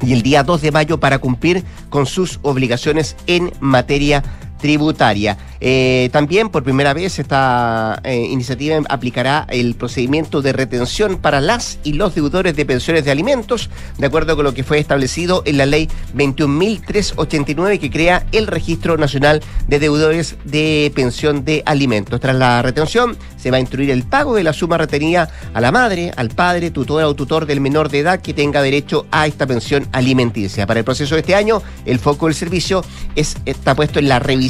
y 0.02 0.12
el 0.12 0.22
día 0.22 0.42
2 0.42 0.62
de 0.62 0.72
mayo 0.72 1.00
para 1.00 1.18
cumplir 1.18 1.64
con 1.90 2.06
sus 2.06 2.38
obligaciones 2.42 3.16
en 3.26 3.52
materia 3.60 4.22
tributaria. 4.60 5.36
Eh, 5.60 6.10
también 6.12 6.50
por 6.50 6.62
primera 6.62 6.92
vez 6.92 7.18
esta 7.18 8.00
eh, 8.04 8.16
iniciativa 8.16 8.76
aplicará 8.88 9.46
el 9.48 9.74
procedimiento 9.74 10.42
de 10.42 10.52
retención 10.52 11.16
para 11.16 11.40
las 11.40 11.78
y 11.84 11.94
los 11.94 12.14
deudores 12.14 12.54
de 12.56 12.66
pensiones 12.66 13.04
de 13.04 13.10
alimentos, 13.10 13.70
de 13.98 14.06
acuerdo 14.06 14.36
con 14.36 14.44
lo 14.44 14.54
que 14.54 14.64
fue 14.64 14.78
establecido 14.78 15.42
en 15.46 15.58
la 15.58 15.66
ley 15.66 15.88
21.389 16.14 17.78
que 17.78 17.90
crea 17.90 18.26
el 18.32 18.46
Registro 18.46 18.96
Nacional 18.96 19.42
de 19.68 19.78
Deudores 19.78 20.36
de 20.44 20.92
Pensión 20.94 21.44
de 21.44 21.62
Alimentos. 21.66 22.20
Tras 22.20 22.36
la 22.36 22.62
retención 22.62 23.16
se 23.36 23.50
va 23.50 23.58
a 23.58 23.60
instruir 23.60 23.90
el 23.90 24.04
pago 24.04 24.34
de 24.34 24.44
la 24.44 24.52
suma 24.52 24.78
retenida 24.78 25.28
a 25.52 25.60
la 25.60 25.72
madre, 25.72 26.12
al 26.16 26.30
padre, 26.30 26.70
tutor 26.70 27.04
o 27.04 27.14
tutor 27.14 27.46
del 27.46 27.60
menor 27.60 27.88
de 27.88 28.00
edad 28.00 28.20
que 28.20 28.34
tenga 28.34 28.62
derecho 28.62 29.06
a 29.10 29.26
esta 29.26 29.46
pensión 29.46 29.88
alimenticia. 29.92 30.66
Para 30.66 30.80
el 30.80 30.84
proceso 30.84 31.14
de 31.14 31.22
este 31.22 31.34
año, 31.34 31.62
el 31.86 31.98
foco 31.98 32.26
del 32.26 32.34
servicio 32.34 32.84
es, 33.14 33.36
está 33.46 33.74
puesto 33.74 33.98
en 33.98 34.08
la 34.08 34.18
revisión 34.18 34.43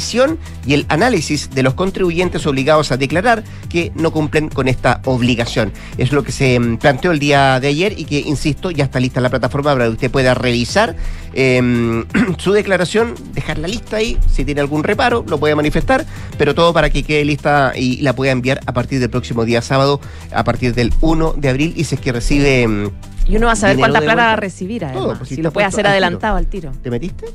y 0.65 0.73
el 0.73 0.85
análisis 0.89 1.49
de 1.51 1.63
los 1.63 1.73
contribuyentes 1.73 2.45
obligados 2.45 2.91
a 2.91 2.97
declarar 2.97 3.43
que 3.69 3.91
no 3.95 4.11
cumplen 4.11 4.49
con 4.49 4.67
esta 4.67 5.01
obligación. 5.05 5.71
Es 5.97 6.11
lo 6.11 6.23
que 6.23 6.31
se 6.31 6.59
mm, 6.59 6.77
planteó 6.77 7.11
el 7.11 7.19
día 7.19 7.59
de 7.59 7.67
ayer 7.67 7.97
y 7.97 8.05
que, 8.05 8.19
insisto, 8.19 8.71
ya 8.71 8.85
está 8.85 8.99
lista 8.99 9.21
la 9.21 9.29
plataforma 9.29 9.73
para 9.73 9.85
que 9.85 9.91
usted 9.91 10.11
pueda 10.11 10.33
revisar 10.33 10.95
eh, 11.33 12.03
su 12.37 12.51
declaración, 12.51 13.15
dejar 13.33 13.57
la 13.57 13.67
lista 13.67 13.97
ahí, 13.97 14.17
si 14.31 14.45
tiene 14.45 14.61
algún 14.61 14.83
reparo, 14.83 15.23
lo 15.27 15.37
puede 15.37 15.55
manifestar, 15.55 16.05
pero 16.37 16.55
todo 16.55 16.73
para 16.73 16.89
que 16.89 17.03
quede 17.03 17.25
lista 17.25 17.73
y 17.75 18.01
la 18.01 18.13
pueda 18.13 18.31
enviar 18.31 18.61
a 18.65 18.73
partir 18.73 18.99
del 18.99 19.09
próximo 19.09 19.45
día 19.45 19.61
sábado, 19.61 20.01
a 20.33 20.43
partir 20.43 20.73
del 20.73 20.93
1 21.01 21.35
de 21.37 21.49
abril, 21.49 21.73
y 21.75 21.83
si 21.83 21.95
es 21.95 22.01
que 22.01 22.11
recibe... 22.11 22.67
mm, 22.67 22.89
Y 23.27 23.37
uno 23.37 23.47
va 23.47 23.53
a 23.53 23.55
saber 23.55 23.77
cuánta 23.77 24.01
plata 24.01 24.15
va 24.15 24.33
a 24.33 24.35
recibir, 24.35 24.85
Todo, 24.93 25.17
pues, 25.17 25.29
si 25.29 25.35
si 25.35 25.41
lo 25.41 25.51
puede 25.51 25.67
hacer 25.67 25.87
adelantado 25.87 26.37
al 26.37 26.47
tiro. 26.47 26.71
¿Te 26.83 26.89
metiste? 26.89 27.25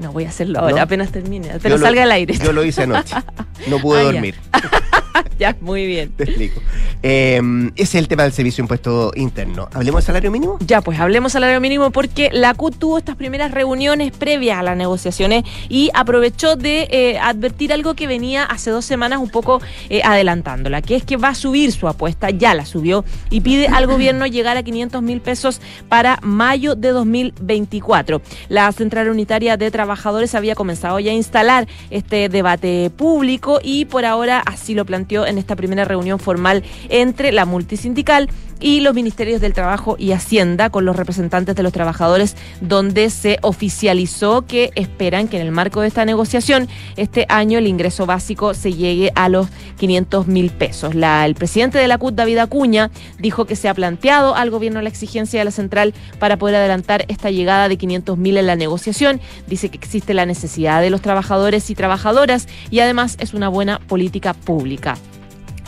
No 0.00 0.12
voy 0.12 0.24
a 0.24 0.28
hacerlo 0.30 0.60
ahora, 0.60 0.76
¿No? 0.76 0.82
apenas 0.82 1.10
termine, 1.12 1.48
Yo 1.48 1.54
apenas 1.56 1.80
lo- 1.80 1.86
salga 1.86 2.02
al 2.04 2.12
aire. 2.12 2.34
Yo 2.38 2.52
lo 2.52 2.64
hice 2.64 2.82
anoche. 2.84 3.14
No 3.68 3.78
pude 3.78 4.00
Ah, 4.00 4.04
dormir. 4.04 4.34
ya, 5.38 5.56
muy 5.60 5.86
bien. 5.86 6.12
Te 6.12 6.24
explico. 6.24 6.60
Eh, 7.02 7.40
ese 7.76 7.82
es 7.82 7.94
el 7.94 8.08
tema 8.08 8.24
del 8.24 8.32
servicio 8.32 8.62
de 8.62 8.64
impuesto 8.64 9.12
interno. 9.14 9.68
¿Hablemos 9.72 10.02
de 10.02 10.06
salario 10.06 10.30
mínimo? 10.30 10.58
Ya, 10.60 10.80
pues 10.80 10.98
hablemos 10.98 11.32
salario 11.32 11.60
mínimo 11.60 11.90
porque 11.90 12.30
la 12.32 12.54
CUT 12.54 12.78
tuvo 12.78 12.98
estas 12.98 13.16
primeras 13.16 13.50
reuniones 13.52 14.12
previas 14.12 14.58
a 14.58 14.62
las 14.62 14.76
negociaciones 14.76 15.44
y 15.68 15.90
aprovechó 15.94 16.56
de 16.56 16.88
eh, 16.90 17.18
advertir 17.18 17.72
algo 17.72 17.94
que 17.94 18.06
venía 18.06 18.44
hace 18.44 18.70
dos 18.70 18.84
semanas 18.84 19.20
un 19.20 19.30
poco 19.30 19.60
eh, 19.88 20.02
adelantándola, 20.04 20.82
que 20.82 20.96
es 20.96 21.04
que 21.04 21.16
va 21.16 21.28
a 21.28 21.34
subir 21.34 21.72
su 21.72 21.88
apuesta, 21.88 22.30
ya 22.30 22.54
la 22.54 22.66
subió, 22.66 23.04
y 23.30 23.40
pide 23.40 23.68
al 23.68 23.86
gobierno 23.86 24.26
llegar 24.26 24.56
a 24.56 24.62
500 24.62 25.02
mil 25.02 25.20
pesos 25.20 25.60
para 25.88 26.18
mayo 26.22 26.74
de 26.74 26.90
2024. 26.90 28.20
La 28.48 28.70
Central 28.72 29.08
Unitaria 29.08 29.56
de 29.56 29.70
Trabajadores 29.70 30.34
había 30.34 30.54
comenzado 30.54 30.98
ya 31.00 31.12
a 31.12 31.14
instalar 31.14 31.68
este 31.90 32.28
debate 32.28 32.90
público 32.90 33.60
y 33.62 33.84
por 33.84 34.04
ahora 34.04 34.40
así 34.40 34.74
lo 34.74 34.84
en 35.10 35.38
esta 35.38 35.56
primera 35.56 35.84
reunión 35.84 36.18
formal 36.18 36.62
entre 36.88 37.32
la 37.32 37.44
multisindical 37.44 38.28
y 38.60 38.80
los 38.80 38.94
ministerios 38.94 39.40
del 39.40 39.54
Trabajo 39.54 39.96
y 39.98 40.12
Hacienda 40.12 40.70
con 40.70 40.84
los 40.84 40.94
representantes 40.94 41.56
de 41.56 41.62
los 41.62 41.72
trabajadores, 41.72 42.36
donde 42.60 43.10
se 43.10 43.38
oficializó 43.42 44.42
que 44.42 44.70
esperan 44.74 45.28
que 45.28 45.40
en 45.40 45.46
el 45.46 45.52
marco 45.52 45.80
de 45.80 45.88
esta 45.88 46.04
negociación 46.04 46.68
este 46.96 47.26
año 47.28 47.58
el 47.58 47.66
ingreso 47.66 48.06
básico 48.06 48.54
se 48.54 48.74
llegue 48.74 49.12
a 49.14 49.28
los 49.28 49.48
500 49.78 50.26
mil 50.26 50.50
pesos. 50.50 50.94
La, 50.94 51.24
el 51.24 51.34
presidente 51.34 51.78
de 51.78 51.88
la 51.88 51.98
CUT, 51.98 52.14
David 52.14 52.38
Acuña, 52.38 52.90
dijo 53.18 53.46
que 53.46 53.56
se 53.56 53.68
ha 53.68 53.74
planteado 53.74 54.36
al 54.36 54.50
gobierno 54.50 54.82
la 54.82 54.90
exigencia 54.90 55.40
de 55.40 55.46
la 55.46 55.50
central 55.50 55.94
para 56.18 56.36
poder 56.36 56.56
adelantar 56.56 57.06
esta 57.08 57.30
llegada 57.30 57.68
de 57.68 57.78
500 57.78 58.18
mil 58.18 58.36
en 58.36 58.46
la 58.46 58.56
negociación. 58.56 59.20
Dice 59.46 59.70
que 59.70 59.78
existe 59.78 60.12
la 60.12 60.26
necesidad 60.26 60.82
de 60.82 60.90
los 60.90 61.00
trabajadores 61.00 61.70
y 61.70 61.74
trabajadoras 61.74 62.46
y 62.70 62.80
además 62.80 63.16
es 63.20 63.32
una 63.32 63.48
buena 63.48 63.78
política 63.78 64.34
pública. 64.34 64.98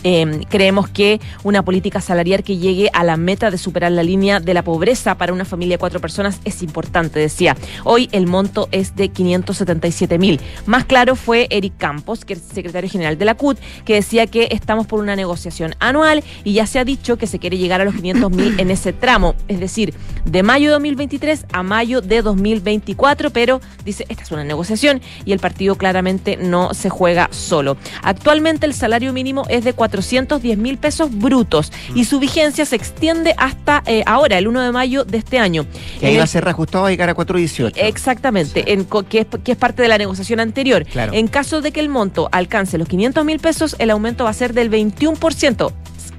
Eh, 0.04 0.40
creemos 0.48 0.88
que 0.88 1.20
una 1.44 1.64
política 1.64 2.00
salarial 2.00 2.42
que 2.42 2.56
llegue 2.56 2.90
a 2.92 3.04
la 3.04 3.16
meta 3.16 3.50
de 3.50 3.58
superar 3.58 3.92
la 3.92 4.02
línea 4.02 4.40
de 4.40 4.54
la 4.54 4.62
pobreza 4.62 5.16
para 5.16 5.32
una 5.32 5.44
familia 5.44 5.74
de 5.74 5.78
cuatro 5.78 6.00
personas 6.00 6.40
es 6.44 6.62
importante, 6.62 7.20
decía. 7.20 7.56
Hoy 7.84 8.08
el 8.12 8.26
monto 8.26 8.68
es 8.72 8.96
de 8.96 9.08
577 9.08 10.18
mil. 10.18 10.40
Más 10.66 10.84
claro 10.84 11.16
fue 11.16 11.46
Eric 11.50 11.74
Campos, 11.78 12.24
que 12.24 12.34
es 12.34 12.40
secretario 12.40 12.90
general 12.90 13.18
de 13.18 13.24
la 13.24 13.34
CUT, 13.34 13.58
que 13.84 13.94
decía 13.94 14.26
que 14.26 14.48
estamos 14.50 14.86
por 14.86 15.00
una 15.00 15.16
negociación 15.16 15.74
anual 15.78 16.24
y 16.44 16.54
ya 16.54 16.66
se 16.66 16.78
ha 16.78 16.84
dicho 16.84 17.16
que 17.16 17.26
se 17.26 17.38
quiere 17.38 17.58
llegar 17.58 17.80
a 17.80 17.84
los 17.84 17.94
500 17.94 18.30
mil 18.30 18.58
en 18.58 18.70
ese 18.70 18.92
tramo, 18.92 19.34
es 19.48 19.60
decir, 19.60 19.94
de 20.24 20.42
mayo 20.42 20.68
de 20.68 20.72
2023 20.72 21.46
a 21.52 21.62
mayo 21.62 22.00
de 22.00 22.22
2024, 22.22 23.30
pero 23.30 23.60
dice, 23.84 24.06
esta 24.08 24.22
es 24.22 24.30
una 24.30 24.44
negociación 24.44 25.00
y 25.24 25.32
el 25.32 25.38
partido 25.38 25.76
claramente 25.76 26.36
no 26.36 26.74
se 26.74 26.90
juega 26.90 27.28
solo. 27.30 27.76
Actualmente 28.02 28.66
el 28.66 28.74
salario 28.74 29.12
mínimo 29.12 29.44
es 29.48 29.64
de 29.64 29.72
410 29.92 30.58
mil 30.58 30.78
pesos 30.78 31.10
brutos 31.12 31.72
y 31.94 32.04
su 32.04 32.18
vigencia 32.18 32.64
se 32.64 32.76
extiende 32.76 33.34
hasta 33.36 33.82
eh, 33.86 34.02
ahora, 34.06 34.38
el 34.38 34.48
1 34.48 34.60
de 34.62 34.72
mayo 34.72 35.04
de 35.04 35.18
este 35.18 35.38
año. 35.38 35.66
Que 36.00 36.06
ahí 36.06 36.16
va 36.16 36.24
a 36.24 36.26
ser 36.26 36.44
reajustado 36.44 36.86
a 36.86 36.90
llegar 36.90 37.10
a 37.10 37.14
4.18. 37.14 37.72
Exactamente, 37.76 38.72
en 38.72 38.86
que, 39.08 39.20
es, 39.20 39.26
que 39.44 39.52
es 39.52 39.58
parte 39.58 39.82
de 39.82 39.88
la 39.88 39.98
negociación 39.98 40.40
anterior. 40.40 40.84
Claro. 40.84 41.12
En 41.12 41.28
caso 41.28 41.60
de 41.60 41.72
que 41.72 41.80
el 41.80 41.88
monto 41.88 42.28
alcance 42.32 42.78
los 42.78 42.88
500 42.88 43.24
mil 43.24 43.38
pesos, 43.38 43.76
el 43.78 43.90
aumento 43.90 44.24
va 44.24 44.30
a 44.30 44.34
ser 44.34 44.54
del 44.54 44.70
21%, 44.70 45.72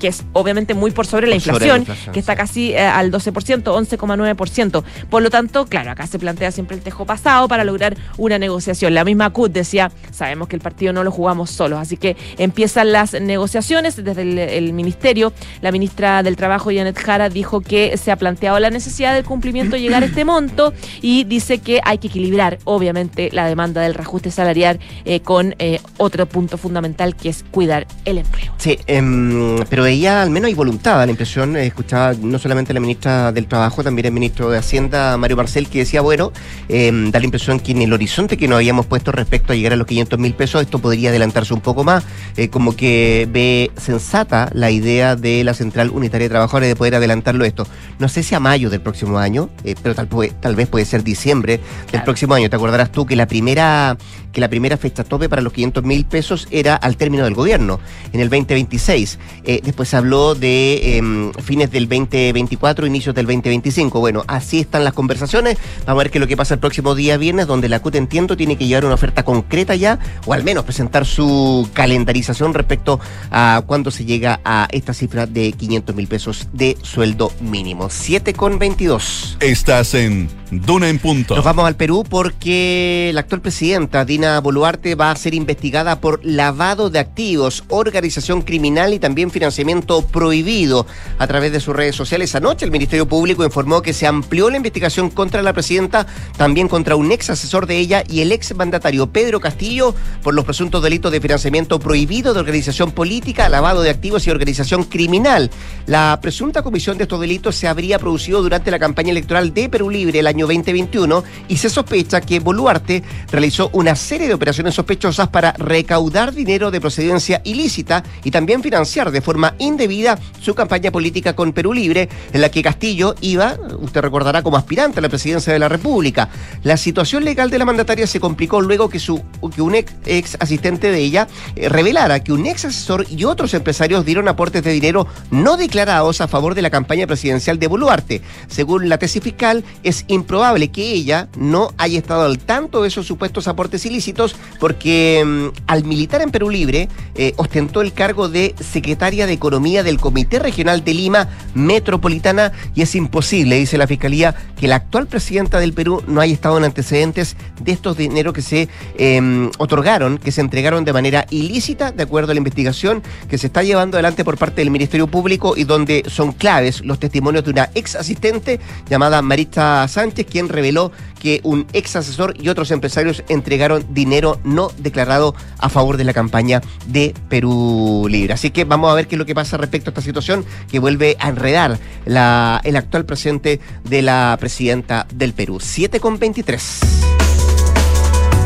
que 0.04 0.10
es 0.10 0.26
obviamente 0.34 0.74
muy 0.74 0.92
por 0.92 1.08
sobre 1.08 1.28
la 1.28 1.36
Por 1.36 1.44
sobre 1.44 1.68
la 1.68 1.78
inflación, 1.78 2.12
que 2.12 2.20
está 2.20 2.36
casi 2.36 2.74
eh, 2.74 2.80
al 2.80 3.10
12%, 3.10 3.64
11,9%. 3.64 4.84
Por 5.10 5.24
lo 5.24 5.30
tanto, 5.30 5.66
claro, 5.66 5.92
acá 5.92 6.08
se 6.08 6.20
plantea 6.20 6.52
siempre 6.52 6.76
el 6.76 6.84
tejo 6.84 7.06
pasado 7.06 7.48
para 7.48 7.64
lograr 7.64 7.96
una 8.18 8.38
negociación. 8.38 8.94
La 8.96 9.06
misma 9.06 9.30
CUT 9.30 9.54
decía, 9.54 9.94
sabemos 10.12 10.50
que 10.50 10.58
el 10.58 10.62
partido 10.62 10.92
no 10.92 11.06
lo 11.06 11.12
jugamos 11.12 11.52
solos, 11.52 11.80
así 11.80 11.96
que 11.96 12.18
empiezan 12.38 12.92
las 12.92 13.14
negociaciones 13.14 13.96
desde 13.96 14.24
el, 14.24 14.38
el 14.38 14.74
ministerio. 14.74 15.32
La 15.62 15.72
ministra 15.72 16.22
del 16.22 16.36
Trabajo, 16.36 16.70
Janet 16.70 17.00
Jara, 17.00 17.30
dijo 17.30 17.62
que 17.62 17.96
se 17.96 18.12
ha 18.12 18.18
planteado 18.18 18.60
la 18.60 18.72
necesidad 18.72 19.14
del 19.14 19.24
cumplimiento 19.24 19.78
de 19.78 19.84
llegar 19.84 20.04
a 20.04 20.08
este 20.08 20.26
monto 20.26 20.74
y 21.02 21.24
dice 21.24 21.60
que 21.60 21.80
hay 21.86 21.98
que 21.98 22.08
equilibrar, 22.08 22.60
obviamente, 22.66 23.30
la 23.32 23.48
demanda 23.48 23.80
del 23.80 23.94
reajuste 23.94 24.32
salarial 24.32 24.82
eh, 25.06 25.22
con 25.22 25.56
eh, 25.60 25.80
otro 25.96 26.26
punto 26.26 26.58
fundamental 26.58 27.16
que 27.16 27.30
es 27.30 27.46
cuidar 27.52 27.88
el 28.04 28.18
empleo. 28.18 28.52
Sí, 28.58 28.78
em, 28.88 29.64
pero 29.70 29.86
ella 29.94 30.22
al 30.22 30.30
menos 30.30 30.48
hay 30.48 30.54
voluntad, 30.54 30.98
da 30.98 31.06
la 31.06 31.12
impresión, 31.12 31.56
eh, 31.56 31.66
escuchaba 31.68 32.14
no 32.22 32.38
solamente 32.40 32.74
la 32.74 32.80
ministra 32.80 33.32
del 33.32 33.48
Trabajo, 33.48 33.84
también 33.84 34.08
el 34.08 34.12
ministro 34.12 34.50
de 34.50 34.58
Hacienda, 34.58 35.18
Mario 35.18 35.38
Marcel, 35.38 35.68
que 35.70 35.80
decía, 35.80 36.02
bueno, 36.02 36.32
em, 36.70 37.12
da 37.12 37.20
la 37.20 37.26
impresión 37.26 37.60
que 37.60 37.72
en 37.72 37.82
el 37.82 37.94
horizonte 37.94 38.38
que 38.38 38.48
nos 38.48 38.58
habíamos 38.58 38.86
puesto 38.86 39.12
respecto 39.12 39.54
a 39.54 39.56
llegar 39.56 39.74
a 39.74 39.76
los 39.76 39.88
500 39.88 40.20
mil 40.20 40.34
pesos, 40.34 40.62
esto 40.62 40.80
podría 40.80 41.10
adelantarse 41.10 41.54
un 41.54 41.62
poco 41.62 41.84
más, 41.84 42.04
eh, 42.38 42.50
como 42.50 42.76
que 42.76 43.28
ve 43.32 43.72
sensata 43.78 44.50
la 44.54 44.72
idea 44.72 45.16
de 45.16 45.44
la 45.44 45.54
Central 45.54 45.90
Unitaria 45.90 46.26
de 46.26 46.30
Trabajadores 46.30 46.70
de 46.70 46.76
poder 46.76 46.96
adelantarlo 46.96 47.46
esto. 47.46 47.66
No 48.00 48.10
sé 48.10 48.24
si 48.24 48.36
a 48.36 48.40
mayo 48.40 48.70
del 48.70 48.82
próximo 48.82 49.18
año, 49.18 49.50
eh, 49.64 49.76
pero 49.82 49.96
tal, 49.96 50.10
tal 50.40 50.56
vez 50.56 50.68
puede 50.68 50.86
ser 50.86 51.04
diciembre 51.04 51.58
del 51.58 51.86
Claro. 51.92 52.06
próximo 52.06 52.34
año. 52.34 52.50
¿Te 52.50 52.56
acordarás 52.56 52.92
tú 52.92 53.06
que 53.06 53.16
la 53.16 53.28
primera 53.28 53.98
que 54.34 54.42
la 54.42 54.50
primera 54.50 54.78
fecha 54.78 55.04
tope 55.04 55.30
para 55.30 55.44
los 55.44 55.54
500 55.54 55.84
mil 55.84 56.06
pesos 56.06 56.48
era 56.50 56.76
al 56.76 56.98
término 56.98 57.24
del 57.24 57.36
gobierno, 57.36 57.80
en 58.12 58.20
el 58.20 58.30
2026. 58.30 59.20
Eh, 59.44 59.62
después 59.64 59.83
se 59.86 59.96
habló 59.96 60.36
de 60.36 60.98
em, 60.98 61.34
fines 61.34 61.72
del 61.72 61.88
2024, 61.88 62.88
inicios 62.88 63.16
del 63.16 63.26
2025. 63.26 64.00
Bueno, 64.00 64.24
así 64.28 64.60
están 64.60 64.84
las 64.84 64.94
conversaciones. 64.94 65.58
Vamos 65.86 66.02
a 66.02 66.04
ver 66.04 66.12
qué 66.12 66.18
es 66.18 66.22
lo 66.22 66.28
que 66.28 66.38
pasa 66.38 66.54
el 66.54 66.60
próximo 66.60 66.96
día 66.96 67.18
viernes, 67.18 67.48
donde 67.48 67.70
la 67.70 67.80
CUT, 67.80 67.96
entiendo, 67.96 68.38
tiene 68.38 68.58
que 68.58 68.68
llevar 68.68 68.86
una 68.86 68.96
oferta 68.96 69.24
concreta 69.24 69.76
ya, 69.76 70.00
o 70.26 70.34
al 70.34 70.44
menos 70.44 70.64
presentar 70.64 71.06
su 71.06 71.70
calendarización 71.74 72.54
respecto 72.54 73.00
a 73.32 73.64
cuándo 73.66 73.92
se 73.92 74.06
llega 74.06 74.40
a 74.44 74.68
esta 74.72 74.94
cifra 74.94 75.26
de 75.26 75.52
500 75.52 75.96
mil 75.96 76.08
pesos 76.08 76.48
de 76.54 76.78
sueldo 76.82 77.32
mínimo. 77.42 77.90
7 77.90 78.34
con 78.34 78.60
22. 78.60 79.38
Estás 79.40 79.94
en 79.94 80.30
Duna 80.52 80.90
en 80.90 81.00
Punto. 81.00 81.36
Nos 81.36 81.46
vamos 81.46 81.66
al 81.66 81.76
Perú 81.76 82.04
porque 82.08 83.12
la 83.14 83.22
actual 83.22 83.42
presidenta 83.42 84.06
Dina 84.06 84.40
Boluarte 84.40 84.96
va 84.96 85.12
a 85.12 85.16
ser 85.16 85.34
investigada 85.34 86.00
por 86.00 86.20
lavado 86.24 86.90
de 86.90 87.00
activos, 87.00 87.64
organización 87.70 88.42
criminal 88.42 88.94
y 88.94 89.00
también 89.00 89.32
financiamiento 89.32 89.73
prohibido 89.82 90.86
a 91.18 91.28
través 91.28 91.52
de 91.52 91.60
sus 91.60 91.76
redes 91.76 91.96
sociales. 91.96 92.36
Anoche 92.36 92.66
el 92.66 92.72
Ministerio 92.72 93.08
Público 93.08 93.44
informó 93.44 93.82
que 93.82 93.94
se 93.94 94.08
amplió 94.08 94.50
la 94.50 94.58
investigación 94.58 95.10
contra 95.10 95.42
la 95.42 95.54
presidenta, 95.54 96.06
también 96.38 96.68
contra 96.68 96.96
un 96.96 97.12
ex 97.12 97.30
asesor 97.30 97.66
de 97.66 97.78
ella 97.78 98.04
y 98.08 98.22
el 98.22 98.32
ex 98.32 98.56
mandatario 98.56 99.08
Pedro 99.08 99.40
Castillo 99.40 99.96
por 100.22 100.34
los 100.34 100.46
presuntos 100.46 100.84
delitos 100.84 101.12
de 101.12 101.22
financiamiento 101.22 101.80
prohibido 101.80 102.34
de 102.34 102.40
organización 102.40 102.92
política, 102.92 103.50
lavado 103.50 103.82
de 103.82 103.90
activos 103.90 104.26
y 104.28 104.32
organización 104.32 104.84
criminal. 104.84 105.50
La 105.86 106.20
presunta 106.22 106.62
comisión 106.62 106.98
de 106.98 107.04
estos 107.04 107.20
delitos 107.20 107.56
se 107.56 107.68
habría 107.68 108.00
producido 108.00 108.42
durante 108.42 108.72
la 108.72 108.80
campaña 108.80 109.12
electoral 109.12 109.54
de 109.54 109.70
Perú 109.70 109.90
Libre 109.90 110.20
el 110.20 110.28
año 110.28 110.46
2021 110.48 111.24
y 111.48 111.58
se 111.58 111.70
sospecha 111.70 112.22
que 112.22 112.40
Boluarte 112.40 113.04
realizó 113.32 113.70
una 113.74 113.96
serie 113.96 114.28
de 114.28 114.34
operaciones 114.34 114.76
sospechosas 114.76 115.28
para 115.30 115.54
recaudar 115.54 116.34
dinero 116.34 116.72
de 116.72 116.82
procedencia 116.82 117.42
ilícita 117.44 118.04
y 118.24 118.32
también 118.32 118.62
financiar 118.62 119.12
de 119.12 119.22
forma 119.22 119.53
indebida 119.60 120.20
su 120.42 120.56
campaña 120.56 120.92
política 120.92 121.36
con 121.36 121.54
Perú 121.54 121.74
Libre, 121.74 122.10
en 122.32 122.42
la 122.42 122.50
que 122.50 122.62
Castillo 122.62 123.16
iba, 123.22 123.58
usted 123.80 124.02
recordará, 124.02 124.42
como 124.42 124.58
aspirante 124.58 125.00
a 125.00 125.02
la 125.02 125.10
presidencia 125.10 125.54
de 125.54 125.60
la 125.60 125.70
República. 125.70 126.30
La 126.64 126.78
situación 126.78 127.24
legal 127.24 127.50
de 127.50 127.60
la 127.60 127.66
mandataria 127.66 128.08
se 128.08 128.20
complicó 128.20 128.62
luego 128.62 128.90
que, 128.90 129.00
su, 129.00 129.22
que 129.54 129.62
un 129.62 129.76
ex, 129.76 129.94
ex 130.06 130.38
asistente 130.40 130.92
de 130.92 131.00
ella 131.00 131.28
eh, 131.56 131.70
revelara 131.70 132.24
que 132.24 132.34
un 132.34 132.46
ex 132.46 132.66
asesor 132.66 133.06
y 133.10 133.24
otros 133.24 133.54
empresarios 133.54 134.06
dieron 134.06 134.28
aportes 134.28 134.64
de 134.64 134.72
dinero 134.72 135.08
no 135.32 135.58
declarados 135.58 136.22
a 136.22 136.28
favor 136.28 136.56
de 136.56 136.62
la 136.62 136.70
campaña 136.70 137.08
presidencial 137.08 137.60
de 137.60 137.68
Boluarte. 137.68 138.22
Según 138.48 138.90
la 138.90 138.98
tesis 138.98 139.24
fiscal, 139.24 139.64
es 139.84 140.06
improbable 140.08 140.70
que 140.70 140.94
ella 140.94 141.30
no 141.38 141.74
haya 141.78 142.00
estado 142.00 142.26
al 142.26 142.40
tanto 142.40 142.82
de 142.82 142.88
esos 142.88 143.06
supuestos 143.06 143.48
aportes 143.48 143.86
ilícitos 143.86 144.36
porque 144.60 145.24
mm, 145.26 145.48
al 145.68 145.84
militar 145.84 146.22
en 146.22 146.32
Perú 146.32 146.50
Libre 146.50 146.90
eh, 147.16 147.34
ostentó 147.38 147.82
el 147.82 147.94
cargo 147.94 148.30
de 148.30 148.56
secretaria 148.60 149.26
de 149.28 149.40
Economía 149.44 149.84
del 149.84 150.00
Comité 150.00 150.40
Regional 150.40 150.86
de 150.86 150.94
Lima 150.94 151.28
Metropolitana 151.54 152.54
y 152.74 152.82
es 152.82 152.96
imposible, 152.96 153.58
dice 153.58 153.78
la 153.78 153.88
Fiscalía, 153.88 154.34
que 154.58 154.70
la 154.70 154.78
actual 154.78 155.06
presidenta 155.08 155.60
del 155.60 155.74
Perú 155.74 156.02
no 156.08 156.22
haya 156.22 156.34
estado 156.34 156.58
en 156.58 156.64
antecedentes 156.64 157.36
de 157.62 157.74
estos 157.74 157.98
dineros 157.98 158.34
que 158.34 158.42
se 158.42 158.70
eh, 158.98 159.50
otorgaron, 159.58 160.18
que 160.18 160.32
se 160.32 160.40
entregaron 160.40 160.86
de 160.86 160.94
manera 160.94 161.26
ilícita, 161.30 161.92
de 161.92 162.04
acuerdo 162.04 162.32
a 162.32 162.36
la 162.36 162.38
investigación 162.38 163.04
que 163.30 163.38
se 163.38 163.48
está 163.48 163.64
llevando 163.64 163.98
adelante 163.98 164.24
por 164.24 164.38
parte 164.38 164.62
del 164.62 164.72
Ministerio 164.72 165.08
Público 165.08 165.56
y 165.58 165.66
donde 165.66 166.04
son 166.08 166.32
claves 166.32 166.80
los 166.86 167.00
testimonios 167.00 167.44
de 167.44 167.52
una 167.52 167.70
ex 167.76 167.98
asistente 167.98 168.62
llamada 168.90 169.22
Marita 169.22 169.86
Sánchez, 169.90 170.26
quien 170.26 170.48
reveló 170.48 170.94
que 171.24 171.40
un 171.44 171.66
ex 171.72 171.96
asesor 171.96 172.36
y 172.38 172.50
otros 172.50 172.70
empresarios 172.72 173.24
entregaron 173.30 173.86
dinero 173.90 174.42
no 174.44 174.70
declarado 174.78 175.34
a 175.58 175.70
favor 175.70 175.96
de 175.96 176.04
la 176.04 176.14
campaña 176.14 176.62
de 176.86 177.16
Perú 177.30 178.08
Libre. 178.10 178.34
Así 178.34 178.52
que 178.52 178.66
vamos 178.66 178.92
a 178.92 178.94
ver 178.94 179.08
qué 179.08 179.16
es 179.16 179.20
lo 179.20 179.26
que 179.26 179.34
pasa 179.34 179.56
respecto 179.56 179.90
a 179.90 179.92
esta 179.92 180.02
situación 180.02 180.46
que 180.70 180.80
vuelve 180.80 181.16
a 181.20 181.30
enredar 181.30 181.80
la, 182.06 182.60
el 182.66 182.76
actual 182.76 183.06
presidente 183.06 183.62
de 183.86 184.02
la 184.02 184.36
presidenta 184.38 185.08
del 185.14 185.32
Perú. 185.34 185.60
7 185.62 186.02
con 186.02 186.20
23. 186.20 186.80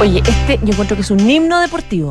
Oye, 0.01 0.23
este 0.27 0.59
yo 0.63 0.73
encuentro 0.73 0.97
que 0.97 1.03
es 1.03 1.11
un 1.11 1.29
himno 1.29 1.61
deportivo. 1.61 2.11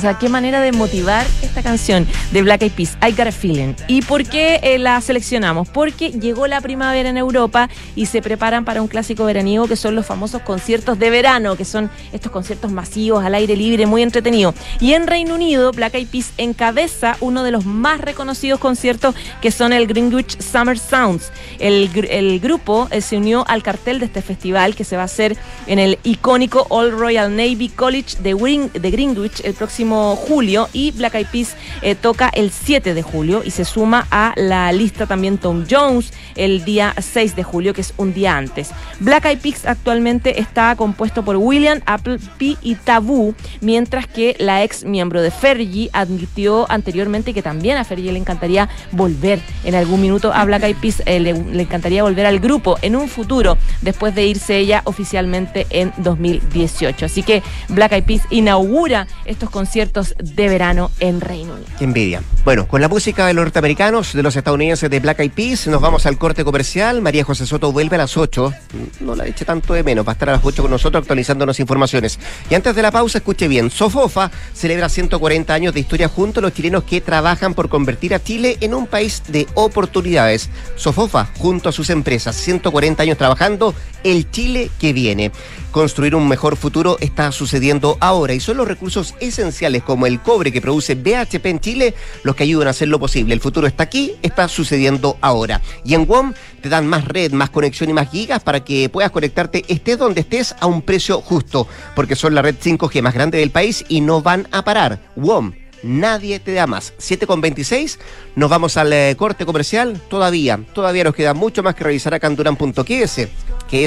O 0.00 0.02
sea, 0.02 0.18
qué 0.18 0.30
manera 0.30 0.62
de 0.62 0.72
motivar 0.72 1.26
esta 1.42 1.62
canción 1.62 2.06
de 2.32 2.40
Black 2.40 2.62
Eyed 2.62 2.72
Peas, 2.72 2.96
I 3.06 3.10
Got 3.10 3.26
a 3.26 3.32
Feeling. 3.32 3.74
¿Y 3.86 4.00
por 4.00 4.24
qué 4.24 4.58
eh, 4.62 4.78
la 4.78 4.98
seleccionamos? 5.02 5.68
Porque 5.68 6.10
llegó 6.10 6.46
la 6.46 6.62
primavera 6.62 7.10
en 7.10 7.18
Europa 7.18 7.68
y 7.94 8.06
se 8.06 8.22
preparan 8.22 8.64
para 8.64 8.80
un 8.80 8.88
clásico 8.88 9.26
veraniego 9.26 9.68
que 9.68 9.76
son 9.76 9.94
los 9.94 10.06
famosos 10.06 10.40
conciertos 10.40 10.98
de 10.98 11.10
verano, 11.10 11.54
que 11.54 11.66
son 11.66 11.90
estos 12.14 12.32
conciertos 12.32 12.72
masivos 12.72 13.22
al 13.22 13.34
aire 13.34 13.54
libre, 13.56 13.84
muy 13.84 14.00
entretenidos. 14.00 14.54
Y 14.80 14.94
en 14.94 15.06
Reino 15.06 15.34
Unido, 15.34 15.70
Black 15.72 15.92
Eyed 15.96 16.08
Peas 16.08 16.30
encabeza 16.38 17.18
uno 17.20 17.42
de 17.42 17.50
los 17.50 17.66
más 17.66 18.00
reconocidos 18.00 18.58
conciertos 18.58 19.14
que 19.42 19.50
son 19.50 19.74
el 19.74 19.86
Greenwich 19.86 20.40
Summer 20.40 20.78
Sounds. 20.78 21.30
El, 21.58 21.92
gr- 21.92 22.08
el 22.10 22.40
grupo 22.40 22.88
eh, 22.90 23.02
se 23.02 23.18
unió 23.18 23.44
al 23.46 23.62
cartel 23.62 23.98
de 23.98 24.06
este 24.06 24.22
festival 24.22 24.74
que 24.74 24.84
se 24.84 24.96
va 24.96 25.02
a 25.02 25.04
hacer 25.04 25.36
en 25.66 25.78
el 25.78 25.98
icónico 26.04 26.66
All 26.70 26.90
Royal 26.90 27.36
Navy 27.36 27.68
College 27.68 28.16
de, 28.22 28.34
Win- 28.34 28.72
de 28.72 28.90
Greenwich 28.90 29.42
el 29.44 29.52
próximo 29.52 29.89
julio 29.90 30.68
y 30.72 30.92
Black 30.92 31.14
Eyed 31.14 31.26
Peas 31.26 31.56
eh, 31.82 31.94
toca 31.94 32.30
el 32.32 32.50
7 32.50 32.94
de 32.94 33.02
julio 33.02 33.42
y 33.44 33.50
se 33.50 33.64
suma 33.64 34.06
a 34.10 34.32
la 34.36 34.72
lista 34.72 35.06
también 35.06 35.38
Tom 35.38 35.64
Jones 35.68 36.12
el 36.36 36.64
día 36.64 36.94
6 36.98 37.36
de 37.36 37.42
julio, 37.42 37.74
que 37.74 37.80
es 37.80 37.94
un 37.96 38.14
día 38.14 38.36
antes. 38.36 38.70
Black 39.00 39.24
Eyed 39.26 39.38
Peas 39.38 39.66
actualmente 39.66 40.40
está 40.40 40.74
compuesto 40.76 41.24
por 41.24 41.36
William 41.36 41.80
Appleby 41.86 42.56
y 42.62 42.74
Taboo, 42.76 43.34
mientras 43.60 44.06
que 44.06 44.36
la 44.38 44.62
ex 44.62 44.84
miembro 44.84 45.22
de 45.22 45.30
Fergie 45.30 45.90
admitió 45.92 46.70
anteriormente 46.70 47.34
que 47.34 47.42
también 47.42 47.76
a 47.76 47.84
Fergie 47.84 48.12
le 48.12 48.18
encantaría 48.18 48.68
volver 48.92 49.40
en 49.64 49.74
algún 49.74 50.00
minuto 50.00 50.32
a 50.32 50.44
Black 50.44 50.62
Eyed 50.62 50.76
Peas, 50.76 51.02
eh, 51.06 51.20
le, 51.20 51.32
le 51.32 51.62
encantaría 51.62 52.02
volver 52.02 52.26
al 52.26 52.38
grupo 52.38 52.78
en 52.82 52.96
un 52.96 53.08
futuro, 53.08 53.58
después 53.82 54.14
de 54.14 54.26
irse 54.26 54.58
ella 54.58 54.82
oficialmente 54.84 55.66
en 55.70 55.92
2018. 55.98 57.06
Así 57.06 57.22
que 57.22 57.42
Black 57.68 57.92
Eyed 57.92 58.04
Peas 58.04 58.22
inaugura 58.30 59.06
estos 59.24 59.50
conciertos 59.50 59.79
de 59.86 60.48
verano 60.48 60.90
en 61.00 61.20
Reino 61.20 61.54
Unido. 61.54 61.68
Qué 61.78 61.84
envidia. 61.84 62.22
Bueno, 62.44 62.68
con 62.68 62.80
la 62.80 62.88
música 62.88 63.26
de 63.26 63.32
los 63.32 63.44
norteamericanos, 63.44 64.12
de 64.12 64.22
los 64.22 64.36
estadounidenses 64.36 64.90
de 64.90 65.00
Black 65.00 65.20
Eyed 65.20 65.32
Peas, 65.32 65.66
nos 65.68 65.80
vamos 65.80 66.04
al 66.04 66.18
corte 66.18 66.44
comercial. 66.44 67.00
María 67.00 67.24
José 67.24 67.46
Soto 67.46 67.72
vuelve 67.72 67.96
a 67.96 67.98
las 67.98 68.16
8. 68.16 68.52
No 69.00 69.14
la 69.14 69.26
eche 69.26 69.44
tanto 69.44 69.72
de 69.72 69.82
menos, 69.82 70.06
va 70.06 70.12
a 70.12 70.14
estar 70.14 70.28
a 70.28 70.32
las 70.32 70.44
8 70.44 70.62
con 70.62 70.70
nosotros 70.70 71.02
actualizándonos 71.02 71.60
informaciones. 71.60 72.18
Y 72.50 72.54
antes 72.54 72.74
de 72.74 72.82
la 72.82 72.90
pausa, 72.90 73.18
escuche 73.18 73.48
bien. 73.48 73.70
Sofofa 73.70 74.30
celebra 74.52 74.88
140 74.88 75.52
años 75.54 75.72
de 75.72 75.80
historia 75.80 76.08
junto 76.08 76.40
a 76.40 76.42
los 76.42 76.52
chilenos 76.52 76.84
que 76.84 77.00
trabajan 77.00 77.54
por 77.54 77.68
convertir 77.68 78.14
a 78.14 78.22
Chile 78.22 78.58
en 78.60 78.74
un 78.74 78.86
país 78.86 79.22
de 79.28 79.46
oportunidades. 79.54 80.50
Sofofa, 80.76 81.28
junto 81.38 81.70
a 81.70 81.72
sus 81.72 81.88
empresas, 81.90 82.36
140 82.36 83.02
años 83.02 83.18
trabajando, 83.18 83.74
el 84.04 84.30
Chile 84.30 84.70
que 84.78 84.92
viene. 84.92 85.32
Construir 85.70 86.16
un 86.16 86.26
mejor 86.26 86.56
futuro 86.56 86.96
está 87.00 87.30
sucediendo 87.30 87.96
ahora 88.00 88.34
y 88.34 88.40
son 88.40 88.56
los 88.56 88.66
recursos 88.66 89.14
esenciales 89.20 89.84
como 89.84 90.06
el 90.06 90.20
cobre 90.20 90.50
que 90.50 90.60
produce 90.60 90.96
BHP 90.96 91.46
en 91.46 91.60
Chile 91.60 91.94
los 92.24 92.34
que 92.34 92.42
ayudan 92.42 92.66
a 92.66 92.72
hacerlo 92.72 92.98
posible. 92.98 93.34
El 93.34 93.40
futuro 93.40 93.68
está 93.68 93.84
aquí, 93.84 94.14
está 94.22 94.48
sucediendo 94.48 95.16
ahora. 95.20 95.60
Y 95.84 95.94
en 95.94 96.06
WOM 96.06 96.34
te 96.60 96.68
dan 96.68 96.88
más 96.88 97.04
red, 97.04 97.30
más 97.30 97.50
conexión 97.50 97.88
y 97.88 97.92
más 97.92 98.10
gigas 98.10 98.42
para 98.42 98.64
que 98.64 98.88
puedas 98.88 99.12
conectarte 99.12 99.64
estés 99.68 99.96
donde 99.96 100.22
estés 100.22 100.56
a 100.58 100.66
un 100.66 100.82
precio 100.82 101.20
justo, 101.20 101.68
porque 101.94 102.16
son 102.16 102.34
la 102.34 102.42
red 102.42 102.56
5G 102.56 103.00
más 103.00 103.14
grande 103.14 103.38
del 103.38 103.50
país 103.50 103.84
y 103.88 104.00
no 104.00 104.22
van 104.22 104.48
a 104.50 104.64
parar. 104.64 104.98
WOM. 105.14 105.52
Nadie 105.82 106.40
te 106.40 106.52
da 106.52 106.66
más. 106.66 106.92
7 106.98 107.26
con 107.26 107.40
26. 107.40 107.98
Nos 108.36 108.50
vamos 108.50 108.76
al 108.76 108.92
eh, 108.92 109.14
corte 109.16 109.46
comercial. 109.46 110.00
Todavía, 110.10 110.60
todavía 110.74 111.04
nos 111.04 111.14
queda 111.14 111.32
mucho 111.32 111.62
más 111.62 111.74
que 111.74 111.84
revisar 111.84 112.12
acá 112.12 112.26
en 112.26 112.36
Duran.qs. 112.36 113.28
Que 113.68 113.84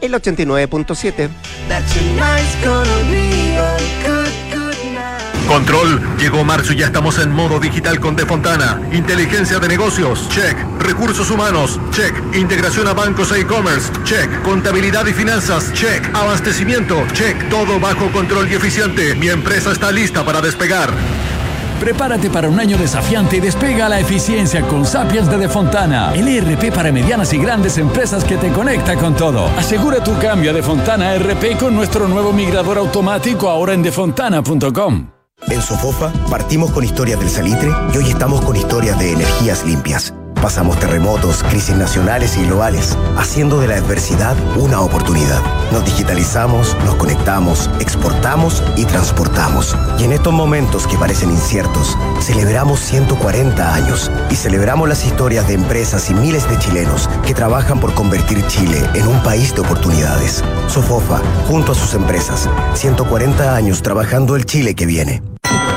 el 0.00 0.12
89.7. 0.14 1.28
Control, 5.50 6.00
llegó 6.16 6.44
marzo 6.44 6.72
y 6.72 6.76
ya 6.76 6.86
estamos 6.86 7.18
en 7.18 7.32
modo 7.32 7.58
digital 7.58 7.98
con 7.98 8.14
Defontana. 8.14 8.80
Inteligencia 8.92 9.58
de 9.58 9.66
negocios, 9.66 10.28
check. 10.28 10.56
Recursos 10.78 11.28
humanos, 11.28 11.80
check. 11.90 12.14
Integración 12.36 12.86
a 12.86 12.92
bancos 12.92 13.32
e 13.32 13.40
e-commerce, 13.40 13.90
check. 14.04 14.42
Contabilidad 14.42 15.06
y 15.06 15.12
finanzas, 15.12 15.72
check. 15.72 16.08
Abastecimiento, 16.14 17.04
check. 17.14 17.48
Todo 17.48 17.80
bajo 17.80 18.12
control 18.12 18.48
y 18.48 18.54
eficiente. 18.54 19.16
Mi 19.16 19.28
empresa 19.28 19.72
está 19.72 19.90
lista 19.90 20.24
para 20.24 20.40
despegar. 20.40 20.90
Prepárate 21.80 22.28
para 22.28 22.50
un 22.50 22.60
año 22.60 22.76
desafiante 22.76 23.38
y 23.38 23.40
despega 23.40 23.88
la 23.88 23.98
eficiencia 23.98 24.60
con 24.68 24.84
Sapiens 24.84 25.30
de 25.30 25.38
Defontana, 25.38 26.12
el 26.14 26.28
ERP 26.28 26.74
para 26.74 26.92
medianas 26.92 27.32
y 27.32 27.38
grandes 27.38 27.78
empresas 27.78 28.22
que 28.22 28.36
te 28.36 28.52
conecta 28.52 28.96
con 28.96 29.16
todo. 29.16 29.46
Asegura 29.56 30.04
tu 30.04 30.16
cambio 30.18 30.50
a 30.50 30.54
Defontana 30.54 31.16
RP 31.16 31.56
con 31.58 31.74
nuestro 31.74 32.06
nuevo 32.06 32.34
migrador 32.34 32.76
automático 32.76 33.48
ahora 33.48 33.72
en 33.72 33.82
defontana.com. 33.82 35.10
En 35.48 35.62
Sofofa 35.62 36.12
partimos 36.28 36.70
con 36.70 36.84
historias 36.84 37.18
del 37.18 37.30
salitre 37.30 37.70
y 37.94 37.96
hoy 37.96 38.10
estamos 38.10 38.42
con 38.42 38.56
historias 38.56 38.98
de 38.98 39.12
energías 39.12 39.64
limpias. 39.64 40.12
Pasamos 40.42 40.78
terremotos, 40.78 41.42
crisis 41.42 41.76
nacionales 41.76 42.38
y 42.38 42.46
globales, 42.46 42.96
haciendo 43.18 43.60
de 43.60 43.68
la 43.68 43.76
adversidad 43.76 44.34
una 44.56 44.80
oportunidad. 44.80 45.42
Nos 45.70 45.84
digitalizamos, 45.84 46.76
nos 46.86 46.94
conectamos, 46.94 47.68
exportamos 47.78 48.62
y 48.74 48.86
transportamos. 48.86 49.76
Y 49.98 50.04
en 50.04 50.12
estos 50.12 50.32
momentos 50.32 50.86
que 50.86 50.96
parecen 50.96 51.30
inciertos, 51.30 51.96
celebramos 52.20 52.80
140 52.80 53.74
años 53.74 54.10
y 54.30 54.34
celebramos 54.34 54.88
las 54.88 55.04
historias 55.04 55.46
de 55.46 55.54
empresas 55.54 56.08
y 56.08 56.14
miles 56.14 56.48
de 56.48 56.58
chilenos 56.58 57.10
que 57.26 57.34
trabajan 57.34 57.78
por 57.78 57.92
convertir 57.92 58.46
Chile 58.46 58.82
en 58.94 59.08
un 59.08 59.22
país 59.22 59.54
de 59.54 59.60
oportunidades. 59.60 60.42
Sofofa, 60.68 61.20
junto 61.48 61.72
a 61.72 61.74
sus 61.74 61.92
empresas, 61.92 62.48
140 62.74 63.54
años 63.54 63.82
trabajando 63.82 64.36
el 64.36 64.46
Chile 64.46 64.74
que 64.74 64.86
viene. 64.86 65.22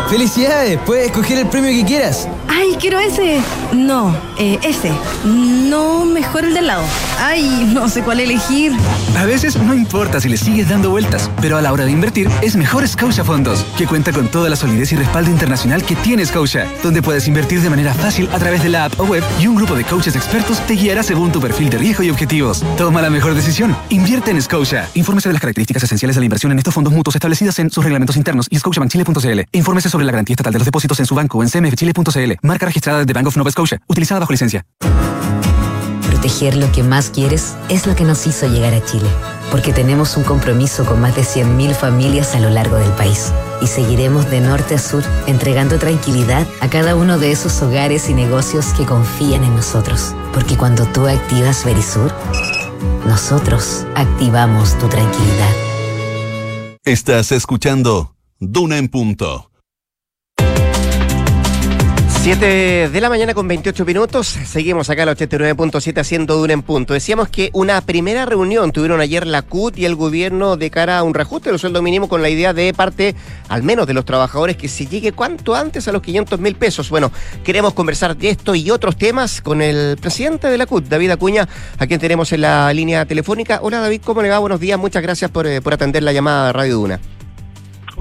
¡Felicidades! 0.10 0.80
Puedes 0.86 1.08
escoger 1.08 1.40
el 1.40 1.48
premio 1.48 1.72
que 1.72 1.86
quieras. 1.86 2.28
¡Ay, 2.48 2.78
quiero 2.80 3.00
ese! 3.00 3.42
No, 3.72 4.16
eh, 4.38 4.60
ese. 4.62 4.92
No, 5.26 6.06
el 6.44 6.54
del 6.54 6.68
lado. 6.68 6.84
¡Ay, 7.20 7.72
no 7.74 7.88
sé 7.90 8.02
cuál 8.04 8.20
elegir! 8.20 8.74
A 9.18 9.26
veces 9.26 9.56
no 9.56 9.74
importa 9.74 10.20
si 10.20 10.30
le 10.30 10.38
sigues 10.38 10.70
dando 10.70 10.90
vueltas, 10.90 11.30
pero 11.42 11.58
a 11.58 11.62
la 11.62 11.72
hora 11.72 11.86
de 11.86 11.92
invertir 11.92 12.30
es 12.42 12.56
mejor 12.56 12.88
Scotia 12.88 13.24
Fondos, 13.24 13.66
que 13.78 13.88
cuenta 13.88 14.12
con 14.12 14.28
toda 14.28 14.50
la 14.50 14.56
solidez 14.56 14.92
y 14.92 14.96
respaldo 14.96 15.32
internacional 15.32 15.84
que 15.84 15.96
tiene 15.96 16.26
Scotia, 16.26 16.68
donde 16.82 17.02
puedes 17.02 17.28
invertir 17.28 17.62
de 17.62 17.70
manera 17.70 17.94
fácil 17.94 18.30
a 18.34 18.40
través 18.40 18.64
de 18.64 18.70
la 18.70 18.86
app 18.86 19.00
o 19.00 19.06
web 19.06 19.24
y 19.40 19.48
un 19.48 19.56
grupo 19.56 19.76
de 19.76 19.84
coaches 19.84 20.16
expertos 20.16 20.60
te 20.68 20.74
guiará 20.74 21.04
según 21.04 21.32
tu 21.32 21.40
perfil 21.40 21.70
de 21.70 21.78
riesgo 21.78 22.04
y 22.04 22.10
objetivos. 22.10 22.64
Toma 22.78 23.02
la 23.02 23.10
mejor 23.10 23.34
decisión. 23.36 23.76
Invierte 23.90 24.32
en 24.32 24.42
Scotia. 24.42 24.90
Infórmese 24.94 25.30
de 25.30 25.34
las 25.34 25.42
características 25.42 25.84
esenciales 25.84 26.16
de 26.16 26.22
la 26.22 26.26
inversión 26.26 26.52
en 26.52 26.58
estos 26.58 26.74
fondos 26.74 26.94
mutuos 26.94 27.16
establecidas 27.16 27.60
en 27.60 27.70
sus 27.70 27.84
reglamentos 27.84 28.18
internos 28.18 28.48
y 28.50 28.58
scotiabankchile.cl. 28.58 29.42
Infórmese 29.52 29.90
sobre 29.90 30.06
la 30.06 30.12
garantía 30.12 30.34
estatal 30.34 30.54
de 30.54 30.60
los 30.60 30.66
depósitos 30.66 31.00
en 31.00 31.06
su 31.06 31.16
banco 31.16 31.44
en 31.44 31.50
cmfchile.cl. 31.50 32.34
Marca 32.42 32.66
registrada 32.66 33.06
de 33.06 33.14
Bank 33.14 33.28
of 33.28 33.38
Nova 33.38 33.52
Scotia, 33.52 33.80
utilizada 33.88 34.20
bajo 34.20 34.34
licencia. 34.34 34.66
Proteger 36.24 36.56
lo 36.56 36.72
que 36.72 36.84
más 36.84 37.10
quieres 37.10 37.54
es 37.68 37.86
lo 37.86 37.98
que 37.98 38.06
nos 38.06 38.26
hizo 38.28 38.48
llegar 38.48 38.74
a 38.74 38.86
Chile, 38.86 39.10
porque 39.52 39.74
tenemos 39.74 40.16
un 40.16 40.24
compromiso 40.24 40.86
con 40.86 41.02
más 41.02 41.14
de 41.18 41.24
100.000 41.24 41.74
familias 41.74 42.34
a 42.34 42.40
lo 42.40 42.50
largo 42.50 42.78
del 42.78 42.92
país 42.92 43.34
y 43.62 43.68
seguiremos 43.68 44.32
de 44.32 44.40
norte 44.40 44.76
a 44.76 44.78
sur 44.78 45.04
entregando 45.28 45.78
tranquilidad 45.80 46.48
a 46.62 46.70
cada 46.70 46.96
uno 46.96 47.20
de 47.20 47.34
esos 47.34 47.62
hogares 47.62 48.10
y 48.10 48.14
negocios 48.14 48.68
que 48.68 48.86
confían 48.86 49.44
en 49.44 49.54
nosotros, 49.54 50.16
porque 50.34 50.56
cuando 50.56 50.86
tú 50.86 51.08
activas 51.08 51.66
Verisur, 51.66 52.14
nosotros 53.06 53.86
activamos 53.96 54.78
tu 54.80 54.88
tranquilidad. 54.88 55.52
Estás 56.86 57.34
escuchando 57.34 58.16
Duna 58.40 58.78
en 58.78 58.88
Punto 58.88 59.52
7 62.24 62.88
de 62.90 63.02
la 63.02 63.10
mañana 63.10 63.34
con 63.34 63.50
28 63.50 63.84
minutos. 63.84 64.28
Seguimos 64.28 64.90
acá 64.90 65.04
al 65.04 65.10
89.7 65.10 66.00
haciendo 66.00 66.38
Duna 66.38 66.54
en 66.54 66.62
punto. 66.62 66.94
Decíamos 66.94 67.28
que 67.28 67.50
una 67.52 67.82
primera 67.82 68.26
reunión 68.26 68.72
tuvieron 68.72 69.02
ayer 69.02 69.28
la 69.28 69.42
CUT 69.42 69.78
y 69.78 69.84
el 69.84 69.96
gobierno 69.96 70.56
de 70.56 70.72
cara 70.72 71.00
a 71.00 71.04
un 71.04 71.14
reajuste 71.14 71.50
del 71.50 71.60
sueldo 71.60 71.82
mínimo 71.82 72.08
con 72.08 72.22
la 72.22 72.30
idea 72.30 72.54
de 72.54 72.74
parte, 72.74 73.14
al 73.50 73.64
menos 73.64 73.88
de 73.88 73.94
los 73.94 74.06
trabajadores, 74.06 74.56
que 74.56 74.70
se 74.70 74.86
llegue 74.86 75.12
cuanto 75.12 75.54
antes 75.54 75.90
a 75.90 75.92
los 75.92 76.02
500 76.02 76.40
mil 76.40 76.56
pesos. 76.56 76.90
Bueno, 76.90 77.12
queremos 77.44 77.74
conversar 77.74 78.16
de 78.16 78.30
esto 78.30 78.56
y 78.56 78.72
otros 78.72 78.96
temas 78.96 79.42
con 79.42 79.62
el 79.62 79.98
presidente 79.98 80.48
de 80.48 80.58
la 80.58 80.66
CUT, 80.66 80.86
David 80.86 81.12
Acuña, 81.12 81.50
a 81.78 81.88
quien 81.88 82.00
tenemos 82.00 82.32
en 82.32 82.40
la 82.40 82.74
línea 82.74 83.04
telefónica. 83.06 83.60
Hola 83.62 83.82
David, 83.82 84.00
¿cómo 84.02 84.22
le 84.22 84.30
va? 84.30 84.40
Buenos 84.40 84.62
días, 84.62 84.80
muchas 84.80 85.04
gracias 85.04 85.30
por, 85.30 85.46
eh, 85.46 85.62
por 85.62 85.74
atender 85.74 86.04
la 86.04 86.14
llamada 86.14 86.48
de 86.48 86.54
Radio 86.54 86.76
Duna. 86.76 87.02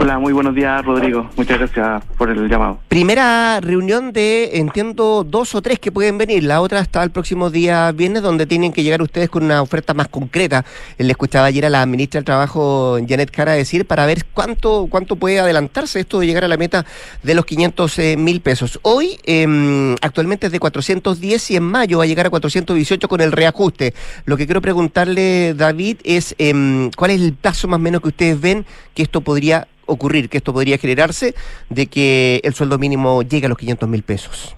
Hola, 0.03 0.19
muy 0.19 0.33
buenos 0.33 0.53
días, 0.53 0.85
Rodrigo. 0.85 1.31
Muchas 1.37 1.61
gracias 1.61 2.03
por 2.19 2.29
el 2.29 2.49
llamado. 2.49 2.81
Primera 2.88 3.61
reunión 3.61 4.12
de, 4.12 4.59
entiendo, 4.59 5.23
dos 5.23 5.55
o 5.55 5.62
tres 5.62 5.79
que 5.79 5.93
pueden 5.93 6.19
venir. 6.19 6.43
La 6.43 6.61
otra 6.61 6.81
está 6.81 7.05
el 7.05 7.12
próximo 7.12 7.51
día 7.51 7.93
viernes, 7.93 8.21
donde 8.21 8.47
tienen 8.47 8.73
que 8.73 8.83
llegar 8.83 9.01
ustedes 9.01 9.31
con 9.31 9.45
una 9.45 9.62
oferta 9.62 9.95
más 9.95 10.09
concreta. 10.09 10.65
Le 10.99 11.09
escuchaba 11.09 11.47
ayer 11.47 11.67
a 11.67 11.71
la 11.71 11.87
ministra 11.87 12.19
del 12.19 12.25
Trabajo, 12.25 12.99
Janet 13.09 13.31
Cara, 13.31 13.53
decir 13.53 13.87
para 13.87 14.05
ver 14.05 14.25
cuánto 14.25 14.88
cuánto 14.91 15.15
puede 15.15 15.38
adelantarse 15.38 16.01
esto 16.01 16.19
de 16.19 16.27
llegar 16.27 16.43
a 16.43 16.49
la 16.49 16.57
meta 16.57 16.85
de 17.23 17.37
los 17.37 17.47
500 17.47 17.99
eh, 18.01 18.17
mil 18.17 18.41
pesos. 18.41 18.81
Hoy, 18.83 19.21
eh, 19.23 19.95
actualmente 20.03 20.47
es 20.47 20.53
de 20.53 20.59
410 20.59 21.53
y 21.53 21.57
en 21.57 21.62
mayo 21.62 21.99
va 21.99 22.05
a 22.05 22.09
llegar 22.09 22.27
a 22.27 22.31
418 22.31 23.07
con 23.07 23.21
el 23.21 23.31
reajuste. 23.31 23.95
Lo 24.25 24.37
que 24.37 24.47
quiero 24.47 24.62
preguntarle, 24.62 25.55
David, 25.55 25.99
es 26.03 26.35
eh, 26.41 26.91
cuál 26.97 27.12
es 27.12 27.21
el 27.21 27.35
plazo 27.35 27.69
más 27.69 27.77
o 27.77 27.81
menos 27.81 28.01
que 28.01 28.09
ustedes 28.09 28.41
ven 28.41 28.67
que 28.95 29.05
esto 29.05 29.21
podría 29.21 29.69
ocurrir, 29.92 30.28
que 30.28 30.38
esto 30.38 30.52
podría 30.52 30.78
generarse, 30.78 31.35
de 31.68 31.87
que 31.87 32.40
el 32.44 32.55
sueldo 32.55 32.78
mínimo 32.78 33.22
llegue 33.22 33.46
a 33.46 33.48
los 33.48 33.59
500 33.59 33.88
mil 33.88 34.02
pesos? 34.02 34.57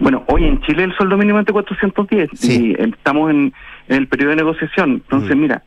Bueno, 0.00 0.24
hoy 0.28 0.44
en 0.44 0.60
Chile 0.62 0.84
el 0.84 0.94
sueldo 0.96 1.16
mínimo 1.16 1.40
es 1.40 1.46
de 1.46 1.52
410 1.52 2.44
y 2.44 2.74
estamos 2.80 3.30
en, 3.30 3.52
el 3.88 4.06
periodo 4.06 4.30
de 4.30 4.36
negociación. 4.36 5.02
Entonces, 5.04 5.36
mm. 5.36 5.40
mira, 5.40 5.62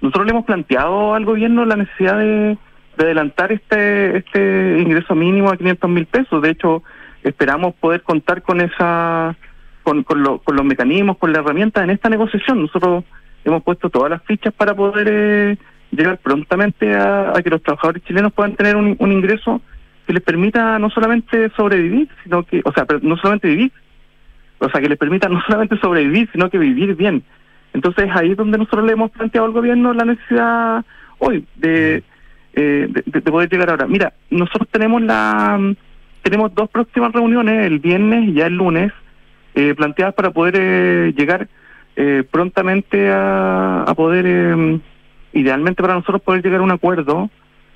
nosotros 0.00 0.26
le 0.26 0.32
hemos 0.32 0.44
planteado 0.44 1.14
al 1.14 1.24
gobierno 1.24 1.64
la 1.64 1.76
necesidad 1.76 2.18
de, 2.18 2.58
adelantar 2.98 3.50
este 3.50 4.18
este 4.18 4.78
ingreso 4.78 5.14
mínimo 5.14 5.50
a 5.50 5.56
500 5.56 5.88
mil 5.88 6.04
pesos. 6.04 6.42
De 6.42 6.50
hecho, 6.50 6.82
esperamos 7.22 7.74
poder 7.74 8.02
contar 8.02 8.42
con 8.42 8.60
esa 8.60 9.34
con, 9.82 10.02
con, 10.02 10.22
los 10.22 10.64
mecanismos, 10.64 11.16
con 11.16 11.32
la 11.32 11.38
herramienta 11.38 11.82
en 11.82 11.90
esta 11.90 12.10
negociación. 12.10 12.62
Nosotros 12.62 13.04
hemos 13.44 13.62
puesto 13.62 13.88
todas 13.88 14.10
las 14.10 14.22
fichas 14.24 14.52
para 14.52 14.74
poder 14.74 15.08
eh, 15.10 15.58
llegar 15.90 16.18
prontamente 16.18 16.94
a, 16.94 17.32
que 17.42 17.50
los 17.50 17.62
trabajadores 17.62 18.02
chilenos 18.04 18.32
puedan 18.32 18.54
tener 18.54 18.76
un, 18.76 18.96
ingreso 19.00 19.60
que 20.06 20.12
les 20.12 20.22
permita 20.22 20.78
no 20.78 20.90
solamente 20.90 21.50
sobrevivir, 21.56 22.08
sino 22.22 22.42
que, 22.44 22.62
o 22.64 22.72
sea, 22.72 22.86
no 23.02 23.16
solamente 23.16 23.48
vivir, 23.48 23.72
o 24.58 24.68
sea, 24.68 24.80
que 24.80 24.88
les 24.88 24.98
permita 24.98 25.28
no 25.28 25.40
solamente 25.46 25.78
sobrevivir, 25.78 26.28
sino 26.32 26.50
que 26.50 26.58
vivir 26.58 26.94
bien. 26.94 27.22
Entonces 27.72 28.08
ahí 28.12 28.32
es 28.32 28.36
donde 28.36 28.58
nosotros 28.58 28.84
le 28.84 28.92
hemos 28.92 29.10
planteado 29.12 29.46
al 29.46 29.52
gobierno 29.52 29.92
la 29.92 30.04
necesidad 30.04 30.84
hoy 31.18 31.46
de, 31.56 32.02
eh, 32.54 32.88
de, 33.06 33.22
poder 33.22 33.48
llegar 33.48 33.70
ahora. 33.70 33.86
Mira, 33.86 34.12
nosotros 34.30 34.68
tenemos 34.72 35.02
la 35.02 35.58
tenemos 36.22 36.54
dos 36.54 36.68
próximas 36.68 37.12
reuniones, 37.12 37.66
el 37.66 37.78
viernes 37.78 38.28
y 38.28 38.34
ya 38.34 38.46
el 38.46 38.54
lunes, 38.54 38.92
eh, 39.54 39.74
planteadas 39.74 40.14
para 40.14 40.30
poder 40.30 40.54
eh, 40.58 41.14
llegar 41.16 41.48
eh, 41.96 42.24
prontamente 42.30 43.10
a, 43.10 43.82
a 43.82 43.94
poder 43.94 44.26
em, 44.26 44.80
idealmente 45.32 45.82
para 45.82 45.94
nosotros 45.94 46.22
poder 46.22 46.42
llegar 46.42 46.60
a 46.60 46.64
un 46.64 46.70
acuerdo, 46.70 47.30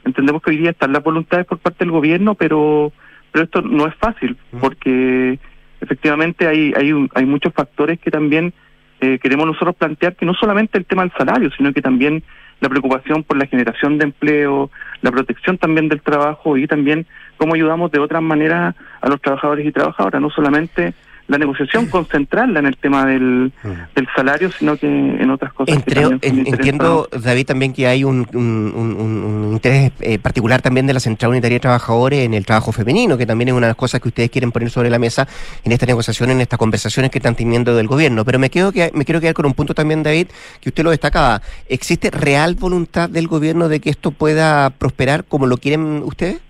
entendemos 0.05 0.43
que 0.43 0.51
hoy 0.51 0.59
día 0.59 0.71
están 0.71 0.93
las 0.93 1.03
voluntades 1.03 1.47
por 1.47 1.59
parte 1.59 1.85
del 1.85 1.93
gobierno, 1.93 2.35
pero 2.35 2.93
pero 3.33 3.45
esto 3.45 3.62
no 3.62 3.87
es 3.87 3.95
fácil, 3.97 4.37
porque 4.61 5.38
efectivamente 5.81 6.47
hay 6.47 6.73
hay, 6.77 6.93
hay 7.14 7.27
muchos 7.27 7.53
factores 7.53 7.99
que 7.99 8.11
también 8.11 8.53
eh, 9.01 9.19
queremos 9.19 9.47
nosotros 9.47 9.75
plantear, 9.77 10.14
que 10.14 10.25
no 10.25 10.35
solamente 10.35 10.79
el 10.79 10.87
tema 10.87 11.03
del 11.03 11.12
salario, 11.19 11.51
sino 11.57 11.73
que 11.73 11.83
también 11.83 12.23
la 12.61 12.69
preocupación 12.69 13.25
por 13.25 13.37
la 13.37 13.47
generación 13.47 13.99
de 13.99 14.05
empleo, 14.05 14.71
la 15.03 15.11
protección 15.11 15.59
también 15.59 15.88
del 15.88 16.01
trabajo 16.01 16.57
y 16.57 16.67
también 16.67 17.07
cómo 17.37 17.55
ayudamos 17.55 17.90
de 17.90 17.99
otras 17.99 18.23
maneras 18.23 18.75
a 19.01 19.09
los 19.09 19.21
trabajadores 19.21 19.67
y 19.67 19.73
trabajadoras, 19.73 20.23
no 20.23 20.31
solamente 20.31 20.95
la 21.27 21.39
negociación 21.39 21.87
concentrarla 21.87 22.59
en 22.59 22.67
el 22.67 22.77
tema 22.77 23.07
del, 23.07 23.53
mm. 23.63 23.69
del 23.95 24.09
salario, 24.15 24.51
sino 24.53 24.77
que 24.77 24.87
en 24.87 25.31
otras 25.31 25.53
cosas. 25.53 25.83
entiendo, 26.23 27.09
David, 27.11 27.47
también 27.47 27.73
que 27.73 27.87
hay 27.87 28.05
un, 28.05 28.27
un, 28.35 29.51
interés 29.53 29.93
eh, 30.01 30.19
particular 30.19 30.61
también 30.61 30.87
de 30.87 30.93
la 30.93 31.01
Central 31.01 31.31
Unitaria 31.31 31.57
de 31.57 31.61
Trabajadores 31.61 32.21
en 32.21 32.35
el 32.35 32.45
trabajo 32.45 32.73
femenino, 32.73 33.17
que 33.17 33.27
también 33.27 33.49
es 33.49 33.55
una 33.55 33.67
de 33.67 33.71
las 33.71 33.77
cosas 33.77 34.01
que 34.01 34.09
ustedes 34.09 34.31
quieren 34.31 34.53
poner 34.53 34.71
sobre 34.71 34.91
la 34.91 34.99
mesa 34.99 35.27
en 35.65 35.73
esta 35.73 35.87
negociación, 35.87 36.31
en 36.31 36.41
estas 36.41 36.59
conversaciones 36.59 37.11
que 37.11 37.19
están 37.19 37.35
teniendo 37.35 37.75
del 37.75 37.87
gobierno. 37.87 38.25
Pero 38.25 38.39
me, 38.39 38.51
quedo 38.51 38.73
que, 38.73 38.91
me 38.95 39.05
quiero 39.05 39.21
quedar 39.21 39.35
con 39.35 39.47
un 39.47 39.55
punto 39.55 39.75
también, 39.75 40.03
David, 40.03 40.29
que 40.61 40.69
usted 40.69 40.85
lo 40.85 40.91
destacaba. 40.91 41.41
¿Existe 41.69 42.11
real 42.11 42.55
voluntad 42.55 43.09
del 43.09 43.29
gobierno 43.29 43.69
de 43.69 43.81
que 43.81 43.91
esto 43.91 44.11
pueda 44.11 44.71
prosperar 44.71 45.25
como 45.25 45.47
lo 45.47 45.57
quieren 45.57 46.03
ustedes? 46.05 46.41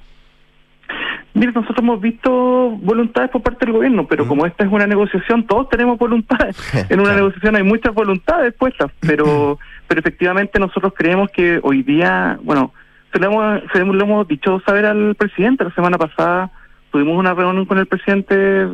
Mira, 1.35 1.51
nosotros 1.51 1.79
hemos 1.81 2.01
visto 2.01 2.31
voluntades 2.81 3.29
por 3.31 3.43
parte 3.43 3.67
del 3.67 3.75
gobierno, 3.75 4.07
pero 4.07 4.27
como 4.27 4.47
esta 4.47 4.65
es 4.65 4.71
una 4.71 4.87
negociación, 4.87 5.45
todos 5.45 5.69
tenemos 5.69 5.99
voluntades. 5.99 6.57
En 6.89 7.01
una 7.01 7.15
negociación 7.15 7.57
hay 7.57 7.65
muchas 7.65 7.93
voluntades 7.93 8.55
puestas, 8.55 8.93
pero 9.01 9.59
pero 9.89 10.01
efectivamente 10.01 10.61
nosotros 10.61 10.93
creemos 10.97 11.31
que 11.31 11.59
hoy 11.63 11.83
día, 11.83 12.39
bueno, 12.43 12.73
se 13.13 13.19
lo 13.19 13.27
hemos, 13.27 13.63
se 13.73 13.85
lo 13.85 14.05
hemos 14.05 14.29
dicho 14.29 14.61
saber 14.65 14.87
al 14.87 15.17
presidente. 15.17 15.65
La 15.65 15.75
semana 15.75 15.99
pasada 15.99 16.51
tuvimos 16.93 17.19
una 17.19 17.35
reunión 17.35 17.67
con 17.67 17.79
el 17.79 17.87
presidente 17.87 18.69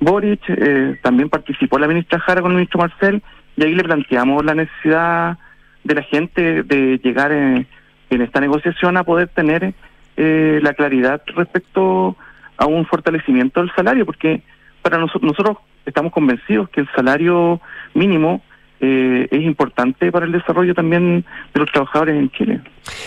Boric, 0.00 0.42
eh, 0.48 0.98
también 1.02 1.28
participó 1.28 1.78
la 1.78 1.86
ministra 1.86 2.18
Jara 2.18 2.42
con 2.42 2.50
el 2.50 2.56
ministro 2.56 2.80
Marcel, 2.80 3.22
y 3.56 3.62
ahí 3.62 3.74
le 3.74 3.84
planteamos 3.84 4.44
la 4.44 4.54
necesidad 4.54 5.38
de 5.84 5.94
la 5.94 6.02
gente 6.02 6.64
de 6.64 6.98
llegar 6.98 7.30
en 7.30 7.66
esta 8.10 8.40
negociación 8.40 8.96
a 8.96 9.04
poder 9.04 9.28
tener 9.28 9.72
eh, 10.16 10.60
la 10.62 10.74
claridad 10.74 11.22
respecto 11.34 12.16
a 12.56 12.66
un 12.66 12.86
fortalecimiento 12.86 13.60
del 13.60 13.72
salario, 13.74 14.06
porque 14.06 14.42
para 14.82 14.98
nosotros, 14.98 15.22
nosotros 15.22 15.58
estamos 15.86 16.12
convencidos 16.12 16.68
que 16.70 16.80
el 16.80 16.88
salario 16.94 17.60
mínimo 17.94 18.42
eh, 18.84 19.28
es 19.30 19.42
importante 19.42 20.10
para 20.10 20.26
el 20.26 20.32
desarrollo 20.32 20.74
también 20.74 21.24
de 21.54 21.60
los 21.60 21.70
trabajadores 21.70 22.16
en 22.16 22.30
Chile. 22.32 22.60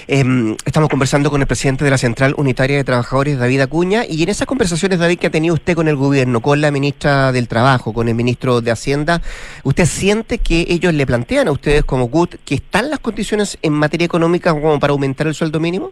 Em, 0.07 0.55
estamos 0.65 0.87
conversando 0.89 1.29
con 1.29 1.41
el 1.41 1.47
presidente 1.47 1.83
de 1.83 1.91
la 1.91 1.97
Central 1.97 2.33
Unitaria 2.37 2.77
de 2.77 2.85
Trabajadores, 2.85 3.37
David 3.37 3.59
Acuña, 3.59 4.03
y 4.07 4.23
en 4.23 4.29
esas 4.29 4.47
conversaciones, 4.47 4.99
David, 4.99 5.19
que 5.19 5.27
ha 5.27 5.31
tenido 5.31 5.53
usted 5.53 5.75
con 5.75 5.89
el 5.89 5.97
gobierno, 5.97 6.39
con 6.39 6.61
la 6.61 6.71
ministra 6.71 7.33
del 7.33 7.49
Trabajo, 7.49 7.91
con 7.91 8.07
el 8.07 8.15
ministro 8.15 8.61
de 8.61 8.71
Hacienda, 8.71 9.21
¿usted 9.63 9.85
siente 9.85 10.37
que 10.37 10.65
ellos 10.69 10.93
le 10.93 11.05
plantean 11.05 11.49
a 11.49 11.51
ustedes 11.51 11.83
como 11.83 12.05
GUT 12.05 12.35
que 12.45 12.55
están 12.55 12.89
las 12.89 12.99
condiciones 12.99 13.57
en 13.61 13.73
materia 13.73 14.05
económica 14.05 14.53
como 14.53 14.79
para 14.79 14.91
aumentar 14.91 15.27
el 15.27 15.33
sueldo 15.33 15.59
mínimo? 15.59 15.91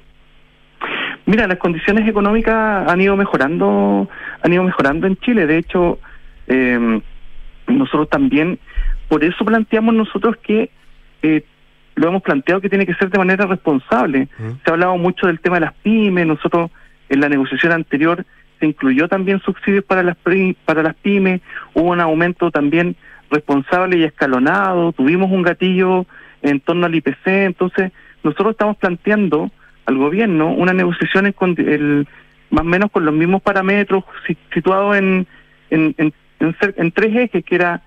Mira, 1.26 1.48
las 1.48 1.58
condiciones 1.58 2.08
económicas 2.08 2.90
han 2.90 3.02
ido 3.02 3.16
mejorando, 3.16 4.10
han 4.42 4.54
ido 4.54 4.64
mejorando 4.64 5.08
en 5.08 5.16
Chile. 5.18 5.48
De 5.48 5.58
hecho, 5.58 6.00
eh, 6.48 7.02
nosotros 7.68 8.10
también, 8.10 8.60
por 9.08 9.24
eso 9.24 9.46
planteamos 9.46 9.94
nosotros 9.96 10.36
que 10.44 10.70
eh, 11.22 11.46
lo 11.96 12.08
hemos 12.08 12.22
planteado 12.24 12.62
que 12.62 12.70
tiene 12.70 12.86
que 12.86 12.96
ser 12.96 13.10
de 13.10 13.18
manera 13.18 13.46
responsable. 13.46 14.28
Se 14.38 14.70
ha 14.70 14.74
hablado 14.74 14.98
mucho 14.98 15.28
del 15.28 15.40
tema 15.40 15.58
de 15.58 15.68
las 15.68 15.74
pymes. 15.76 16.26
Nosotros 16.26 16.72
en 17.10 17.22
la 17.22 17.30
negociación 17.30 17.72
anterior 17.72 18.26
se 18.60 18.66
incluyó 18.66 19.08
también 19.08 19.40
subsidios 19.42 19.86
para 19.86 20.04
las 20.04 20.18
para 20.66 20.84
las 20.84 20.96
pymes. 20.96 21.42
Hubo 21.74 21.92
un 21.92 22.02
aumento 22.02 22.52
también 22.52 22.96
responsable 23.30 23.98
y 23.98 24.04
escalonado. 24.04 24.92
Tuvimos 24.92 25.32
un 25.32 25.44
gatillo 25.44 26.06
en 26.42 26.60
torno 26.60 26.86
al 26.86 26.96
IPC. 26.96 27.28
Entonces 27.28 27.92
nosotros 28.24 28.52
estamos 28.52 28.78
planteando 28.78 29.52
al 29.86 29.98
gobierno 29.98 30.52
una 30.52 30.74
negociación 30.74 31.32
con 31.34 31.56
el, 31.58 32.08
más 32.50 32.62
o 32.62 32.66
menos 32.66 32.92
con 32.92 33.06
los 33.06 33.14
mismos 33.14 33.42
parámetros 33.42 34.04
situados 34.54 34.98
en, 34.98 35.28
en, 35.70 35.96
en, 35.98 36.14
en, 36.40 36.92
tres 36.92 37.16
ejes, 37.16 37.44
que 37.44 37.56
era 37.56 37.82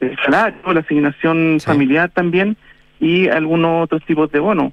el 0.00 0.16
salario, 0.24 0.72
la 0.72 0.80
asignación 0.80 1.58
familiar 1.64 2.10
también 2.10 2.56
y 3.00 3.28
algunos 3.28 3.84
otros 3.84 4.04
tipos 4.04 4.30
de 4.32 4.38
bonos. 4.38 4.72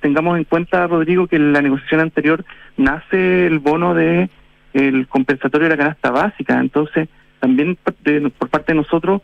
tengamos 0.00 0.38
en 0.38 0.44
cuenta, 0.44 0.86
Rodrigo, 0.86 1.26
que 1.26 1.36
en 1.36 1.52
la 1.52 1.62
negociación 1.62 2.00
anterior 2.00 2.44
nace 2.76 3.46
el 3.46 3.58
bono 3.58 3.94
de 3.94 4.28
el 4.74 5.08
compensatorio 5.08 5.68
de 5.68 5.76
la 5.76 5.82
canasta 5.82 6.10
básica. 6.10 6.60
Entonces, 6.60 7.08
también 7.40 7.76
por 7.76 8.48
parte 8.48 8.72
de 8.72 8.74
nosotros 8.74 9.22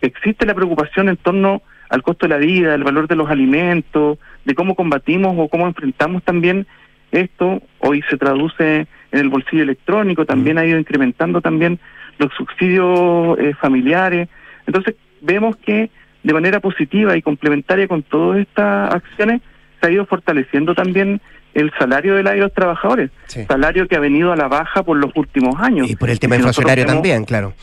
existe 0.00 0.46
la 0.46 0.54
preocupación 0.54 1.08
en 1.08 1.16
torno 1.16 1.62
al 1.88 2.02
costo 2.02 2.26
de 2.26 2.34
la 2.34 2.38
vida, 2.38 2.74
el 2.74 2.84
valor 2.84 3.08
de 3.08 3.16
los 3.16 3.30
alimentos, 3.30 4.18
de 4.44 4.54
cómo 4.54 4.74
combatimos 4.74 5.34
o 5.38 5.48
cómo 5.48 5.66
enfrentamos 5.66 6.22
también 6.22 6.66
esto. 7.12 7.62
Hoy 7.78 8.02
se 8.10 8.16
traduce 8.16 8.86
en 9.12 9.18
el 9.18 9.28
bolsillo 9.28 9.62
electrónico, 9.62 10.24
también 10.24 10.58
ha 10.58 10.66
ido 10.66 10.78
incrementando 10.78 11.40
también 11.40 11.78
los 12.18 12.32
subsidios 12.34 13.38
eh, 13.38 13.54
familiares. 13.60 14.28
Entonces 14.66 14.94
vemos 15.20 15.56
que 15.56 15.90
de 16.22 16.32
manera 16.32 16.60
positiva 16.60 17.16
y 17.16 17.22
complementaria 17.22 17.86
con 17.86 18.02
todas 18.02 18.40
estas 18.40 18.94
acciones 18.94 19.42
se 19.80 19.86
ha 19.86 19.90
ido 19.90 20.06
fortaleciendo 20.06 20.74
también 20.74 21.20
el 21.54 21.72
salario 21.78 22.16
de, 22.16 22.22
los 22.22 22.52
trabajadores, 22.52 23.10
salario 23.48 23.88
que 23.88 23.96
ha 23.96 24.00
venido 24.00 24.30
a 24.30 24.36
la 24.36 24.46
baja 24.46 24.82
por 24.82 24.96
los 24.98 25.10
últimos 25.14 25.58
años. 25.58 25.88
Y 25.88 25.96
por 25.96 26.10
el 26.10 26.18
tema 26.18 26.36
inflacionario 26.36 26.84
también, 26.84 27.24
claro. 27.24 27.54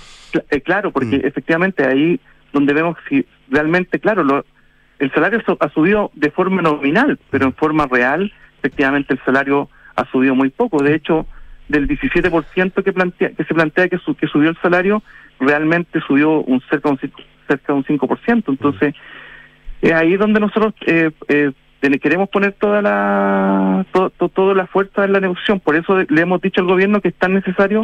Eh, 0.50 0.62
claro, 0.62 0.92
porque 0.92 1.18
mm. 1.18 1.26
efectivamente 1.28 1.86
ahí 1.86 2.20
donde 2.54 2.74
vemos 2.74 2.98
si 3.08 3.26
realmente, 3.54 4.00
claro, 4.00 4.24
lo, 4.24 4.44
el 5.00 5.12
salario 5.12 5.42
ha 5.60 5.70
subido 5.70 6.12
de 6.16 6.32
forma 6.32 6.62
nominal, 6.62 7.20
pero 7.30 7.46
en 7.46 7.54
forma 7.54 7.88
real, 7.90 8.34
efectivamente 8.60 9.14
el 9.14 9.20
salario 9.24 9.70
ha 9.96 10.06
subido 10.12 10.36
muy 10.36 10.50
poco. 10.50 10.82
De 10.84 10.96
hecho, 10.96 11.28
del 11.70 11.88
17% 11.88 12.84
que, 12.84 12.94
plantea, 12.94 13.32
que 13.32 13.44
se 13.44 13.54
plantea 13.54 13.88
que, 13.88 14.00
que 14.20 14.28
subió 14.28 14.50
el 14.50 14.58
salario, 14.62 15.04
realmente 15.40 16.02
subió 16.08 16.42
un 16.42 16.62
cerca 16.70 16.90
de 16.90 16.94
un, 16.94 17.12
cerca 17.48 17.74
de 17.74 17.80
un 17.80 17.86
5%. 17.86 18.44
Entonces, 18.48 18.96
es 19.82 19.94
ahí 19.94 20.18
donde 20.18 20.40
nosotros 20.40 20.74
eh, 20.86 21.12
eh, 21.28 21.52
queremos 22.02 22.30
poner 22.30 22.54
toda 22.54 22.82
la 22.82 23.86
toda 24.34 24.56
la 24.56 24.68
fuerza 24.68 25.04
en 25.04 25.14
la 25.14 25.20
negociación. 25.20 25.60
Por 25.60 25.76
eso 25.76 25.98
le 26.08 26.22
hemos 26.22 26.42
dicho 26.42 26.62
al 26.62 26.68
gobierno 26.68 27.02
que 27.02 27.10
es 27.10 27.16
tan 27.16 27.34
necesario 27.34 27.82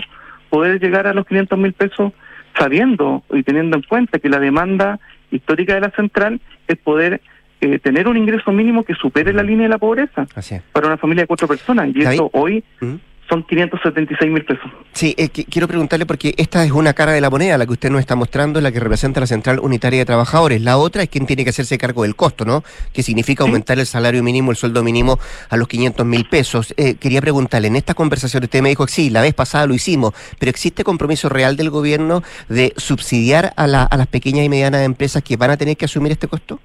poder 0.50 0.80
llegar 0.80 1.06
a 1.06 1.14
los 1.14 1.26
500 1.28 1.60
mil 1.60 1.74
pesos 1.74 2.14
sabiendo 2.58 3.24
y 3.32 3.44
teniendo 3.44 3.78
en 3.78 3.84
cuenta 3.84 4.20
que 4.20 4.30
la 4.30 4.40
demanda 4.40 5.00
histórica 5.32 5.74
de 5.76 5.82
la 5.82 5.92
central 5.92 6.40
es 6.68 6.78
poder 6.78 7.22
eh, 7.62 7.80
tener 7.80 8.08
un 8.08 8.16
ingreso 8.16 8.52
mínimo 8.52 8.84
que 8.84 8.94
supere 8.96 9.34
la 9.34 9.44
línea 9.44 9.64
de 9.64 9.70
la 9.70 9.78
pobreza 9.78 10.26
para 10.72 10.88
una 10.88 10.98
familia 10.98 11.24
de 11.24 11.28
cuatro 11.28 11.48
personas. 11.48 11.90
Y 11.94 12.02
eso 12.02 12.30
hoy 12.34 12.64
¿Mm? 12.80 12.96
Son 13.30 13.44
576 13.44 14.32
mil 14.32 14.44
pesos. 14.44 14.66
Sí, 14.92 15.14
eh, 15.18 15.30
quiero 15.30 15.68
preguntarle 15.68 16.06
porque 16.06 16.34
esta 16.38 16.64
es 16.66 16.72
una 16.72 16.94
cara 16.94 17.12
de 17.12 17.22
la 17.22 17.30
moneda, 17.30 17.58
la 17.58 17.66
que 17.66 17.74
usted 17.74 17.90
nos 17.90 18.00
está 18.00 18.16
mostrando, 18.16 18.60
la 18.60 18.72
que 18.72 18.80
representa 18.80 19.20
la 19.20 19.28
Central 19.28 19.60
Unitaria 19.60 20.00
de 20.00 20.06
Trabajadores. 20.06 20.62
La 20.62 20.78
otra 20.78 21.04
es 21.04 21.10
quien 21.10 21.26
tiene 21.26 21.44
que 21.44 21.52
hacerse 21.52 21.78
cargo 21.78 22.04
del 22.04 22.16
costo, 22.16 22.44
¿no? 22.44 22.64
Que 22.92 23.04
significa 23.04 23.44
aumentar 23.44 23.78
el 23.80 23.86
salario 23.86 24.24
mínimo, 24.24 24.52
el 24.52 24.58
sueldo 24.58 24.84
mínimo 24.84 25.20
a 25.50 25.58
los 25.58 25.68
500 25.68 26.06
mil 26.06 26.26
pesos. 26.26 26.74
Eh, 26.78 26.96
quería 26.96 27.22
preguntarle, 27.22 27.68
en 27.68 27.76
esta 27.76 27.94
conversación 27.94 28.44
usted 28.44 28.62
me 28.62 28.70
dijo, 28.70 28.88
sí, 28.88 29.10
la 29.10 29.22
vez 29.22 29.34
pasada 29.34 29.68
lo 29.68 29.74
hicimos, 29.74 30.14
pero 30.40 30.50
¿existe 30.50 30.84
compromiso 30.84 31.30
real 31.30 31.56
del 31.56 31.70
gobierno 31.70 32.24
de 32.48 32.74
subsidiar 32.78 33.54
a, 33.56 33.64
a 33.64 33.98
las 33.98 34.08
pequeñas 34.08 34.46
y 34.46 34.50
medianas 34.50 34.82
empresas 34.82 35.22
que 35.22 35.38
van 35.38 35.52
a 35.52 35.58
tener 35.58 35.78
que 35.78 35.86
asumir 35.86 36.12
este 36.12 36.28
costo? 36.28 36.60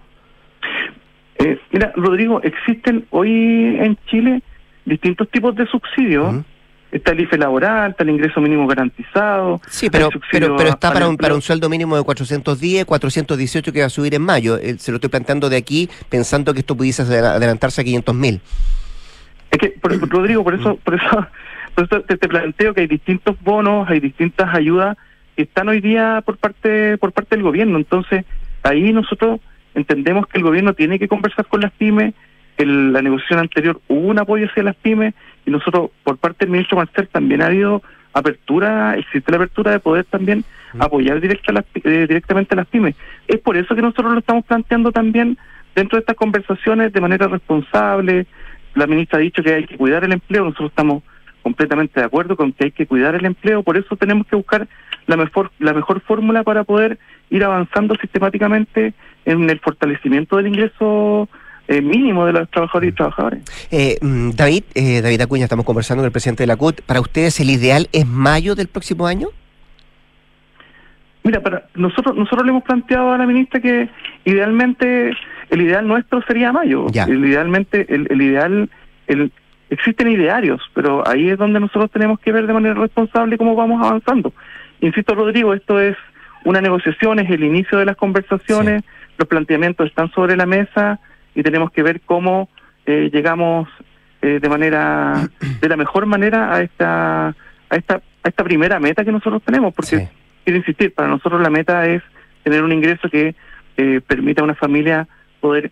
Eh, 1.38 1.58
mira, 1.72 1.92
Rodrigo, 1.96 2.40
existen 2.42 3.06
hoy 3.10 3.76
en 3.78 3.98
Chile 4.06 4.42
distintos 4.84 5.28
tipos 5.30 5.54
de 5.56 5.66
subsidios 5.66 6.44
está 6.94 7.10
el 7.10 7.20
IFE 7.20 7.38
laboral, 7.38 7.90
está 7.90 8.04
el 8.04 8.10
ingreso 8.10 8.40
mínimo 8.40 8.66
garantizado. 8.68 9.60
Sí, 9.68 9.90
pero, 9.90 10.10
pero, 10.30 10.56
pero 10.56 10.70
está 10.70 10.92
para 10.92 11.08
un, 11.08 11.16
para 11.16 11.34
un 11.34 11.42
sueldo 11.42 11.68
mínimo 11.68 11.96
de 11.96 12.04
410, 12.04 12.84
418 12.84 13.72
que 13.72 13.80
va 13.80 13.86
a 13.86 13.90
subir 13.90 14.14
en 14.14 14.22
mayo. 14.22 14.56
Eh, 14.58 14.76
se 14.78 14.92
lo 14.92 14.96
estoy 14.96 15.10
planteando 15.10 15.50
de 15.50 15.56
aquí 15.56 15.90
pensando 16.08 16.54
que 16.54 16.60
esto 16.60 16.76
pudiese 16.76 17.02
adelantarse 17.02 17.80
a 17.80 17.84
500 17.84 18.14
mil. 18.14 18.40
Es 19.50 19.58
que, 19.58 19.74
Rodrigo, 19.82 20.44
por 20.44 20.54
eso, 20.54 20.76
por 20.84 20.94
eso, 20.94 21.26
por 21.74 21.84
eso 21.84 22.00
te, 22.02 22.16
planteo 22.16 22.72
que 22.72 22.82
hay 22.82 22.86
distintos 22.86 23.36
bonos, 23.42 23.90
hay 23.90 23.98
distintas 23.98 24.54
ayudas 24.54 24.96
que 25.34 25.42
están 25.42 25.68
hoy 25.68 25.80
día 25.80 26.22
por 26.24 26.36
parte, 26.36 26.96
por 26.98 27.10
parte 27.10 27.34
del 27.34 27.42
gobierno. 27.42 27.76
Entonces, 27.76 28.24
ahí 28.62 28.92
nosotros 28.92 29.40
entendemos 29.74 30.28
que 30.28 30.38
el 30.38 30.44
gobierno 30.44 30.74
tiene 30.74 31.00
que 31.00 31.08
conversar 31.08 31.46
con 31.46 31.60
las 31.60 31.72
pymes, 31.72 32.14
en 32.56 32.92
la 32.92 33.02
negociación 33.02 33.40
anterior 33.40 33.80
hubo 33.88 34.06
un 34.06 34.20
apoyo 34.20 34.46
hacia 34.46 34.62
las 34.62 34.76
pymes 34.76 35.12
y 35.46 35.50
nosotros, 35.50 35.90
por 36.02 36.16
parte 36.18 36.44
del 36.44 36.52
ministro 36.52 36.76
Marcel, 36.76 37.08
también 37.08 37.42
ha 37.42 37.46
habido 37.46 37.82
apertura, 38.12 38.96
existe 38.96 39.30
la 39.30 39.36
apertura 39.36 39.72
de 39.72 39.80
poder 39.80 40.04
también 40.04 40.44
mm. 40.72 40.82
apoyar 40.82 41.20
directa 41.20 41.52
eh, 41.74 42.06
directamente 42.08 42.54
a 42.54 42.56
las 42.56 42.66
pymes. 42.66 42.94
Es 43.26 43.40
por 43.40 43.56
eso 43.56 43.74
que 43.74 43.82
nosotros 43.82 44.12
lo 44.12 44.18
estamos 44.20 44.44
planteando 44.44 44.92
también 44.92 45.36
dentro 45.74 45.96
de 45.96 46.00
estas 46.00 46.16
conversaciones 46.16 46.92
de 46.92 47.00
manera 47.00 47.26
responsable. 47.26 48.26
La 48.74 48.86
ministra 48.86 49.18
ha 49.18 49.22
dicho 49.22 49.42
que 49.42 49.54
hay 49.54 49.66
que 49.66 49.76
cuidar 49.76 50.04
el 50.04 50.12
empleo, 50.12 50.44
nosotros 50.44 50.70
estamos 50.70 51.02
completamente 51.42 52.00
de 52.00 52.06
acuerdo 52.06 52.36
con 52.36 52.52
que 52.52 52.64
hay 52.64 52.70
que 52.70 52.86
cuidar 52.86 53.14
el 53.14 53.26
empleo, 53.26 53.62
por 53.62 53.76
eso 53.76 53.96
tenemos 53.96 54.26
que 54.26 54.36
buscar 54.36 54.66
la 55.06 55.16
mejor 55.16 55.50
la 55.58 55.74
mejor 55.74 56.00
fórmula 56.00 56.42
para 56.42 56.64
poder 56.64 56.98
ir 57.28 57.44
avanzando 57.44 57.94
sistemáticamente 57.96 58.94
en 59.26 59.50
el 59.50 59.60
fortalecimiento 59.60 60.38
del 60.38 60.46
ingreso 60.46 61.28
eh, 61.68 61.80
mínimo 61.80 62.26
de 62.26 62.32
los 62.32 62.50
trabajadores 62.50 62.90
y 62.90 62.92
trabajadores. 62.92 63.42
Eh, 63.70 63.98
mm, 64.00 64.30
David, 64.30 64.64
eh, 64.74 65.00
David 65.00 65.20
Acuña, 65.22 65.44
estamos 65.44 65.64
conversando 65.64 66.02
con 66.02 66.06
el 66.06 66.12
presidente 66.12 66.42
de 66.42 66.46
la 66.46 66.56
CUT. 66.56 66.82
¿Para 66.82 67.00
ustedes 67.00 67.40
el 67.40 67.50
ideal 67.50 67.88
es 67.92 68.06
mayo 68.06 68.54
del 68.54 68.68
próximo 68.68 69.06
año? 69.06 69.28
Mira, 71.22 71.40
para 71.40 71.64
nosotros 71.74 72.14
nosotros 72.16 72.44
le 72.44 72.50
hemos 72.50 72.64
planteado 72.64 73.12
a 73.12 73.18
la 73.18 73.26
ministra 73.26 73.60
que 73.60 73.88
idealmente 74.26 75.16
el 75.48 75.60
ideal 75.62 75.88
nuestro 75.88 76.22
sería 76.26 76.52
mayo. 76.52 76.86
El, 76.94 77.24
idealmente 77.24 77.86
el, 77.88 78.08
el 78.10 78.20
ideal 78.20 78.68
el, 79.06 79.32
existen 79.70 80.10
idearios, 80.10 80.60
pero 80.74 81.06
ahí 81.08 81.30
es 81.30 81.38
donde 81.38 81.60
nosotros 81.60 81.90
tenemos 81.90 82.20
que 82.20 82.30
ver 82.30 82.46
de 82.46 82.52
manera 82.52 82.74
responsable 82.74 83.38
cómo 83.38 83.54
vamos 83.54 83.84
avanzando. 83.84 84.32
Insisto, 84.80 85.14
Rodrigo, 85.14 85.54
esto 85.54 85.80
es 85.80 85.96
una 86.44 86.60
negociación, 86.60 87.18
es 87.20 87.30
el 87.30 87.42
inicio 87.42 87.78
de 87.78 87.86
las 87.86 87.96
conversaciones, 87.96 88.82
los 89.16 89.28
planteamientos 89.28 89.86
están 89.86 90.10
sobre 90.12 90.36
la 90.36 90.44
mesa 90.44 91.00
y 91.34 91.42
tenemos 91.42 91.70
que 91.70 91.82
ver 91.82 92.00
cómo 92.00 92.48
eh, 92.86 93.10
llegamos 93.12 93.68
eh, 94.22 94.38
de 94.40 94.48
manera 94.48 95.28
de 95.60 95.68
la 95.68 95.76
mejor 95.76 96.06
manera 96.06 96.54
a 96.54 96.60
esta 96.62 97.28
a 97.28 97.76
esta 97.76 98.02
a 98.22 98.28
esta 98.28 98.44
primera 98.44 98.78
meta 98.80 99.04
que 99.04 99.12
nosotros 99.12 99.42
tenemos 99.44 99.74
porque 99.74 100.08
quiero 100.44 100.58
insistir 100.58 100.94
para 100.94 101.08
nosotros 101.08 101.40
la 101.40 101.50
meta 101.50 101.86
es 101.86 102.02
tener 102.42 102.62
un 102.62 102.72
ingreso 102.72 103.08
que 103.08 103.34
eh, 103.76 104.00
permita 104.06 104.42
a 104.42 104.44
una 104.44 104.54
familia 104.54 105.08
poder 105.40 105.70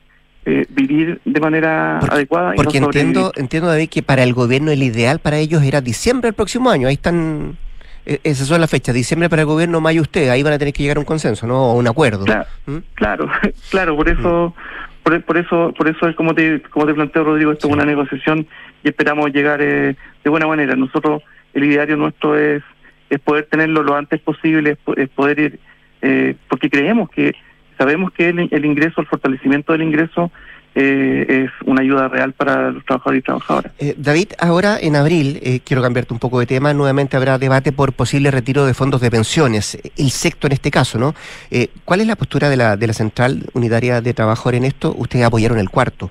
vivir 0.70 1.20
de 1.24 1.38
manera 1.38 1.98
adecuada 1.98 2.54
porque 2.56 2.78
entiendo 2.78 3.30
entiendo 3.36 3.68
David 3.68 3.88
que 3.88 4.02
para 4.02 4.24
el 4.24 4.34
gobierno 4.34 4.72
el 4.72 4.82
ideal 4.82 5.20
para 5.20 5.38
ellos 5.38 5.62
era 5.62 5.80
diciembre 5.80 6.26
del 6.26 6.34
próximo 6.34 6.68
año 6.68 6.88
ahí 6.88 6.94
están 6.94 7.56
esas 8.04 8.48
son 8.48 8.60
las 8.60 8.70
fechas, 8.70 8.94
diciembre 8.94 9.28
para 9.28 9.42
el 9.42 9.46
gobierno, 9.46 9.80
mayo 9.80 10.02
usted, 10.02 10.28
ahí 10.28 10.42
van 10.42 10.54
a 10.54 10.58
tener 10.58 10.74
que 10.74 10.82
llegar 10.82 10.96
a 10.96 11.00
un 11.00 11.06
consenso, 11.06 11.46
¿no? 11.46 11.70
O 11.70 11.74
un 11.74 11.86
acuerdo. 11.86 12.24
Claro, 12.24 12.46
¿Mm? 12.66 12.76
claro, 12.94 13.30
claro, 13.70 13.96
por 13.96 14.08
eso, 14.08 14.54
por, 15.02 15.36
eso 15.36 15.74
por 15.76 15.88
eso 15.88 16.08
es 16.08 16.16
como 16.16 16.34
te 16.34 16.62
como 16.62 16.86
te 16.86 16.94
planteo 16.94 17.24
Rodrigo 17.24 17.52
esto 17.52 17.68
es 17.68 17.74
una 17.74 17.84
negociación 17.84 18.46
y 18.84 18.88
esperamos 18.88 19.32
llegar 19.32 19.60
eh, 19.60 19.96
de 20.22 20.30
buena 20.30 20.46
manera. 20.46 20.76
Nosotros 20.76 21.22
el 21.54 21.64
ideario 21.64 21.96
nuestro 21.96 22.38
es 22.38 22.62
es 23.10 23.20
poder 23.20 23.44
tenerlo 23.44 23.82
lo 23.82 23.94
antes 23.94 24.20
posible 24.20 24.78
es, 24.96 25.08
poder 25.10 25.38
ir 25.38 25.60
eh, 26.00 26.34
porque 26.48 26.70
creemos 26.70 27.10
que 27.10 27.34
sabemos 27.76 28.12
que 28.12 28.28
el, 28.28 28.64
ingreso 28.64 29.00
el 29.00 29.06
fortalecimiento 29.06 29.72
del 29.72 29.82
ingreso 29.82 30.30
eh, 30.74 31.44
es 31.44 31.50
una 31.66 31.82
ayuda 31.82 32.08
real 32.08 32.32
para 32.32 32.70
los 32.70 32.84
trabajadores 32.84 33.20
y 33.20 33.22
trabajadoras. 33.22 33.72
David, 33.96 34.28
ahora 34.38 34.78
en 34.80 34.96
abril, 34.96 35.62
quiero 35.64 35.82
cambiarte 35.82 36.14
un 36.14 36.20
poco 36.20 36.40
de 36.40 36.46
tema, 36.46 36.72
nuevamente 36.72 37.16
habrá 37.16 37.38
debate 37.38 37.72
por 37.72 37.92
posible 37.92 38.30
retiro 38.30 38.64
de 38.64 38.74
fondos 38.74 39.00
de 39.00 39.10
pensiones, 39.10 39.78
el 39.96 40.10
sector 40.10 40.50
en 40.50 40.54
este 40.54 40.70
caso, 40.70 40.98
¿no? 40.98 41.14
¿Cuál 41.84 42.00
es 42.00 42.06
la 42.06 42.16
postura 42.16 42.48
de 42.48 42.56
la, 42.56 42.76
de 42.76 42.86
la 42.86 42.92
Central 42.92 43.44
Unitaria 43.52 44.00
de 44.00 44.14
Trabajadores 44.14 44.60
en 44.60 44.64
esto? 44.66 44.94
Ustedes 44.96 45.24
apoyaron 45.24 45.58
el 45.58 45.68
cuarto. 45.68 46.10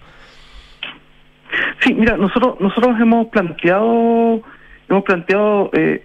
Sí, 1.84 1.94
mira, 1.94 2.18
nosotros 2.18 2.56
nosotros 2.60 3.00
hemos 3.00 3.28
planteado 3.28 4.42
hemos 4.90 5.04
planteado 5.04 5.70
eh, 5.74 6.04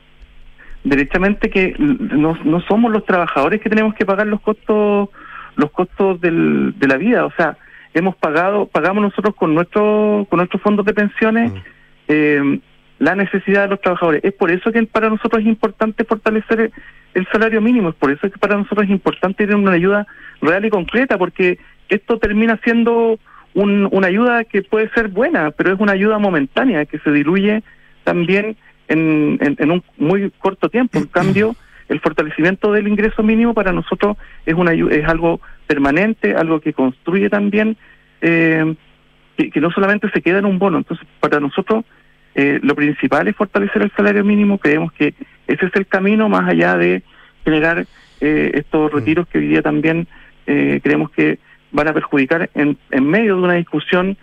derechamente 0.85 1.51
que 1.51 1.75
no, 1.79 2.39
no 2.45 2.61
somos 2.63 2.91
los 2.91 3.05
trabajadores 3.05 3.61
que 3.61 3.69
tenemos 3.69 3.95
que 3.95 4.07
pagar 4.07 4.27
los 4.27 4.41
costos 4.41 5.11
los 5.57 5.71
costos 5.71 6.21
del, 6.21 6.75
de 6.79 6.87
la 6.87 6.97
vida, 6.97 7.25
o 7.25 7.33
sea, 7.33 7.57
hemos 7.97 8.15
pagado, 8.17 8.67
pagamos 8.67 9.03
nosotros 9.03 9.35
con 9.35 9.55
nuestro, 9.55 10.27
con 10.29 10.39
nuestros 10.39 10.61
fondos 10.63 10.85
de 10.85 10.93
pensiones 10.93 11.51
mm. 11.53 11.57
eh, 12.09 12.61
la 12.99 13.15
necesidad 13.15 13.63
de 13.63 13.69
los 13.69 13.81
trabajadores. 13.81 14.23
Es 14.23 14.33
por 14.35 14.51
eso 14.51 14.71
que 14.71 14.83
para 14.85 15.09
nosotros 15.09 15.41
es 15.41 15.49
importante 15.49 16.05
fortalecer 16.05 16.71
el, 17.15 17.27
salario 17.33 17.61
mínimo, 17.61 17.91
es 17.91 17.95
por 17.95 18.11
eso 18.11 18.31
que 18.31 18.39
para 18.39 18.57
nosotros 18.57 18.85
es 18.85 18.91
importante 18.91 19.47
tener 19.47 19.57
una 19.57 19.73
ayuda 19.73 20.07
real 20.43 20.65
y 20.65 20.71
concreta, 20.71 21.17
porque 21.17 21.59
esto 21.89 22.19
termina 22.19 22.61
siendo 22.63 23.19
una 23.55 24.07
ayuda 24.07 24.45
que 24.45 24.61
puede 24.63 24.91
ser 24.91 25.09
buena, 25.09 25.51
pero 25.51 25.73
es 25.73 25.81
una 25.81 25.93
ayuda 25.93 26.19
momentánea 26.19 26.85
que 26.85 26.99
se 26.99 27.11
diluye 27.11 27.63
también 28.05 28.55
en, 28.89 29.39
en, 29.41 29.71
un 29.71 29.83
muy 29.97 30.31
corto 30.39 30.69
tiempo. 30.69 30.99
En 30.99 31.07
cambio, 31.19 31.57
el 31.89 32.01
fortalecimiento 32.01 32.73
del 32.73 32.89
ingreso 32.89 33.23
mínimo 33.23 33.55
para 33.55 33.73
nosotros 33.73 34.17
es 34.45 34.55
una 34.55 34.73
es 34.73 35.09
algo 35.09 35.41
permanente, 35.67 36.35
algo 36.35 36.61
que 36.61 36.73
construye 36.73 37.29
también, 37.31 37.77
eh, 38.21 38.75
que, 39.37 39.61
no 39.61 39.71
solamente 39.71 40.11
se 40.11 40.23
queda 40.23 40.39
en 40.39 40.47
un 40.47 40.59
bono. 40.59 40.79
Entonces, 40.79 41.07
para 41.21 41.41
nosotros 41.41 41.85
eh, 42.35 42.61
lo 42.63 42.75
principal 42.75 43.29
es 43.29 43.37
fortalecer 43.37 43.83
el 43.83 43.93
salario 43.93 44.25
mínimo. 44.25 44.59
Creemos 44.59 44.93
que 44.93 45.15
ese 45.47 45.67
es 45.67 45.75
el 45.75 45.87
camino 45.87 46.29
más 46.29 46.49
allá 46.49 46.77
de 46.77 47.03
generar 47.45 47.87
eh, 48.21 48.51
estos 48.55 48.93
retiros 48.93 49.27
que 49.29 49.39
hoy 49.39 49.49
día 49.49 49.63
también 49.63 50.07
eh, 50.47 50.81
creemos 50.83 51.11
que 51.11 51.39
van 51.73 51.89
a 51.89 51.93
perjudicar 51.93 52.51
en, 52.55 52.77
en 52.91 53.07
medio 53.07 53.37
de 53.37 53.43
una 53.43 53.55
discusión 53.55 54.17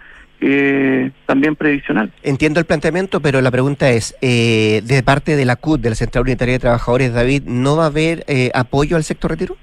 eh, 0.46 1.12
también 1.26 1.56
previsional. 1.56 2.12
Entiendo 2.22 2.60
el 2.60 2.66
planteamiento, 2.66 3.22
pero 3.22 3.40
la 3.40 3.50
pregunta 3.50 3.90
es, 3.92 4.14
eh, 4.22 4.82
de 4.84 5.02
parte 5.04 5.38
de 5.38 5.46
la 5.46 5.56
CUT, 5.56 5.80
de 5.80 5.90
la 5.92 5.96
Central 5.96 6.24
Unitaria 6.24 6.54
de 6.56 6.60
Trabajadores, 6.60 7.14
David, 7.14 7.44
¿no 7.46 7.78
va 7.78 7.84
a 7.86 7.88
haber 7.88 8.26
eh, 8.28 8.52
apoyo 8.54 8.98
al 8.98 9.04
sector 9.06 9.32
retiro? 9.32 9.56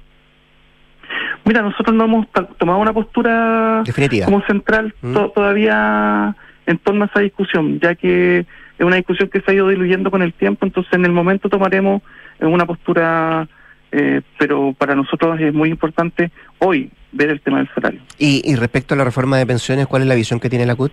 Mira, 1.45 1.62
nosotros 1.62 1.95
no 1.95 2.05
hemos 2.05 2.26
tomado 2.59 2.78
una 2.78 2.93
postura 2.93 3.83
Definitiva. 3.85 4.26
como 4.26 4.43
central 4.47 4.95
Mm. 5.03 5.12
to- 5.14 5.31
todavía 5.35 6.35
en 6.66 6.78
torno 6.78 7.05
a 7.05 7.07
esa 7.09 7.20
discusión, 7.20 7.81
ya 7.81 7.95
que 7.95 8.39
es 8.78 8.87
una 8.87 8.97
discusión 8.97 9.28
que 9.28 9.41
se 9.41 9.51
ha 9.51 9.55
ido 9.55 9.68
diluyendo 9.68 10.11
con 10.11 10.22
el 10.22 10.33
tiempo, 10.33 10.64
entonces 10.64 10.93
en 10.95 11.05
el 11.05 11.12
momento 11.12 11.49
tomaremos 11.49 12.03
una 12.41 12.64
postura, 12.66 13.49
eh, 13.93 14.20
pero 14.39 14.74
para 14.78 14.95
nosotros 14.95 15.41
es 15.41 15.53
muy 15.53 15.68
importante 15.70 16.31
hoy 16.61 16.90
ver 17.12 17.30
el 17.30 17.40
tema 17.40 17.58
del 17.58 17.68
salario. 17.74 18.00
Y, 18.18 18.42
y 18.44 18.54
respecto 18.54 18.94
a 18.94 18.96
la 18.96 19.04
reforma 19.04 19.36
de 19.36 19.46
pensiones, 19.46 19.86
¿cuál 19.86 20.02
es 20.02 20.08
la 20.08 20.14
visión 20.14 20.40
que 20.40 20.48
tiene 20.48 20.66
la 20.66 20.76
CUT? 20.76 20.92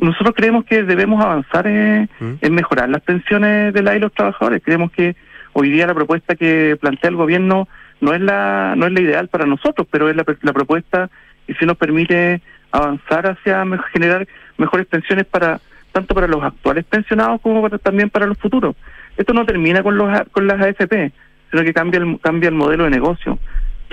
Nosotros 0.00 0.34
creemos 0.36 0.64
que 0.64 0.82
debemos 0.82 1.24
avanzar 1.24 1.66
¿Mm? 1.66 2.34
en 2.40 2.54
mejorar 2.54 2.88
las 2.88 3.02
pensiones 3.02 3.72
de 3.72 3.82
la 3.82 3.96
y 3.96 4.00
los 4.00 4.12
trabajadores. 4.12 4.62
Creemos 4.64 4.90
que 4.90 5.16
hoy 5.52 5.70
día 5.70 5.86
la 5.86 5.94
propuesta 5.94 6.34
que 6.34 6.76
plantea 6.80 7.10
el 7.10 7.16
gobierno 7.16 7.68
no 8.00 8.12
es 8.12 8.20
la 8.20 8.74
no 8.76 8.86
es 8.86 8.92
la 8.92 9.00
ideal 9.00 9.28
para 9.28 9.46
nosotros, 9.46 9.86
pero 9.90 10.08
es 10.08 10.16
la, 10.16 10.24
la 10.42 10.52
propuesta 10.52 11.10
que 11.46 11.54
sí 11.54 11.64
nos 11.64 11.76
permite 11.76 12.40
avanzar 12.72 13.26
hacia 13.26 13.64
generar 13.92 14.26
mejores 14.58 14.86
pensiones 14.86 15.26
para 15.26 15.60
tanto 15.92 16.14
para 16.14 16.26
los 16.26 16.42
actuales 16.42 16.84
pensionados 16.84 17.40
como 17.40 17.62
para, 17.62 17.78
también 17.78 18.10
para 18.10 18.26
los 18.26 18.36
futuros. 18.38 18.74
Esto 19.16 19.32
no 19.32 19.46
termina 19.46 19.82
con 19.82 19.96
los 19.96 20.08
con 20.32 20.46
las 20.46 20.60
AFP, 20.60 21.12
sino 21.50 21.62
que 21.62 21.72
cambia 21.72 22.00
el, 22.00 22.18
cambia 22.20 22.48
el 22.48 22.56
modelo 22.56 22.84
de 22.84 22.90
negocio, 22.90 23.38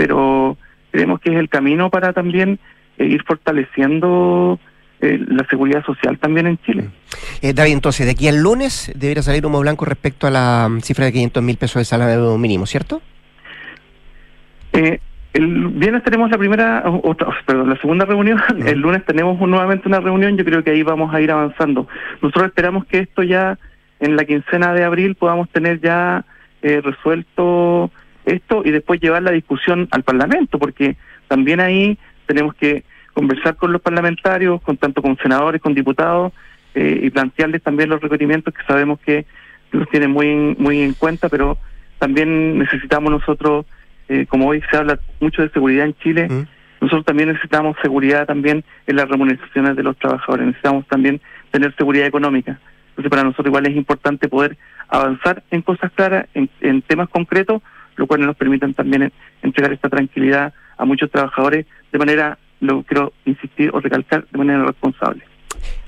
pero 0.01 0.57
creemos 0.89 1.19
que 1.19 1.29
es 1.29 1.37
el 1.37 1.47
camino 1.47 1.91
para 1.91 2.11
también 2.11 2.57
eh, 2.97 3.05
ir 3.05 3.23
fortaleciendo 3.23 4.59
eh, 4.99 5.23
la 5.27 5.45
seguridad 5.45 5.85
social 5.85 6.17
también 6.17 6.47
en 6.47 6.57
Chile. 6.57 6.89
Eh, 7.43 7.53
David, 7.53 7.73
entonces, 7.73 8.07
de 8.07 8.13
aquí 8.13 8.27
al 8.27 8.41
lunes 8.41 8.91
debería 8.95 9.21
salir 9.21 9.45
humo 9.45 9.59
blanco 9.59 9.85
respecto 9.85 10.25
a 10.25 10.31
la 10.31 10.67
mm, 10.67 10.79
cifra 10.79 11.05
de 11.05 11.11
500 11.11 11.43
mil 11.43 11.57
pesos 11.57 11.81
de 11.81 11.85
salario 11.85 12.35
mínimo, 12.39 12.65
¿cierto? 12.65 12.99
Eh, 14.73 14.99
el 15.33 15.67
viernes 15.67 16.03
tenemos 16.03 16.31
la 16.31 16.39
primera, 16.39 16.83
otra, 17.03 17.27
perdón, 17.45 17.69
la 17.69 17.77
segunda 17.77 18.05
reunión. 18.05 18.41
El 18.65 18.79
lunes 18.79 19.05
tenemos 19.05 19.39
nuevamente 19.39 19.87
una 19.87 19.99
reunión. 19.99 20.35
Yo 20.35 20.43
creo 20.43 20.63
que 20.63 20.71
ahí 20.71 20.81
vamos 20.81 21.13
a 21.13 21.21
ir 21.21 21.29
avanzando. 21.29 21.87
Nosotros 22.23 22.47
esperamos 22.47 22.85
que 22.85 22.99
esto 22.99 23.21
ya 23.21 23.59
en 23.99 24.15
la 24.15 24.25
quincena 24.25 24.73
de 24.73 24.83
abril 24.83 25.13
podamos 25.13 25.47
tener 25.49 25.79
ya 25.79 26.25
eh, 26.63 26.81
resuelto 26.83 27.91
esto 28.25 28.61
y 28.65 28.71
después 28.71 28.99
llevar 29.01 29.23
la 29.23 29.31
discusión 29.31 29.87
al 29.91 30.03
Parlamento, 30.03 30.59
porque 30.59 30.95
también 31.27 31.59
ahí 31.59 31.97
tenemos 32.25 32.53
que 32.55 32.83
conversar 33.13 33.55
con 33.55 33.71
los 33.73 33.81
parlamentarios, 33.81 34.61
con 34.61 34.77
tanto 34.77 35.01
con 35.01 35.17
senadores, 35.17 35.61
con 35.61 35.73
diputados 35.73 36.31
eh, 36.75 37.01
y 37.03 37.09
plantearles 37.09 37.61
también 37.61 37.89
los 37.89 38.01
requerimientos 38.01 38.53
que 38.53 38.63
sabemos 38.63 38.99
que 39.01 39.25
los 39.71 39.89
tienen 39.89 40.11
muy 40.11 40.27
en- 40.27 40.55
muy 40.59 40.81
en 40.81 40.93
cuenta, 40.93 41.27
pero 41.29 41.57
también 41.99 42.57
necesitamos 42.57 43.11
nosotros 43.11 43.65
eh, 44.09 44.25
como 44.27 44.47
hoy 44.47 44.61
se 44.69 44.77
habla 44.77 44.99
mucho 45.19 45.41
de 45.41 45.49
seguridad 45.49 45.85
en 45.85 45.95
Chile, 45.95 46.27
¿Mm? 46.29 46.43
nosotros 46.81 47.05
también 47.05 47.29
necesitamos 47.29 47.77
seguridad 47.81 48.25
también 48.25 48.63
en 48.87 48.95
las 48.95 49.07
remuneraciones 49.07 49.75
de 49.75 49.83
los 49.83 49.97
trabajadores, 49.97 50.47
necesitamos 50.47 50.85
también 50.87 51.21
tener 51.51 51.73
seguridad 51.75 52.07
económica. 52.07 52.59
Entonces 52.89 53.09
para 53.09 53.23
nosotros 53.23 53.47
igual 53.47 53.67
es 53.67 53.75
importante 53.75 54.27
poder 54.27 54.57
avanzar 54.89 55.43
en 55.51 55.61
cosas 55.61 55.91
claras, 55.93 56.25
en, 56.33 56.49
en 56.59 56.81
temas 56.81 57.07
concretos, 57.09 57.61
lo 57.95 58.07
cual 58.07 58.21
nos 58.21 58.35
permitan 58.35 58.73
también 58.73 59.03
en- 59.03 59.13
entregar 59.41 59.71
esta 59.73 59.89
tranquilidad 59.89 60.53
a 60.77 60.85
muchos 60.85 61.09
trabajadores 61.11 61.65
de 61.91 61.99
manera, 61.99 62.37
lo 62.59 62.83
quiero 62.83 63.13
insistir 63.25 63.69
o 63.73 63.79
recalcar, 63.79 64.25
de 64.31 64.37
manera 64.37 64.63
responsable. 64.65 65.23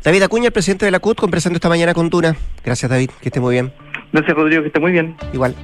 David 0.03 0.23
Acuña, 0.23 0.47
el 0.47 0.51
presidente 0.53 0.85
de 0.85 0.91
la 0.91 0.99
CUT, 0.99 1.17
conversando 1.19 1.57
esta 1.57 1.69
mañana 1.69 1.93
con 1.93 2.09
Duna. 2.09 2.35
Gracias, 2.63 2.89
David, 2.91 3.09
que 3.21 3.29
esté 3.29 3.39
muy 3.39 3.53
bien. 3.55 3.71
Gracias 4.11 4.35
Rodrigo, 4.35 4.61
que 4.61 4.67
esté 4.67 4.79
muy 4.79 4.91
bien. 4.91 5.15
Igual. 5.33 5.55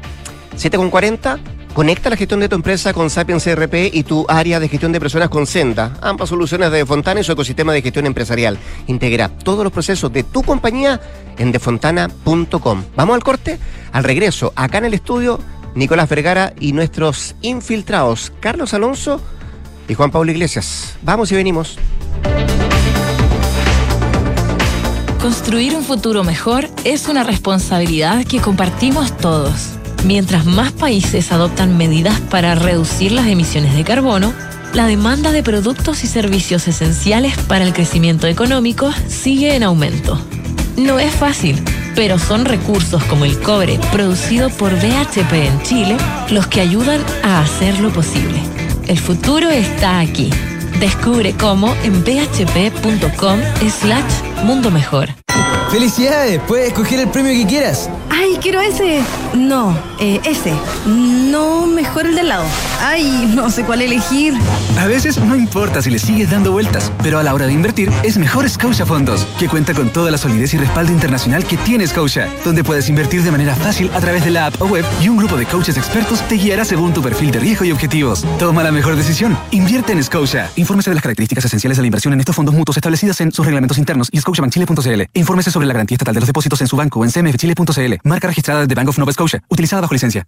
7 0.55 0.77
con 0.77 0.89
40. 0.89 1.37
Conecta 1.73 2.09
la 2.09 2.15
gestión 2.17 2.39
de 2.39 2.49
tu 2.49 2.55
empresa 2.55 2.93
con 2.93 3.09
Sapiens 3.11 3.43
CRP 3.43 3.91
y 3.93 4.03
tu 4.03 4.25
área 4.27 4.59
de 4.59 4.67
gestión 4.67 4.91
de 4.91 4.99
personas 4.99 5.29
con 5.29 5.45
Senda. 5.45 5.93
Ambas 6.01 6.29
soluciones 6.29 6.71
de 6.71 6.85
Fontana 6.85 7.19
y 7.19 7.23
su 7.23 7.31
ecosistema 7.31 7.71
de 7.73 7.81
gestión 7.83 8.07
empresarial. 8.07 8.57
Integra 8.87 9.29
todos 9.29 9.63
los 9.63 9.71
procesos 9.71 10.11
de 10.11 10.23
tu 10.23 10.41
compañía 10.41 10.99
en 11.37 11.51
defontana.com. 11.51 12.83
Vamos 12.95 13.15
al 13.15 13.23
corte. 13.23 13.59
Al 13.91 14.03
regreso, 14.03 14.51
acá 14.55 14.79
en 14.79 14.85
el 14.85 14.93
estudio, 14.95 15.39
Nicolás 15.75 16.09
Vergara 16.09 16.53
y 16.59 16.73
nuestros 16.73 17.35
infiltrados, 17.41 18.31
Carlos 18.39 18.73
Alonso 18.73 19.21
y 19.87 19.93
Juan 19.93 20.11
Pablo 20.11 20.31
Iglesias. 20.31 20.97
Vamos 21.01 21.31
y 21.31 21.35
venimos. 21.35 21.77
Construir 25.21 25.75
un 25.75 25.83
futuro 25.83 26.23
mejor 26.23 26.69
es 26.85 27.09
una 27.09 27.23
responsabilidad 27.23 28.25
que 28.25 28.39
compartimos 28.39 29.15
todos. 29.17 29.71
Mientras 30.05 30.45
más 30.45 30.71
países 30.71 31.33
adoptan 31.33 31.77
medidas 31.77 32.19
para 32.21 32.55
reducir 32.55 33.11
las 33.11 33.27
emisiones 33.27 33.75
de 33.75 33.83
carbono, 33.83 34.33
la 34.73 34.85
demanda 34.85 35.31
de 35.31 35.43
productos 35.43 36.03
y 36.03 36.07
servicios 36.07 36.67
esenciales 36.67 37.37
para 37.37 37.65
el 37.65 37.73
crecimiento 37.73 38.27
económico 38.27 38.91
sigue 39.07 39.55
en 39.55 39.63
aumento. 39.63 40.17
No 40.77 40.99
es 40.99 41.13
fácil, 41.13 41.61
pero 41.95 42.17
son 42.19 42.45
recursos 42.45 43.03
como 43.05 43.25
el 43.25 43.39
cobre 43.39 43.79
producido 43.91 44.49
por 44.49 44.73
BHP 44.73 45.33
en 45.33 45.61
Chile 45.63 45.97
los 46.29 46.47
que 46.47 46.61
ayudan 46.61 47.01
a 47.23 47.41
hacerlo 47.41 47.89
posible. 47.91 48.39
El 48.87 48.97
futuro 48.97 49.49
está 49.49 49.99
aquí. 49.99 50.29
Descubre 50.79 51.33
cómo 51.33 51.75
en 51.83 52.03
bhp.com 52.03 53.39
slash 53.69 54.43
mundo 54.43 54.71
mejor. 54.71 55.09
¡Felicidades! 55.71 56.41
Puedes 56.47 56.69
escoger 56.69 56.99
el 56.99 57.09
premio 57.09 57.31
que 57.31 57.45
quieras. 57.45 57.91
Ay, 58.09 58.39
quiero 58.41 58.59
ese. 58.59 59.01
No, 59.35 59.77
eh, 59.99 60.19
ese. 60.25 60.51
No, 60.87 61.67
mejor 61.67 62.07
el 62.07 62.15
de 62.15 62.21
al 62.21 62.29
lado. 62.29 62.45
Ay, 62.81 63.31
no 63.35 63.51
sé 63.51 63.63
cuál 63.63 63.83
elegir. 63.83 64.33
A 64.79 64.87
veces 64.87 65.19
no 65.19 65.35
importa 65.35 65.83
si 65.83 65.91
le 65.91 65.99
sigues 65.99 66.31
dando 66.31 66.51
vueltas, 66.51 66.91
pero 67.03 67.19
a 67.19 67.23
la 67.23 67.35
hora 67.35 67.45
de 67.45 67.53
invertir 67.53 67.91
es 68.01 68.17
mejor 68.17 68.49
Scotia 68.49 68.85
Fondos, 68.85 69.27
que 69.37 69.47
cuenta 69.47 69.75
con 69.75 69.89
toda 69.89 70.09
la 70.09 70.17
solidez 70.17 70.55
y 70.55 70.57
respaldo 70.57 70.91
internacional 70.91 71.45
que 71.45 71.57
tiene 71.57 71.85
Scotia, 71.85 72.27
donde 72.43 72.63
puedes 72.63 72.89
invertir 72.89 73.21
de 73.21 73.31
manera 73.31 73.55
fácil 73.55 73.91
a 73.93 73.99
través 73.99 74.25
de 74.25 74.31
la 74.31 74.47
app 74.47 74.61
o 74.61 74.65
web 74.65 74.85
y 75.01 75.09
un 75.09 75.17
grupo 75.17 75.37
de 75.37 75.45
coaches 75.45 75.77
expertos 75.77 76.27
te 76.27 76.35
guiará 76.35 76.65
según 76.65 76.93
tu 76.93 77.03
perfil 77.03 77.29
de 77.29 77.39
riesgo 77.39 77.65
y 77.65 77.71
objetivos. 77.71 78.25
Toma 78.39 78.63
la 78.63 78.71
mejor 78.71 78.95
decisión. 78.95 79.37
Invierte 79.51 79.93
en 79.93 80.03
Scotia. 80.03 80.51
Infórmese 80.57 80.91
de 80.91 80.95
las 80.95 81.01
características 81.01 81.45
esenciales 81.45 81.77
de 81.77 81.81
la 81.81 81.87
inversión 81.87 82.13
en 82.13 82.19
estos 82.19 82.35
fondos 82.35 82.53
mutuos 82.53 82.77
establecidas 82.77 83.19
en 83.21 83.31
sus 83.31 83.45
reglamentos 83.45 83.77
internos 83.79 84.09
y 84.11 84.19
scotiabankchile.cl. 84.19 85.01
Infórmese 85.13 85.49
sobre 85.49 85.65
la 85.65 85.73
garantía 85.73 85.95
estatal 85.95 86.13
de 86.13 86.19
los 86.19 86.27
depósitos 86.27 86.61
en 86.61 86.67
su 86.67 86.75
banco 86.75 87.03
en 87.03 87.11
cmfchile.cl. 87.11 87.93
Marca 88.03 88.27
registrada 88.27 88.65
de 88.67 88.75
Bank 88.75 88.89
of 88.89 88.97
Nova 88.99 89.11
Scotia, 89.11 89.41
utilizada 89.49 89.81
bajo 89.81 89.93
licencia. 89.93 90.27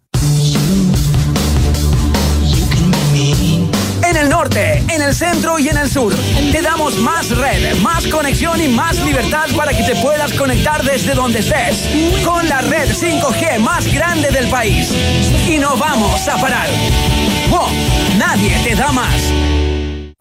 En 4.03 4.17
el 4.17 4.29
norte, 4.29 4.83
en 4.89 5.01
el 5.01 5.13
centro 5.13 5.59
y 5.59 5.69
en 5.69 5.77
el 5.77 5.89
sur. 5.89 6.13
Te 6.51 6.61
damos 6.61 6.97
más 6.97 7.29
red, 7.29 7.77
más 7.81 8.07
conexión 8.07 8.59
y 8.59 8.67
más 8.67 8.97
libertad 9.05 9.47
para 9.55 9.71
que 9.71 9.83
te 9.83 9.95
puedas 10.01 10.33
conectar 10.33 10.83
desde 10.83 11.13
donde 11.13 11.39
estés. 11.39 11.87
Con 12.25 12.49
la 12.49 12.61
red 12.61 12.89
5G 12.89 13.59
más 13.59 13.85
grande 13.93 14.31
del 14.31 14.49
país. 14.49 14.91
Y 15.47 15.57
no 15.59 15.77
vamos 15.77 16.27
a 16.27 16.37
parar. 16.37 16.67
Nadie 18.17 18.57
te 18.63 18.75
da 18.75 18.91
más. 18.91 19.60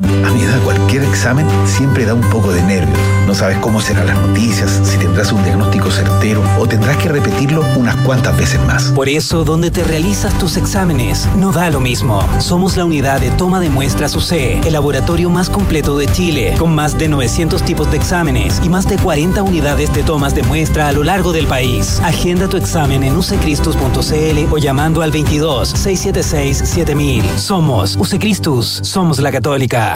A 0.03 0.31
mi 0.33 0.43
edad 0.43 0.59
cualquier 0.65 1.05
examen 1.05 1.47
siempre 1.67 2.07
da 2.07 2.15
un 2.15 2.23
poco 2.31 2.53
de 2.53 2.63
nervios. 2.63 2.99
No 3.27 3.35
sabes 3.35 3.59
cómo 3.59 3.81
serán 3.83 4.07
las 4.07 4.19
noticias, 4.19 4.81
si 4.83 4.97
tendrás 4.97 5.31
un 5.31 5.45
diagnóstico 5.45 5.91
certero 5.91 6.43
o 6.59 6.67
tendrás 6.67 6.97
que 6.97 7.09
repetirlo 7.11 7.63
unas 7.77 7.97
cuantas 7.97 8.37
veces 8.37 8.61
más. 8.67 8.85
Por 8.93 9.11
eso, 9.11 9.45
donde 9.45 9.71
te 9.71 9.85
realizas 9.85 10.37
tus 10.39 10.57
exámenes, 10.57 11.29
no 11.37 11.53
da 11.53 11.69
lo 11.69 11.81
mismo. 11.81 12.27
Somos 12.39 12.79
la 12.79 12.87
unidad 12.87 13.21
de 13.21 13.31
toma 13.33 13.61
de 13.61 13.69
muestras 13.69 14.17
UC, 14.17 14.65
el 14.65 14.73
laboratorio 14.73 15.29
más 15.29 15.51
completo 15.51 15.99
de 15.99 16.07
Chile, 16.07 16.55
con 16.59 16.75
más 16.75 16.99
de 16.99 17.09
900 17.09 17.63
tipos 17.63 17.91
de 17.91 17.99
exámenes 17.99 18.61
y 18.65 18.71
más 18.71 18.89
de 18.89 18.97
40 18.97 19.43
unidades 19.43 19.93
de 19.93 20.03
tomas 20.03 20.35
de 20.35 20.43
muestra 20.45 20.89
a 20.89 20.93
lo 20.93 21.05
largo 21.05 21.33
del 21.33 21.47
país. 21.47 22.01
Agenda 22.03 22.49
tu 22.49 22.57
examen 22.57 23.03
en 23.05 23.17
ucecristus.cl 23.17 24.53
o 24.53 24.59
llamando 24.59 25.03
al 25.03 25.11
22 25.11 25.69
676 25.69 26.57
7000. 26.69 27.25
Somos 27.37 27.97
UCECristus, 27.97 28.81
somos 28.83 29.19
la 29.19 29.31
católica. 29.31 29.90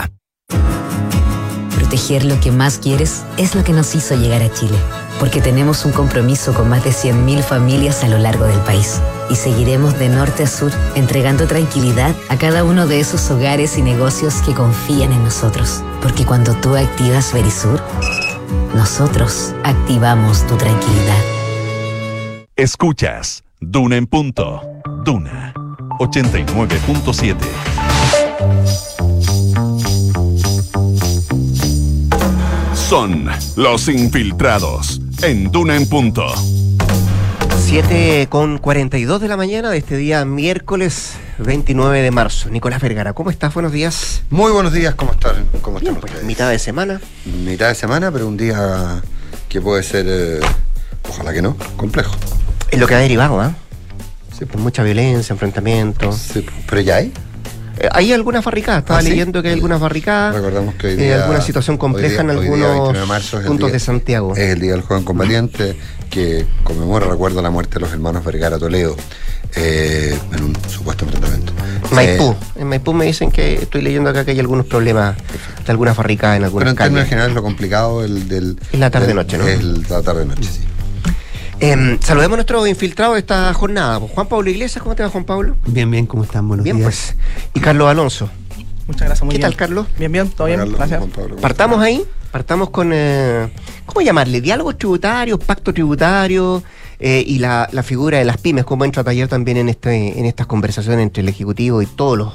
Proteger 1.74 2.24
lo 2.24 2.40
que 2.40 2.50
más 2.50 2.78
quieres 2.78 3.24
es 3.36 3.54
lo 3.54 3.64
que 3.64 3.72
nos 3.72 3.94
hizo 3.94 4.14
llegar 4.14 4.42
a 4.42 4.52
Chile, 4.52 4.76
porque 5.20 5.40
tenemos 5.40 5.84
un 5.84 5.92
compromiso 5.92 6.54
con 6.54 6.68
más 6.68 6.84
de 6.84 6.90
100.000 6.90 7.42
familias 7.42 8.04
a 8.04 8.08
lo 8.08 8.18
largo 8.18 8.44
del 8.46 8.60
país 8.60 9.00
y 9.30 9.36
seguiremos 9.36 9.98
de 9.98 10.08
norte 10.08 10.44
a 10.44 10.46
sur 10.46 10.72
entregando 10.94 11.46
tranquilidad 11.46 12.14
a 12.28 12.36
cada 12.36 12.64
uno 12.64 12.86
de 12.86 13.00
esos 13.00 13.30
hogares 13.30 13.78
y 13.78 13.82
negocios 13.82 14.34
que 14.42 14.54
confían 14.54 15.12
en 15.12 15.24
nosotros, 15.24 15.82
porque 16.02 16.24
cuando 16.24 16.54
tú 16.54 16.76
activas 16.76 17.32
Verisur, 17.32 17.80
nosotros 18.74 19.54
activamos 19.64 20.46
tu 20.46 20.56
tranquilidad. 20.56 21.22
Escuchas 22.56 23.42
Duna 23.60 23.96
en 23.96 24.06
punto. 24.06 24.62
Duna 25.04 25.54
89.7. 25.98 27.73
Son 33.04 33.28
los 33.56 33.86
infiltrados 33.88 34.98
en 35.20 35.52
Duna 35.52 35.76
en 35.76 35.86
Punto. 35.86 36.24
7 37.58 38.28
con 38.30 38.56
42 38.56 39.20
de 39.20 39.28
la 39.28 39.36
mañana 39.36 39.70
de 39.70 39.76
este 39.76 39.98
día 39.98 40.24
miércoles 40.24 41.12
29 41.36 42.00
de 42.00 42.10
marzo. 42.10 42.48
Nicolás 42.48 42.80
Vergara, 42.80 43.12
¿cómo 43.12 43.28
estás? 43.28 43.52
Buenos 43.52 43.72
días. 43.72 44.22
Muy 44.30 44.52
buenos 44.52 44.72
días, 44.72 44.94
¿cómo 44.94 45.12
están? 45.12 45.44
¿Cómo 45.60 45.76
están 45.76 45.96
Pues, 45.96 46.12
ustedes? 46.12 46.24
mitad 46.26 46.48
de 46.48 46.58
semana. 46.58 46.98
Mitad 47.44 47.68
de 47.68 47.74
semana, 47.74 48.10
pero 48.10 48.26
un 48.26 48.38
día 48.38 49.02
que 49.50 49.60
puede 49.60 49.82
ser, 49.82 50.06
eh, 50.08 50.40
ojalá 51.06 51.34
que 51.34 51.42
no, 51.42 51.58
complejo. 51.76 52.14
Es 52.70 52.80
lo 52.80 52.86
que 52.86 52.94
ha 52.94 53.00
derivado, 53.00 53.38
¿ah? 53.38 53.54
Sí, 54.38 54.46
por 54.46 54.62
mucha 54.62 54.82
violencia, 54.82 55.34
enfrentamientos. 55.34 56.16
Sí, 56.16 56.46
pero 56.66 56.80
ya 56.80 56.96
hay. 56.96 57.12
Eh, 57.78 57.88
hay 57.90 58.12
algunas 58.12 58.44
barricadas, 58.44 58.80
estaba 58.82 59.00
¿Ah, 59.00 59.02
sí? 59.02 59.10
leyendo 59.10 59.42
que 59.42 59.48
hay 59.48 59.54
algunas 59.54 59.80
barricadas. 59.80 60.34
Recordamos 60.34 60.74
que 60.76 60.94
eh, 60.94 61.14
alguna 61.14 61.40
situación 61.40 61.76
compleja 61.76 62.08
día- 62.08 62.20
en 62.20 62.26
día, 62.28 62.38
algunos 62.40 62.68
29 62.70 63.00
de 63.00 63.06
marzo, 63.06 63.36
es 63.38 63.42
el 63.42 63.48
puntos 63.48 63.72
de 63.72 63.78
Santiago. 63.80 64.32
Es 64.32 64.38
el 64.38 64.60
Día 64.60 64.72
del 64.72 64.82
Joven 64.82 65.04
Combatiente 65.04 65.76
que 66.10 66.46
conmemora, 66.62 67.06
recuerda 67.06 67.42
la 67.42 67.50
muerte 67.50 67.74
de 67.74 67.80
los 67.80 67.92
hermanos 67.92 68.24
Vergara 68.24 68.58
Toledo 68.58 68.94
eh, 69.56 70.16
en 70.36 70.44
un 70.44 70.56
supuesto 70.68 71.04
enfrentamiento. 71.04 71.52
Maipú. 71.90 72.30
Eh, 72.32 72.60
En 72.60 72.68
Maipú 72.68 72.92
me 72.92 73.04
dicen 73.04 73.30
que 73.32 73.54
estoy 73.54 73.82
leyendo 73.82 74.10
acá 74.10 74.24
que 74.24 74.30
hay 74.32 74.38
algunos 74.40 74.66
problemas 74.66 75.16
de 75.64 75.70
algunas 75.72 75.96
barricadas 75.96 76.36
en 76.36 76.42
pero 76.42 76.46
algunas 76.46 76.72
en 76.72 76.76
términos 76.76 77.08
generales 77.08 77.34
lo 77.34 77.42
complicado 77.42 78.04
el 78.04 78.28
del... 78.28 78.58
Es 78.72 78.78
la 78.78 78.90
tarde 78.90 79.08
del- 79.08 79.16
noche, 79.16 79.38
¿no? 79.38 79.46
Es 79.48 79.62
la 79.90 80.02
tarde-noche, 80.02 80.42
sí. 80.44 80.60
Em, 81.66 81.98
saludemos 82.02 82.34
a 82.34 82.36
nuestro 82.36 82.66
infiltrado 82.66 83.14
de 83.14 83.20
esta 83.20 83.54
jornada. 83.54 83.98
Juan 83.98 84.26
Pablo 84.26 84.50
Iglesias, 84.50 84.82
¿cómo 84.82 84.94
te 84.94 85.02
va 85.02 85.08
Juan 85.08 85.24
Pablo? 85.24 85.56
Bien, 85.66 85.90
bien, 85.90 86.04
¿cómo 86.04 86.22
están? 86.24 86.46
Buenos 86.46 86.62
Bien, 86.62 86.76
días. 86.76 87.14
pues. 87.16 87.52
Y 87.54 87.60
Carlos 87.60 87.88
Alonso. 87.88 88.28
Muchas 88.86 89.06
gracias, 89.06 89.22
muy 89.24 89.32
¿Qué 89.32 89.38
bien. 89.38 89.48
tal, 89.48 89.56
Carlos? 89.56 89.86
Bien, 89.98 90.12
bien, 90.12 90.28
todo 90.28 90.46
bien, 90.46 90.58
Carlos, 90.58 90.76
gracias. 90.76 91.02
Pablo, 91.06 91.36
Partamos 91.36 91.80
ahí, 91.80 92.04
partamos 92.30 92.68
con, 92.68 92.90
eh, 92.92 93.48
¿cómo 93.86 94.02
llamarle? 94.02 94.42
Diálogos 94.42 94.76
tributarios, 94.76 95.38
pacto 95.38 95.72
tributario 95.72 96.62
eh, 97.00 97.24
y 97.26 97.38
la, 97.38 97.66
la 97.72 97.82
figura 97.82 98.18
de 98.18 98.26
las 98.26 98.36
pymes, 98.36 98.64
como 98.66 98.84
entra 98.84 99.00
a 99.00 99.04
taller 99.06 99.28
también 99.28 99.56
en, 99.56 99.70
este, 99.70 100.18
en 100.18 100.26
estas 100.26 100.46
conversaciones 100.46 101.00
entre 101.02 101.22
el 101.22 101.30
Ejecutivo 101.30 101.80
y 101.80 101.86
todos 101.86 102.18
los 102.18 102.32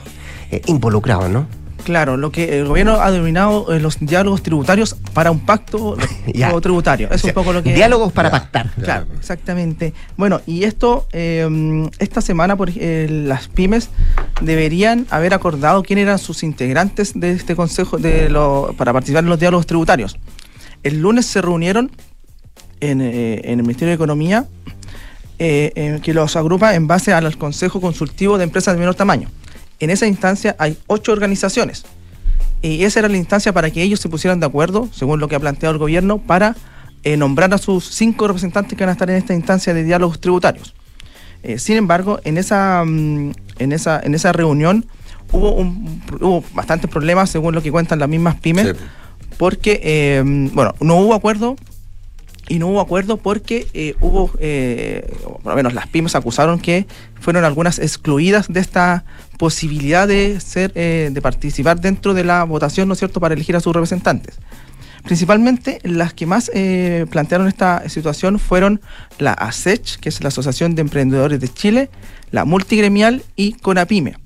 eh, 0.50 0.64
involucrados, 0.66 1.30
¿no? 1.30 1.46
Claro, 1.84 2.18
lo 2.18 2.32
que 2.32 2.60
el 2.60 2.66
gobierno 2.66 3.02
ha 3.02 3.12
denominado 3.12 3.74
eh, 3.74 3.80
los 3.80 4.00
diálogos 4.00 4.44
tributarios 4.44 4.96
para 5.14 5.32
un 5.32 5.40
pacto 5.40 5.98
tributario. 6.62 7.10
Es 7.12 7.24
un 7.24 7.32
poco 7.34 7.54
lo 7.54 7.64
que. 7.64 7.74
diálogos 7.74 8.12
para 8.12 8.30
pactar. 8.30 8.70
Claro, 8.82 9.08
exactamente. 9.18 9.94
Bueno, 10.18 10.42
y 10.46 10.64
esto, 10.64 11.08
eh, 11.12 11.90
esta 12.00 12.22
semana, 12.22 12.56
por, 12.56 12.70
eh, 12.76 13.08
las 13.10 13.48
pymes 13.48 13.90
deberían 14.42 15.06
haber 15.10 15.34
acordado 15.34 15.84
quién 15.84 16.00
eran 16.00 16.20
sus 16.20 16.44
integrantes 16.44 17.20
de 17.20 17.32
este 17.32 17.56
consejo 17.56 17.98
de 17.98 18.30
lo, 18.30 18.74
para 18.78 18.94
participar 18.94 19.24
en 19.24 19.30
los 19.30 19.40
diálogos 19.40 19.66
tributarios. 19.66 20.18
El 20.84 21.02
lunes 21.02 21.26
se 21.26 21.42
reunieron 21.42 21.92
en, 22.80 23.02
eh, 23.02 23.42
en 23.44 23.60
el 23.60 23.64
Ministerio 23.64 23.90
de 23.90 23.96
Economía, 23.96 24.48
eh, 25.42 26.00
que 26.04 26.14
los 26.14 26.36
agrupa 26.36 26.76
en 26.76 26.88
base 26.88 27.14
al 27.14 27.38
Consejo 27.38 27.80
Consultivo 27.80 28.38
de 28.38 28.44
Empresas 28.44 28.74
de 28.74 28.80
Menor 28.80 28.96
Tamaño. 28.96 29.30
En 29.80 29.90
esa 29.90 30.08
instancia 30.08 30.56
hay 30.60 30.78
ocho 30.88 31.12
organizaciones. 31.12 31.86
Y 32.62 32.84
esa 32.84 33.00
era 33.00 33.08
la 33.08 33.18
instancia 33.18 33.54
para 33.54 33.72
que 33.72 33.82
ellos 33.82 34.00
se 34.00 34.10
pusieran 34.10 34.40
de 34.40 34.46
acuerdo, 34.46 34.90
según 34.92 35.20
lo 35.20 35.28
que 35.28 35.36
ha 35.36 35.40
planteado 35.40 35.74
el 35.74 35.80
gobierno, 35.80 36.18
para 36.18 36.56
eh, 37.04 37.16
nombrar 37.16 37.54
a 37.54 37.58
sus 37.58 37.86
cinco 37.86 38.28
representantes 38.28 38.78
que 38.78 38.84
van 38.84 38.90
a 38.90 38.94
estar 38.94 39.10
en 39.10 39.16
esta 39.16 39.34
instancia 39.34 39.74
de 39.74 39.84
diálogos 39.84 40.20
tributarios. 40.20 40.76
Eh, 41.44 41.58
sin 41.58 41.78
embargo, 41.78 42.20
en 42.26 42.38
esa, 42.38 42.84
mm, 42.86 43.32
en 43.60 43.72
esa, 43.72 44.02
en 44.02 44.14
esa 44.14 44.34
reunión 44.34 44.86
hubo, 45.32 45.54
un, 45.54 46.02
hubo 46.20 46.44
bastantes 46.54 46.90
problemas, 46.90 47.30
según 47.30 47.56
lo 47.56 47.62
que 47.62 47.72
cuentan 47.72 48.00
las 48.00 48.10
mismas 48.10 48.36
pymes, 48.36 48.76
porque, 49.38 49.80
eh, 49.82 50.22
bueno, 50.54 50.76
no 50.82 50.98
hubo 50.98 51.14
acuerdo 51.14 51.56
y 52.50 52.60
no 52.60 52.68
hubo 52.68 52.82
acuerdo 52.82 53.18
porque 53.18 53.68
eh, 53.74 53.96
hubo, 54.02 54.32
eh, 54.40 55.10
por 55.24 55.52
lo 55.52 55.56
menos 55.56 55.74
las 55.74 55.88
pymes 55.88 56.16
acusaron 56.16 56.60
que 56.60 56.88
fueron 57.22 57.46
algunas 57.46 57.80
excluidas 57.80 58.48
de 58.52 58.60
esta 58.60 59.06
posibilidad 59.38 60.08
de 60.08 60.40
ser, 60.42 60.72
eh, 60.76 61.10
de 61.14 61.22
participar 61.22 61.80
dentro 61.80 62.14
de 62.14 62.24
la 62.26 62.44
votación, 62.44 62.88
¿no 62.88 62.94
es 62.94 63.00
cierto?, 63.00 63.20
para 63.20 63.36
elegir 63.36 63.56
a 63.56 63.62
sus 63.62 63.74
representantes. 63.74 64.40
Principalmente 65.04 65.80
las 65.84 66.14
que 66.14 66.26
más 66.26 66.52
plantearon 67.10 67.48
esta 67.48 67.88
situación 67.88 68.38
fueron 68.38 68.82
la 69.18 69.32
ASECH, 69.32 69.98
que 69.98 70.10
es 70.10 70.22
la 70.22 70.28
Asociación 70.28 70.76
de 70.76 70.82
Emprendedores 70.82 71.40
de 71.40 71.48
Chile, 71.48 71.90
la 72.32 72.44
Multigremial 72.44 73.24
y 73.38 73.54
CONAPYME. 73.54 74.18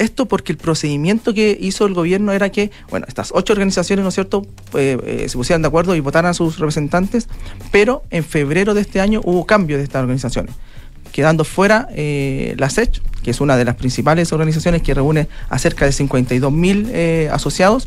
Esto 0.00 0.24
porque 0.24 0.52
el 0.52 0.56
procedimiento 0.56 1.34
que 1.34 1.58
hizo 1.60 1.84
el 1.84 1.92
gobierno 1.92 2.32
era 2.32 2.48
que, 2.48 2.70
bueno, 2.88 3.04
estas 3.06 3.32
ocho 3.34 3.52
organizaciones, 3.52 4.02
¿no 4.02 4.08
es 4.08 4.14
cierto?, 4.14 4.46
eh, 4.72 5.26
se 5.28 5.36
pusieran 5.36 5.60
de 5.60 5.68
acuerdo 5.68 5.94
y 5.94 6.00
votaran 6.00 6.30
a 6.30 6.32
sus 6.32 6.58
representantes, 6.58 7.28
pero 7.70 8.02
en 8.08 8.24
febrero 8.24 8.72
de 8.72 8.80
este 8.80 9.02
año 9.02 9.20
hubo 9.24 9.44
cambio 9.44 9.76
de 9.76 9.82
estas 9.82 10.00
organizaciones, 10.00 10.54
quedando 11.12 11.44
fuera 11.44 11.86
eh, 11.94 12.54
la 12.56 12.70
SECH, 12.70 13.02
que 13.22 13.30
es 13.30 13.42
una 13.42 13.58
de 13.58 13.66
las 13.66 13.76
principales 13.76 14.32
organizaciones 14.32 14.80
que 14.80 14.94
reúne 14.94 15.28
a 15.50 15.58
cerca 15.58 15.84
de 15.84 15.92
52 15.92 16.50
mil 16.50 16.88
eh, 16.94 17.28
asociados, 17.30 17.86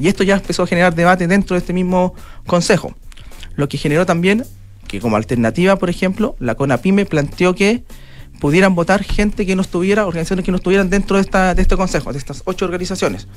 y 0.00 0.08
esto 0.08 0.24
ya 0.24 0.34
empezó 0.34 0.64
a 0.64 0.66
generar 0.66 0.96
debate 0.96 1.28
dentro 1.28 1.54
de 1.54 1.60
este 1.60 1.72
mismo 1.72 2.12
consejo, 2.44 2.96
lo 3.54 3.68
que 3.68 3.78
generó 3.78 4.04
también 4.04 4.44
que 4.88 4.98
como 4.98 5.14
alternativa, 5.14 5.76
por 5.76 5.90
ejemplo, 5.90 6.34
la 6.40 6.56
CONAPYME 6.56 7.06
planteó 7.06 7.54
que 7.54 7.84
pudieran 8.40 8.74
votar 8.74 9.04
gente 9.04 9.46
que 9.46 9.54
no 9.54 9.62
estuviera, 9.62 10.06
organizaciones 10.06 10.44
que 10.44 10.50
no 10.50 10.56
estuvieran 10.56 10.90
dentro 10.90 11.16
de, 11.16 11.22
esta, 11.22 11.54
de 11.54 11.62
este 11.62 11.76
consejo, 11.76 12.12
de 12.12 12.18
estas 12.18 12.42
ocho 12.46 12.64
organizaciones, 12.64 13.28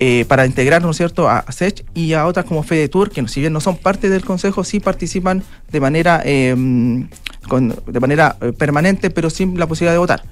eh, 0.00 0.24
para 0.26 0.46
integrar, 0.46 0.80
¿no 0.82 0.90
es 0.90 0.96
cierto?, 0.96 1.28
a, 1.28 1.40
a 1.40 1.52
y 1.94 2.14
a 2.14 2.26
otras 2.26 2.46
como 2.46 2.62
FEDETUR, 2.62 3.10
que 3.10 3.28
si 3.28 3.40
bien 3.40 3.52
no 3.52 3.60
son 3.60 3.76
parte 3.76 4.08
del 4.08 4.24
consejo, 4.24 4.64
sí 4.64 4.80
participan 4.80 5.44
de 5.70 5.80
manera, 5.80 6.22
eh, 6.24 6.56
con- 7.48 7.76
de 7.86 8.00
manera 8.00 8.36
eh, 8.40 8.52
permanente, 8.52 9.10
pero 9.10 9.28
sin 9.28 9.58
la 9.58 9.66
posibilidad 9.66 9.92
de 9.92 9.98
votar. 9.98 10.22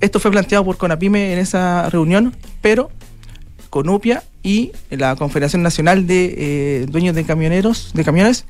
Esto 0.00 0.18
fue 0.18 0.30
planteado 0.30 0.64
por 0.64 0.76
CONAPYME 0.78 1.34
en 1.34 1.38
esa 1.38 1.88
reunión, 1.90 2.34
pero 2.62 2.90
CONUPIA 3.70 4.22
y 4.42 4.72
la 4.90 5.16
Confederación 5.16 5.62
Nacional 5.62 6.06
de 6.06 6.34
eh, 6.36 6.86
Dueños 6.88 7.14
de 7.14 7.24
Camioneros, 7.24 7.92
de 7.94 8.04
Camiones, 8.04 8.46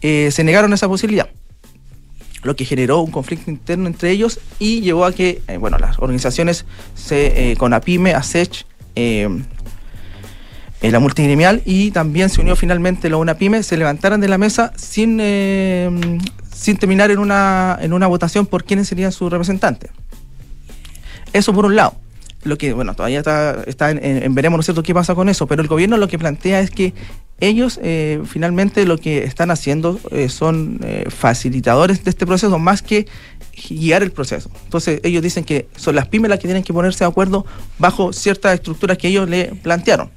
se 0.00 0.42
negaron 0.44 0.72
a 0.72 0.74
esa 0.76 0.88
posibilidad 0.88 1.28
lo 2.42 2.54
que 2.56 2.64
generó 2.64 3.00
un 3.00 3.10
conflicto 3.10 3.50
interno 3.50 3.86
entre 3.86 4.10
ellos 4.10 4.40
y 4.58 4.80
llevó 4.80 5.04
a 5.04 5.12
que, 5.12 5.42
eh, 5.48 5.56
bueno, 5.56 5.78
las 5.78 5.98
organizaciones 5.98 6.64
se, 6.94 7.52
eh, 7.52 7.56
con 7.56 7.72
APIME, 7.74 8.14
ASECH, 8.14 8.64
eh, 8.96 9.28
eh, 10.80 10.90
la 10.92 11.00
multigremial 11.00 11.62
y 11.64 11.90
también 11.90 12.28
se 12.30 12.40
unió 12.40 12.54
finalmente 12.54 13.10
la 13.10 13.16
UNAPYME, 13.16 13.62
se 13.64 13.76
levantaran 13.76 14.20
de 14.20 14.28
la 14.28 14.38
mesa 14.38 14.72
sin, 14.76 15.18
sin 16.54 16.76
terminar 16.76 17.10
en 17.10 17.18
una, 17.18 17.76
en 17.80 17.92
una 17.92 18.06
votación 18.06 18.46
por 18.46 18.62
quiénes 18.64 18.86
serían 18.86 19.10
sus 19.10 19.30
representantes. 19.30 19.90
Eso 21.32 21.52
por 21.52 21.64
un 21.66 21.74
lado. 21.74 21.94
Lo 22.44 22.56
que, 22.56 22.72
bueno, 22.72 22.94
todavía 22.94 23.18
está, 23.18 23.64
está 23.66 23.90
en- 23.90 23.98
en 24.22 24.34
veremos, 24.34 24.56
¿no 24.58 24.60
es 24.60 24.66
cierto?, 24.66 24.84
qué 24.84 24.94
pasa 24.94 25.16
con 25.16 25.28
eso, 25.28 25.48
pero 25.48 25.60
el 25.60 25.68
gobierno 25.68 25.96
lo 25.96 26.06
que 26.06 26.18
plantea 26.18 26.60
es 26.60 26.70
que 26.70 26.94
ellos 27.40 27.78
eh, 27.82 28.20
finalmente 28.26 28.84
lo 28.84 28.98
que 28.98 29.24
están 29.24 29.50
haciendo 29.50 30.00
eh, 30.10 30.28
son 30.28 30.80
eh, 30.82 31.04
facilitadores 31.08 32.02
de 32.02 32.10
este 32.10 32.26
proceso 32.26 32.58
más 32.58 32.82
que 32.82 33.06
guiar 33.68 34.02
el 34.02 34.10
proceso. 34.10 34.50
Entonces 34.64 35.00
ellos 35.04 35.22
dicen 35.22 35.44
que 35.44 35.68
son 35.76 35.94
las 35.94 36.08
pymes 36.08 36.30
las 36.30 36.38
que 36.38 36.48
tienen 36.48 36.64
que 36.64 36.72
ponerse 36.72 37.04
de 37.04 37.10
acuerdo 37.10 37.46
bajo 37.78 38.12
ciertas 38.12 38.54
estructuras 38.54 38.98
que 38.98 39.08
ellos 39.08 39.28
le 39.28 39.54
plantearon. 39.62 40.10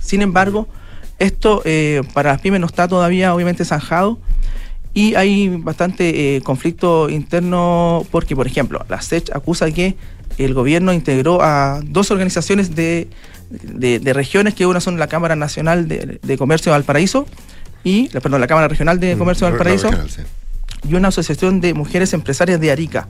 Sin 0.00 0.22
embargo, 0.22 0.68
esto 1.18 1.62
eh, 1.64 2.02
para 2.12 2.32
las 2.32 2.40
pymes 2.40 2.60
no 2.60 2.66
está 2.66 2.88
todavía 2.88 3.34
obviamente 3.34 3.64
zanjado 3.64 4.18
y 4.94 5.14
hay 5.14 5.48
bastante 5.48 6.36
eh, 6.36 6.40
conflicto 6.42 7.08
interno 7.08 8.04
porque, 8.10 8.36
por 8.36 8.46
ejemplo, 8.46 8.84
la 8.88 9.00
SECH 9.00 9.30
acusa 9.34 9.70
que 9.70 9.96
el 10.38 10.54
gobierno 10.54 10.92
integró 10.92 11.42
a 11.42 11.80
dos 11.84 12.10
organizaciones 12.10 12.74
de, 12.74 13.08
de- 13.50 13.98
de 14.00 14.12
regiones, 14.12 14.54
que 14.54 14.66
una 14.66 14.80
son 14.80 14.98
la 14.98 15.06
Cámara 15.06 15.36
Nacional 15.36 15.88
de, 15.88 16.18
de 16.22 16.38
Comercio 16.38 16.72
de 16.72 16.78
Valparaíso 16.78 17.26
y, 17.84 18.08
perdón, 18.08 18.40
la 18.40 18.46
Cámara 18.46 18.68
Regional 18.68 19.00
de 19.00 19.16
Comercio 19.16 19.46
de 19.46 19.52
Valparaíso 19.52 19.88
regional, 19.90 20.10
sí. 20.10 20.22
y 20.88 20.94
una 20.94 21.08
asociación 21.08 21.60
de 21.60 21.74
mujeres 21.74 22.12
empresarias 22.12 22.60
de 22.60 22.70
Arica. 22.70 23.08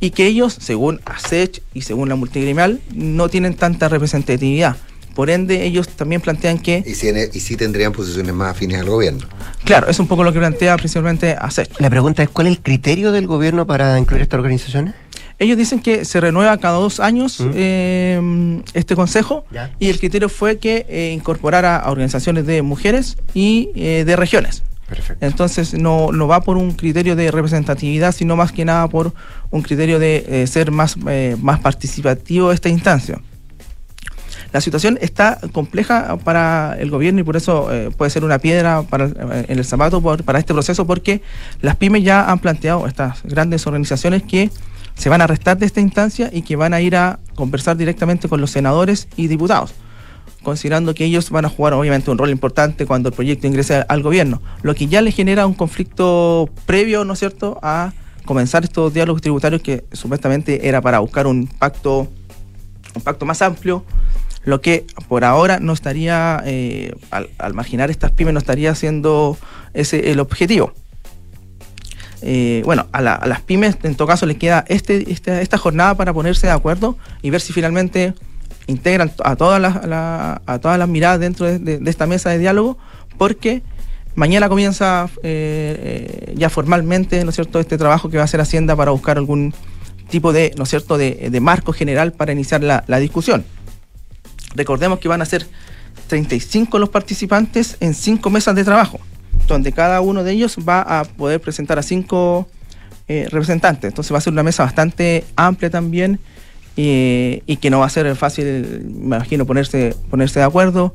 Y 0.00 0.10
que 0.10 0.26
ellos, 0.26 0.56
según 0.60 1.00
ASECH 1.04 1.62
y 1.72 1.82
según 1.82 2.08
la 2.08 2.16
multigremial, 2.16 2.80
no 2.94 3.28
tienen 3.28 3.54
tanta 3.54 3.88
representatividad. 3.88 4.76
Por 5.14 5.30
ende, 5.30 5.64
ellos 5.64 5.88
también 5.88 6.20
plantean 6.20 6.58
que, 6.58 6.82
Y 6.84 6.94
sí, 6.94 7.08
y 7.32 7.40
sí 7.40 7.56
tendrían 7.56 7.92
posiciones 7.92 8.34
más 8.34 8.50
afines 8.50 8.80
al 8.80 8.88
gobierno. 8.88 9.26
claro, 9.64 9.88
es 9.88 9.98
un 9.98 10.06
poco 10.06 10.24
lo 10.24 10.32
que 10.32 10.38
plantea 10.38 10.76
principalmente 10.76 11.36
ASECH. 11.38 11.80
La 11.80 11.90
pregunta 11.90 12.22
es, 12.22 12.28
¿cuál 12.28 12.48
es 12.48 12.54
el 12.54 12.62
criterio 12.62 13.12
del 13.12 13.26
gobierno 13.26 13.66
para 13.66 13.98
incluir 13.98 14.22
estas 14.22 14.38
organizaciones? 14.38 14.94
Ellos 15.38 15.56
dicen 15.56 15.80
que 15.80 16.04
se 16.04 16.20
renueva 16.20 16.56
cada 16.58 16.78
dos 16.78 17.00
años 17.00 17.38
eh, 17.54 18.62
este 18.72 18.94
consejo 18.94 19.44
y 19.80 19.88
el 19.88 19.98
criterio 19.98 20.28
fue 20.28 20.58
que 20.58 20.86
eh, 20.88 21.12
incorporara 21.12 21.76
a 21.76 21.90
organizaciones 21.90 22.46
de 22.46 22.62
mujeres 22.62 23.16
y 23.34 23.70
eh, 23.74 24.04
de 24.06 24.14
regiones. 24.14 24.62
Entonces 25.20 25.74
no, 25.74 26.12
no 26.12 26.28
va 26.28 26.42
por 26.42 26.56
un 26.56 26.72
criterio 26.72 27.16
de 27.16 27.30
representatividad, 27.30 28.12
sino 28.12 28.36
más 28.36 28.52
que 28.52 28.64
nada 28.64 28.88
por 28.88 29.12
un 29.50 29.62
criterio 29.62 29.98
de 29.98 30.24
eh, 30.28 30.46
ser 30.46 30.70
más, 30.70 30.96
eh, 31.08 31.36
más 31.40 31.60
participativo 31.60 32.52
esta 32.52 32.68
instancia. 32.68 33.20
La 34.54 34.60
situación 34.60 34.98
está 35.00 35.40
compleja 35.50 36.16
para 36.18 36.76
el 36.78 36.88
gobierno 36.88 37.18
y 37.18 37.24
por 37.24 37.36
eso 37.36 37.72
eh, 37.72 37.90
puede 37.90 38.08
ser 38.12 38.22
una 38.22 38.38
piedra 38.38 38.82
para, 38.82 39.06
eh, 39.06 39.46
en 39.48 39.58
el 39.58 39.64
zapato 39.64 40.00
para 40.00 40.38
este 40.38 40.54
proceso 40.54 40.86
porque 40.86 41.22
las 41.60 41.74
pymes 41.74 42.04
ya 42.04 42.30
han 42.30 42.38
planteado, 42.38 42.86
estas 42.86 43.24
grandes 43.24 43.66
organizaciones, 43.66 44.22
que 44.22 44.52
se 44.94 45.08
van 45.08 45.22
a 45.22 45.26
restar 45.26 45.58
de 45.58 45.66
esta 45.66 45.80
instancia 45.80 46.30
y 46.32 46.42
que 46.42 46.54
van 46.54 46.72
a 46.72 46.80
ir 46.80 46.94
a 46.94 47.18
conversar 47.34 47.76
directamente 47.76 48.28
con 48.28 48.40
los 48.40 48.52
senadores 48.52 49.08
y 49.16 49.26
diputados 49.26 49.74
considerando 50.44 50.94
que 50.94 51.04
ellos 51.04 51.30
van 51.30 51.46
a 51.46 51.48
jugar 51.48 51.72
obviamente 51.72 52.12
un 52.12 52.18
rol 52.18 52.30
importante 52.30 52.86
cuando 52.86 53.08
el 53.08 53.14
proyecto 53.16 53.48
ingrese 53.48 53.84
al 53.88 54.04
gobierno, 54.04 54.40
lo 54.62 54.76
que 54.76 54.86
ya 54.86 55.00
le 55.00 55.10
genera 55.10 55.48
un 55.48 55.54
conflicto 55.54 56.48
previo, 56.64 57.04
¿no 57.04 57.14
es 57.14 57.18
cierto?, 57.18 57.58
a 57.60 57.92
comenzar 58.24 58.62
estos 58.62 58.94
diálogos 58.94 59.20
tributarios 59.20 59.62
que 59.62 59.84
supuestamente 59.90 60.68
era 60.68 60.80
para 60.80 61.00
buscar 61.00 61.26
un 61.26 61.48
pacto, 61.48 62.08
un 62.94 63.02
pacto 63.02 63.26
más 63.26 63.42
amplio, 63.42 63.84
lo 64.44 64.60
que 64.60 64.84
por 65.08 65.24
ahora 65.24 65.58
no 65.60 65.72
estaría, 65.72 66.42
eh, 66.44 66.94
al, 67.10 67.30
al 67.38 67.54
marginar 67.54 67.90
estas 67.90 68.10
pymes, 68.10 68.34
no 68.34 68.38
estaría 68.38 68.74
siendo 68.74 69.36
ese 69.72 70.10
el 70.10 70.20
objetivo. 70.20 70.72
Eh, 72.22 72.62
bueno, 72.64 72.86
a, 72.92 73.02
la- 73.02 73.14
a 73.14 73.26
las 73.26 73.42
pymes 73.42 73.76
en 73.82 73.94
todo 73.96 74.08
caso 74.08 74.24
les 74.24 74.38
queda 74.38 74.64
este, 74.68 75.10
esta, 75.12 75.42
esta 75.42 75.58
jornada 75.58 75.94
para 75.94 76.12
ponerse 76.14 76.46
de 76.46 76.54
acuerdo 76.54 76.96
y 77.20 77.28
ver 77.28 77.40
si 77.42 77.52
finalmente 77.52 78.14
integran 78.66 79.12
a 79.22 79.36
todas 79.36 79.60
las, 79.60 79.84
la- 79.86 80.40
a 80.46 80.86
miradas 80.86 81.20
dentro 81.20 81.46
de, 81.46 81.80
esta 81.86 82.06
mesa 82.06 82.30
de 82.30 82.38
diálogo, 82.38 82.78
porque 83.18 83.62
mañana 84.14 84.48
comienza 84.48 85.08
eh, 85.22 86.30
eh, 86.32 86.34
ya 86.36 86.48
formalmente, 86.48 87.22
¿no 87.24 87.30
es 87.30 87.34
cierto?, 87.34 87.60
este 87.60 87.76
trabajo 87.76 88.08
que 88.08 88.16
va 88.16 88.22
a 88.22 88.24
hacer 88.24 88.40
Hacienda 88.40 88.74
para 88.74 88.90
buscar 88.90 89.18
algún 89.18 89.52
tipo 90.08 90.32
de, 90.32 90.54
¿no 90.56 90.62
es 90.62 90.70
cierto?, 90.70 90.96
de, 90.96 91.28
marco 91.40 91.72
general 91.74 92.12
para 92.12 92.32
iniciar 92.32 92.62
la 92.62 92.98
discusión. 92.98 93.44
Recordemos 94.54 94.98
que 94.98 95.08
van 95.08 95.22
a 95.22 95.24
ser 95.24 95.46
35 96.08 96.78
los 96.78 96.88
participantes 96.88 97.76
en 97.80 97.94
cinco 97.94 98.30
mesas 98.30 98.54
de 98.54 98.64
trabajo, 98.64 99.00
donde 99.46 99.72
cada 99.72 100.00
uno 100.00 100.24
de 100.24 100.32
ellos 100.32 100.56
va 100.66 100.80
a 100.82 101.04
poder 101.04 101.40
presentar 101.40 101.78
a 101.78 101.82
cinco 101.82 102.48
eh, 103.08 103.26
representantes. 103.30 103.88
Entonces 103.88 104.12
va 104.12 104.18
a 104.18 104.20
ser 104.20 104.32
una 104.32 104.42
mesa 104.42 104.64
bastante 104.64 105.24
amplia 105.36 105.70
también 105.70 106.18
eh, 106.76 107.42
y 107.46 107.56
que 107.56 107.70
no 107.70 107.80
va 107.80 107.86
a 107.86 107.90
ser 107.90 108.14
fácil, 108.16 108.82
me 108.84 109.16
imagino, 109.16 109.46
ponerse, 109.46 109.94
ponerse 110.10 110.40
de 110.40 110.44
acuerdo 110.44 110.94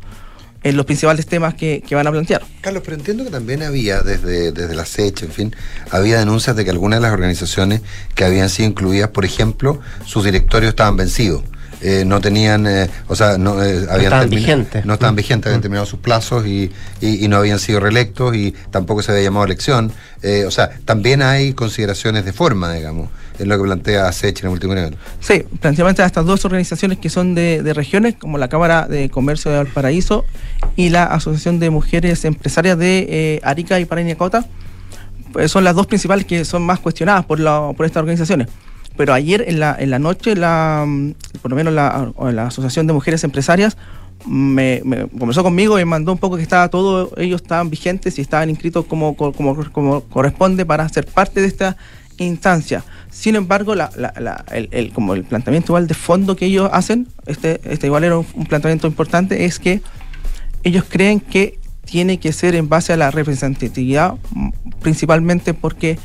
en 0.64 0.76
los 0.76 0.86
principales 0.86 1.26
temas 1.26 1.54
que, 1.54 1.82
que 1.88 1.96
van 1.96 2.08
a 2.08 2.12
plantear. 2.12 2.42
Carlos, 2.62 2.84
pero 2.84 2.98
entiendo 2.98 3.24
que 3.24 3.30
también 3.30 3.64
había, 3.64 4.02
desde, 4.02 4.52
desde 4.52 4.76
la 4.76 4.86
SECH, 4.86 5.24
en 5.24 5.32
fin, 5.32 5.56
había 5.90 6.20
denuncias 6.20 6.56
de 6.56 6.66
que 6.66 6.72
algunas 6.72 7.00
de 7.00 7.04
las 7.04 7.14
organizaciones 7.14 7.82
que 8.16 8.26
habían 8.26 8.50
sido 8.50 8.70
incluidas, 8.70 9.10
por 9.10 9.24
ejemplo, 9.24 9.80
sus 10.06 10.26
directorios 10.26 10.70
estaban 10.70 10.98
vencidos. 10.98 11.44
Eh, 11.82 12.04
no 12.06 12.20
tenían, 12.20 12.68
eh, 12.68 12.90
o 13.08 13.16
sea, 13.16 13.38
no 13.38 13.64
eh, 13.64 13.86
habían 13.90 14.02
estaban 14.12 14.30
vigentes. 14.30 14.86
No 14.86 14.94
estaban 14.96 15.16
vigentes, 15.16 15.48
habían 15.48 15.62
terminado 15.62 15.86
sus 15.86 16.00
plazos 16.00 16.46
y, 16.46 16.70
y- 17.00 17.24
y 17.24 17.28
no 17.30 17.38
habían 17.38 17.58
sido 17.60 17.80
reelectos 17.80 18.36
y 18.36 18.54
tampoco 18.70 19.02
se 19.02 19.12
había 19.14 19.24
llamado 19.24 19.44
a 19.44 19.46
elección. 19.46 19.92
Eh, 20.22 20.44
o 20.46 20.52
sea, 20.52 20.72
también 20.84 21.22
hay 21.22 21.54
consideraciones 21.54 22.26
de 22.26 22.34
forma, 22.34 22.74
digamos, 22.74 23.10
en 23.40 23.48
lo 23.48 23.58
que 23.58 23.64
plantea 23.64 24.12
SECH 24.12 24.42
en 24.42 24.48
el 24.48 24.52
último 24.54 24.76
nivel. 24.76 24.98
Sí, 25.22 25.44
prácticamente 25.62 26.02
a 26.02 26.06
estas 26.06 26.26
dos 26.26 26.44
organizaciones 26.44 26.98
que 26.98 27.10
son 27.10 27.34
de, 27.34 27.64
de 27.64 27.74
regiones, 27.74 28.16
como 28.20 28.38
la 28.38 28.50
Cámara 28.50 28.86
de 28.86 29.10
Comercio 29.10 29.50
de 29.50 29.58
Valparaíso 29.58 30.26
y 30.76 30.90
la 30.90 31.06
Asociación 31.06 31.60
de 31.60 31.70
Mujeres 31.70 32.26
Empresarias 32.26 32.78
de 32.78 33.08
eh, 33.10 33.40
Arica 33.44 33.80
y 33.80 33.86
Parañacota, 33.86 34.46
pues 35.32 35.50
son 35.50 35.64
las 35.64 35.76
dos 35.76 35.88
principales 35.88 36.26
que 36.26 36.44
son 36.44 36.64
más 36.64 36.80
cuestionadas 36.80 37.24
por, 37.26 37.40
la- 37.40 37.72
por 37.78 37.86
estas 37.86 38.02
organizaciones. 38.02 38.50
Pero 39.00 39.14
ayer 39.14 39.46
en 39.48 39.62
la, 39.62 39.78
en 39.80 39.92
la 39.92 39.98
noche, 39.98 40.36
la, 40.36 40.84
mm, 40.86 41.14
por 41.42 41.52
lo 41.52 41.56
menos 41.56 41.74
la, 41.74 42.12
Asociación 42.46 42.86
de 42.86 42.92
Mujeres 42.92 43.24
Empresarias 43.24 43.78
me, 44.28 44.82
me 44.84 45.08
conversó 45.08 45.42
conmigo 45.42 45.80
y 45.80 45.84
me 45.84 45.86
mandó 45.86 46.12
un 46.12 46.18
poco 46.18 46.36
que 46.36 46.44
estaba 46.44 46.68
todo, 46.68 47.10
ellos 47.16 47.42
estaban 47.42 47.70
vigentes 47.70 48.18
y 48.18 48.22
estaban 48.22 48.50
inscritos 48.50 48.84
como, 48.88 49.16
como, 49.16 49.56
como 49.72 50.02
corresponde 50.02 50.66
para 50.66 50.90
ser 50.90 51.06
parte 51.06 51.40
de 51.40 51.48
esta 51.48 51.78
instancia. 52.18 52.84
Sin 53.10 53.38
embargo, 53.38 53.74
el, 53.74 54.92
como 54.92 55.14
el 55.14 55.24
planteamiento 55.24 55.72
igual 55.72 55.88
de 55.88 55.94
fondo 55.94 56.36
que 56.36 56.48
ellos 56.48 56.70
hacen, 56.74 57.08
este, 57.26 57.62
este 57.64 57.88
igual 57.88 58.04
era 58.04 58.18
un, 58.18 58.26
un 58.34 58.48
planteamiento 58.48 58.86
importante, 58.86 59.46
es 59.46 59.60
que 59.60 59.82
ellos 60.66 60.84
creen 60.90 61.22
que 61.22 61.58
tiene 61.86 62.20
que 62.20 62.34
ser 62.34 62.54
en 62.54 62.68
base 62.68 62.92
a 62.92 62.98
la 62.98 63.12
representatividad, 63.12 64.16
mm, 64.32 64.50
principalmente 64.82 65.54
porque 65.54 65.98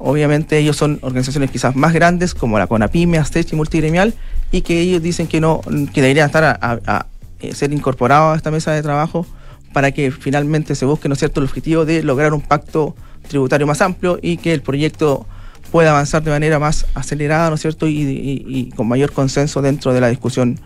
obviamente 0.00 0.58
ellos 0.58 0.76
son 0.76 0.98
organizaciones 1.02 1.50
quizás 1.50 1.76
más 1.76 1.92
grandes 1.92 2.34
como 2.34 2.58
la 2.58 2.66
CONAPYME, 2.66 3.18
ASTECH 3.18 3.52
y 3.52 3.56
Multigremial, 3.56 4.14
y 4.50 4.62
que 4.62 4.80
ellos 4.80 5.02
dicen 5.02 5.26
que 5.28 5.40
no, 5.40 5.60
que 5.92 6.00
deberían 6.02 6.26
estar 6.26 6.42
a, 6.42 6.58
a- 6.60 6.80
a, 6.86 7.06
eh, 7.40 7.54
ser 7.54 7.72
incorporados 7.72 8.34
a 8.34 8.36
esta 8.36 8.50
mesa 8.50 8.72
de 8.72 8.82
trabajo 8.82 9.26
para 9.72 9.92
que 9.92 10.10
finalmente 10.10 10.74
se 10.74 10.84
busque, 10.86 11.08
¿no 11.08 11.12
es 11.12 11.18
cierto?, 11.20 11.38
el 11.40 11.46
objetivo 11.46 11.84
de 11.84 12.02
lograr 12.02 12.34
un 12.34 12.40
pacto 12.40 12.96
tributario 13.28 13.66
más 13.66 13.80
amplio 13.82 14.18
y 14.20 14.38
que 14.38 14.52
el 14.52 14.62
proyecto 14.62 15.26
pueda 15.70 15.90
avanzar 15.90 16.22
de 16.24 16.30
manera 16.32 16.58
más 16.58 16.86
acelerada, 16.94 17.48
¿no 17.50 17.54
es 17.54 17.60
cierto?, 17.60 17.86
y, 17.86 18.00
y- 18.00 18.44
y 18.48 18.70
con 18.70 18.88
mayor 18.88 19.12
consenso 19.12 19.62
dentro 19.62 19.92
de 19.92 20.00
la 20.00 20.08
discusión 20.08 20.58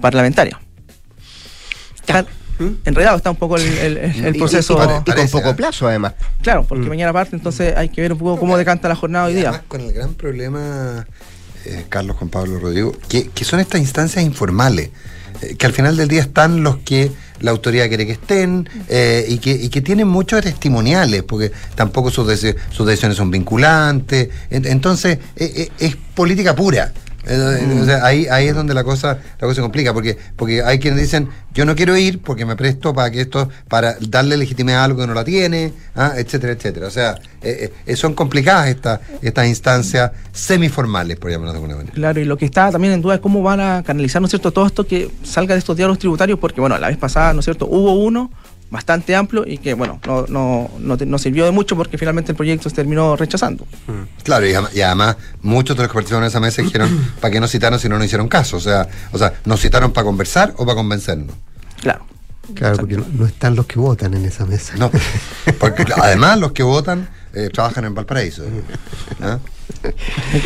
parlamentaria. 0.00 0.60
Está 2.68 2.90
enredado 2.90 3.16
está 3.16 3.30
un 3.30 3.36
poco 3.36 3.56
el, 3.56 3.62
el- 3.62 3.96
el- 3.98 4.24
el 4.26 4.34
Y- 4.34 4.36
y- 4.36 4.40
proceso. 4.40 4.74
y- 5.06 5.10
y 5.10 5.14
con 5.14 5.28
poco 5.28 5.56
plazo, 5.56 5.88
además. 5.88 6.14
Claro, 6.42 6.64
porque 6.68 6.88
mañana 6.88 7.12
parte, 7.12 7.36
entonces 7.36 7.74
hay 7.76 7.88
que 7.88 8.00
ver 8.02 8.12
un 8.12 8.18
poco 8.18 8.38
cómo 8.38 8.56
decanta 8.56 8.88
la 8.88 8.96
jornada 8.96 9.26
hoy 9.26 9.34
día. 9.34 9.48
Además, 9.50 9.64
con 9.68 9.80
el 9.80 9.92
gran 9.92 10.14
problema, 10.14 11.06
eh, 11.64 11.84
Carlos, 11.88 12.16
Juan 12.16 12.30
Pablo, 12.30 12.58
Rodrigo, 12.58 12.92
que, 13.08 13.28
que 13.28 13.44
son 13.44 13.60
estas 13.60 13.80
instancias 13.80 14.24
informales, 14.24 14.90
eh, 15.42 15.56
que 15.56 15.66
al 15.66 15.72
final 15.72 15.96
del 15.96 16.08
día 16.08 16.20
están 16.22 16.62
los 16.62 16.78
que 16.78 17.10
la 17.40 17.50
autoridad 17.52 17.88
quiere 17.88 18.04
que 18.04 18.12
estén 18.12 18.68
eh, 18.88 19.24
y, 19.26 19.38
que, 19.38 19.52
y 19.52 19.70
que 19.70 19.80
tienen 19.80 20.06
muchos 20.06 20.42
testimoniales, 20.42 21.22
porque 21.22 21.50
tampoco 21.74 22.10
sus, 22.10 22.26
sus 22.70 22.86
decisiones 22.86 23.16
son 23.16 23.30
vinculantes. 23.30 24.28
En- 24.50 24.66
Entonces, 24.66 25.18
eh, 25.36 25.52
eh, 25.56 25.68
es 25.78 25.96
política 26.14 26.54
pura. 26.54 26.92
Eh, 27.26 27.78
o 27.80 27.84
sea, 27.84 28.04
ahí, 28.04 28.26
ahí 28.30 28.48
es 28.48 28.54
donde 28.54 28.72
la 28.72 28.82
cosa, 28.82 29.18
la 29.38 29.46
cosa 29.46 29.56
se 29.56 29.60
complica, 29.60 29.92
porque, 29.92 30.16
porque 30.36 30.62
hay 30.62 30.78
quienes 30.78 31.00
dicen, 31.00 31.28
yo 31.52 31.64
no 31.64 31.74
quiero 31.74 31.96
ir 31.96 32.20
porque 32.20 32.46
me 32.46 32.56
presto 32.56 32.94
para 32.94 33.10
que 33.10 33.20
esto, 33.20 33.48
para 33.68 33.96
darle 34.00 34.36
legitimidad 34.36 34.80
a 34.80 34.84
algo 34.84 35.00
que 35.00 35.06
no 35.06 35.14
la 35.14 35.24
tiene, 35.24 35.72
ah, 35.94 36.12
etcétera, 36.16 36.54
etcétera. 36.54 36.86
O 36.86 36.90
sea, 36.90 37.16
eh, 37.42 37.72
eh, 37.86 37.96
son 37.96 38.14
complicadas 38.14 38.68
estas 38.68 39.00
estas 39.22 39.46
instancias 39.46 40.12
semiformales, 40.32 41.18
por 41.18 41.30
llamarlo 41.30 41.52
de 41.52 41.58
alguna 41.58 41.76
manera. 41.76 41.94
Claro, 41.94 42.20
y 42.20 42.24
lo 42.24 42.36
que 42.36 42.46
está 42.46 42.70
también 42.70 42.94
en 42.94 43.02
duda 43.02 43.16
es 43.16 43.20
cómo 43.20 43.42
van 43.42 43.60
a 43.60 43.82
canalizar, 43.82 44.22
¿no 44.22 44.26
es 44.26 44.30
cierto?, 44.30 44.50
todo 44.50 44.66
esto 44.66 44.86
que 44.86 45.10
salga 45.22 45.54
de 45.54 45.58
estos 45.58 45.76
diálogos 45.76 45.98
tributarios, 45.98 46.38
porque, 46.38 46.60
bueno, 46.60 46.78
la 46.78 46.88
vez 46.88 46.96
pasada, 46.96 47.32
¿no 47.32 47.40
es 47.40 47.44
cierto?, 47.44 47.66
hubo 47.66 47.94
uno 47.94 48.30
bastante 48.70 49.14
amplio 49.16 49.44
y 49.46 49.58
que, 49.58 49.74
bueno, 49.74 50.00
no, 50.06 50.26
no, 50.28 50.70
no, 50.78 50.96
te- 50.96 51.06
no 51.06 51.18
sirvió 51.18 51.44
de 51.44 51.50
mucho 51.50 51.76
porque 51.76 51.98
finalmente 51.98 52.32
el 52.32 52.36
proyecto 52.36 52.68
se 52.70 52.76
terminó 52.76 53.16
rechazando. 53.16 53.66
Claro, 54.22 54.46
y, 54.48 54.80
además 54.80 55.16
muchos 55.42 55.76
de 55.76 55.82
los 55.82 55.90
que 55.90 55.94
participaron 55.94 56.24
en 56.24 56.28
esa 56.28 56.40
mesa 56.40 56.62
dijeron 56.62 56.88
para 57.20 57.32
qué 57.32 57.40
nos 57.40 57.50
citaron 57.50 57.78
si 57.78 57.88
no 57.88 57.96
nos 57.96 58.06
hicieron 58.06 58.28
caso. 58.28 58.56
O 58.56 58.60
sea, 58.60 58.88
o 59.12 59.18
sea, 59.18 59.34
nos 59.44 59.60
citaron 59.60 59.92
para 59.92 60.04
conversar 60.04 60.54
o 60.56 60.64
para 60.64 60.76
convencernos. 60.76 61.34
Claro. 61.80 62.06
Claro, 62.54 62.78
porque 62.78 62.96
no, 62.96 63.06
no 63.12 63.26
están 63.26 63.54
los 63.54 63.66
que 63.66 63.78
votan 63.78 64.12
en 64.14 64.24
esa 64.24 64.44
mesa. 64.44 64.74
No, 64.76 64.90
porque 65.60 65.84
además 66.02 66.38
los 66.38 66.50
que 66.52 66.64
votan 66.64 67.08
eh, 67.32 67.48
trabajan 67.52 67.84
en 67.84 67.94
Valparaíso. 67.94 68.42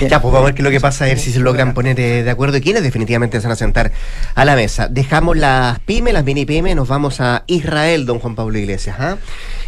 Ya, 0.09 0.21
pues 0.21 0.33
vamos 0.33 0.41
a 0.43 0.45
ver 0.47 0.55
qué 0.55 0.63
es 0.63 0.65
lo 0.65 0.71
que 0.71 0.81
pasa, 0.81 1.05
a 1.05 1.09
ver 1.09 1.19
si 1.19 1.33
se 1.33 1.41
logran 1.41 1.75
poner 1.75 1.99
eh, 2.01 2.23
de 2.23 2.31
acuerdo 2.31 2.57
y 2.57 2.61
quiénes 2.61 2.83
definitivamente 2.83 3.41
se 3.41 3.47
van 3.47 3.53
a 3.53 3.57
sentar 3.57 3.93
a 4.35 4.45
la 4.45 4.57
mesa. 4.57 4.89
Dejamos 4.89 5.37
las 5.37 5.79
pymes, 5.81 6.13
las 6.15 6.25
mini 6.25 6.45
pymes, 6.47 6.77
nos 6.77 6.89
vamos 6.89 7.21
a 7.21 7.45
Israel, 7.47 8.07
don 8.07 8.19
Juan 8.19 8.35
Pablo 8.35 8.59
Iglesias. 8.59 8.97
¿ah? 8.99 9.17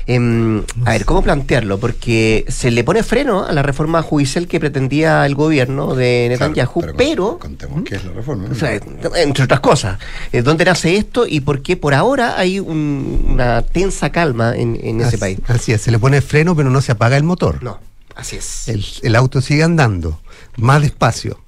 Em, 0.08 0.62
a 0.84 0.90
ver, 0.92 1.04
¿cómo 1.04 1.22
plantearlo? 1.22 1.78
Porque 1.80 2.44
se 2.48 2.70
le 2.70 2.84
pone 2.84 3.02
freno 3.02 3.44
a 3.44 3.52
la 3.52 3.62
reforma 3.62 4.02
judicial 4.02 4.46
que 4.46 4.60
pretendía 4.60 5.26
el 5.26 5.34
gobierno 5.34 5.94
de 5.96 6.26
Netanyahu, 6.30 6.94
pero... 6.96 7.38
Contemos 7.40 7.82
qué 7.84 7.96
es 7.96 8.04
la 8.04 8.12
reforma. 8.12 8.46
O 8.50 8.54
sea, 8.54 8.72
entre 9.16 9.44
otras 9.44 9.60
cosas, 9.60 9.98
eh, 10.32 10.42
¿dónde 10.42 10.64
nace 10.64 10.96
esto 10.96 11.26
y 11.26 11.40
por 11.40 11.60
qué 11.62 11.76
por 11.76 11.92
ahora 11.92 12.38
hay 12.38 12.60
un- 12.60 13.26
una 13.32 13.62
tensa 13.62 14.10
calma 14.10 14.54
en, 14.54 14.78
en 14.80 15.00
ese 15.00 15.08
Así- 15.08 15.16
país? 15.16 15.38
Así 15.48 15.72
es, 15.72 15.80
se 15.80 15.90
le 15.90 15.98
pone 15.98 16.20
freno, 16.20 16.54
pero 16.54 16.70
no 16.70 16.80
se 16.80 16.92
apaga 16.92 17.16
el 17.16 17.24
motor. 17.24 17.60
No, 17.64 17.80
así 18.16 18.36
es. 18.36 18.68
El, 19.02 19.14
auto 19.14 19.40
sigue 19.40 19.62
andando, 19.62 20.20
más 20.56 20.82
despacio. 20.82 21.40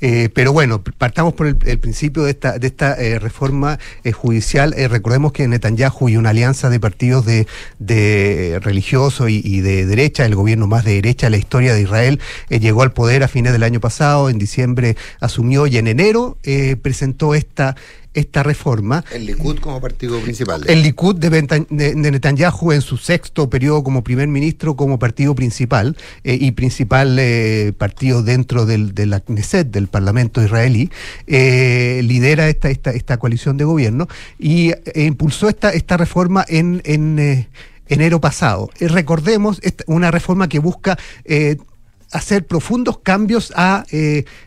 Eh, 0.00 0.28
pero 0.34 0.52
bueno, 0.52 0.82
partamos 0.82 1.32
por 1.32 1.46
el, 1.46 1.78
principio 1.78 2.24
de 2.24 2.32
esta, 2.32 2.94
eh, 2.94 3.18
reforma 3.18 3.78
eh, 4.02 4.12
judicial. 4.12 4.74
Recordemos 4.90 5.32
que 5.32 5.48
Netanyahu 5.48 6.08
y 6.08 6.16
una 6.16 6.30
alianza 6.30 6.68
de 6.68 6.80
partidos 6.80 7.24
de, 7.24 7.46
de 7.78 8.60
y, 9.28 9.56
y 9.56 9.60
de 9.60 9.86
derecha, 9.86 10.26
el 10.26 10.34
gobierno 10.34 10.66
más 10.66 10.84
de 10.84 10.94
derecha 10.94 11.26
de 11.26 11.30
la 11.30 11.36
historia 11.38 11.72
de 11.72 11.82
Israel, 11.82 12.20
llegó 12.50 12.82
al 12.82 12.92
poder 12.92 13.22
a 13.22 13.28
fines 13.28 13.52
del 13.52 13.62
año 13.62 13.80
pasado, 13.80 14.28
en 14.28 14.38
diciembre 14.38 14.96
asumió 15.20 15.66
y 15.66 15.78
en 15.78 15.86
enero 15.86 16.36
presentó 16.82 17.34
esta 17.34 17.76
esta 18.14 18.42
reforma. 18.42 19.04
El 19.12 19.26
Likud 19.26 19.58
como 19.58 19.80
partido 19.80 20.20
principal. 20.20 20.64
El 20.66 20.82
Likud 20.82 21.16
de, 21.16 21.30
de, 21.30 21.94
Netanyahu 22.10 22.72
en 22.72 22.80
su 22.80 22.96
sexto 22.96 23.50
periodo 23.50 23.82
como 23.82 24.04
primer 24.04 24.28
ministro, 24.28 24.76
como 24.76 24.98
partido 24.98 25.34
principal 25.34 25.96
eh, 26.22 26.38
y 26.40 26.52
principal 26.52 27.18
eh, 27.18 27.72
partido 27.76 28.22
dentro 28.22 28.66
del, 28.66 28.94
de 28.94 29.06
la 29.06 29.20
Knesset, 29.20 29.70
del 29.70 29.88
Parlamento 29.88 30.42
israelí, 30.42 30.90
eh, 31.26 32.00
lidera 32.04 32.48
esta, 32.48 32.70
esta, 32.70 32.90
esta 32.92 33.18
coalición 33.18 33.56
de 33.56 33.64
gobierno 33.64 34.08
y 34.38 34.72
impulsó 34.94 35.48
esta, 35.48 35.70
esta 35.70 35.96
reforma 35.96 36.44
en, 36.48 36.80
en 36.84 37.48
enero 37.88 38.20
pasado. 38.20 38.70
recordemos, 38.78 39.60
una 39.86 40.10
reforma 40.10 40.48
que 40.48 40.58
busca 40.60 40.96
hacer 42.12 42.46
profundos 42.46 42.98
cambios 42.98 43.52
a 43.56 43.84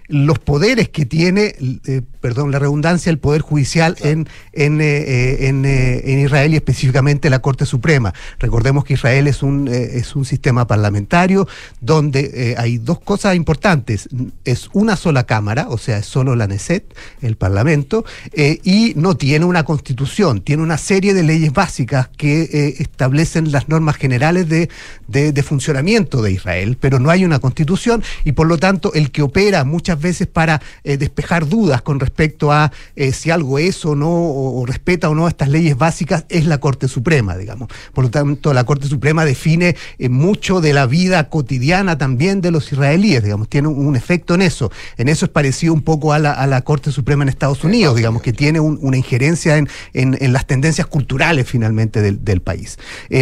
los 0.08 0.40
poderes 0.40 0.90
que 0.90 1.06
tiene, 1.06 1.54
eh, 1.86 2.02
perdón, 2.22 2.52
la 2.52 2.60
redundancia, 2.60 3.10
el 3.10 3.20
Poder 3.20 3.42
Judicial 3.42 3.96
en, 4.02 4.28
en, 4.54 4.82
eh, 4.82 4.86
eh, 4.86 5.48
en, 5.48 6.20
Israel 6.20 6.54
y 6.54 6.58
específicamente 6.58 7.30
la 7.30 7.40
Corte 7.40 7.66
Suprema. 7.66 8.14
Recordemos 8.40 8.84
que 8.84 8.94
Israel 8.94 9.28
es 9.28 9.44
un, 9.44 9.68
es 9.68 10.16
un 10.16 10.26
sistema 10.26 10.68
parlamentario 10.68 11.48
donde 11.82 12.56
hay 12.58 12.78
dos 12.78 13.00
cosas 13.00 13.36
importantes. 13.36 14.10
Es 14.46 14.70
una 14.74 14.96
sola 14.96 15.26
Cámara, 15.26 15.68
o 15.70 15.78
sea, 15.78 15.98
es 16.00 16.06
solo 16.06 16.36
la 16.36 16.48
Neset, 16.48 16.96
el 17.22 17.36
Parlamento, 17.36 18.06
y 18.36 18.94
no 18.96 19.18
tiene 19.18 19.46
una 19.46 19.64
constitución, 19.64 20.42
tiene 20.42 20.64
una 20.64 20.78
serie 20.78 21.14
de 21.14 21.24
leyes 21.24 21.54
básicas 21.54 22.10
que 22.18 22.76
establecen 22.80 23.52
las 23.52 23.70
normas 23.70 23.98
generales 23.98 24.50
de, 24.50 24.70
de, 25.08 25.32
de 25.32 25.44
funcionamiento 25.44 26.22
de 26.22 26.32
Israel, 26.32 26.78
pero 26.80 27.00
no 27.00 27.10
hay 27.10 27.26
una 27.26 27.40
constitución 27.40 28.04
y 28.24 28.32
por 28.34 28.48
lo 28.48 28.58
tanto 28.58 28.94
el 28.94 29.12
que 29.12 29.22
opera 29.22 29.64
muchas 29.64 30.00
veces 30.00 30.28
para 30.28 30.62
eh, 30.84 30.98
despejar 30.98 31.48
dudas 31.48 31.82
con 31.82 32.00
respecto 32.00 32.07
a 32.52 32.72
eh, 32.96 33.12
si 33.12 33.32
algo 33.32 33.60
es 33.60 33.86
o 33.86 33.96
no, 33.96 34.10
o, 34.10 34.66
respeta 34.66 35.10
o 35.10 35.16
no 35.16 35.28
estas 35.28 35.50
leyes 35.50 35.78
básicas, 35.78 36.26
es 36.30 36.46
la 36.46 36.60
Corte 36.60 36.88
Suprema, 36.88 37.38
digamos. 37.38 37.70
Por 37.94 38.06
lo 38.06 38.10
tanto, 38.10 38.54
la 38.54 38.64
Corte 38.64 38.88
Suprema 38.88 39.26
define 39.26 39.76
eh, 40.00 40.10
mucho 40.10 40.62
de 40.62 40.74
la 40.74 40.86
vida 40.86 41.30
cotidiana 41.30 41.98
también 41.98 42.42
de 42.42 42.52
los 42.52 42.72
israelíes, 42.72 43.24
digamos, 43.24 43.50
tiene 43.50 43.68
un, 43.68 43.96
efecto 43.96 44.36
en 44.36 44.44
eso. 44.44 44.72
En 44.98 45.10
eso 45.10 45.26
es 45.26 45.32
parecido 45.32 45.74
un 45.74 45.82
poco 45.82 46.14
a 46.14 46.20
la, 46.20 46.32
a 46.32 46.46
la 46.46 46.62
Corte 46.62 46.92
Suprema 46.92 47.24
en 47.24 47.30
Estados 47.30 47.64
Unidos, 47.64 47.96
digamos, 47.96 48.22
que 48.22 48.32
tiene 48.32 48.60
una 48.60 48.98
injerencia 48.98 49.58
en, 49.58 49.68
en, 49.94 50.34
las 50.34 50.46
tendencias 50.46 50.86
culturales 50.86 51.48
finalmente 51.48 52.02
del, 52.02 52.24
del 52.24 52.42
país. 52.42 52.78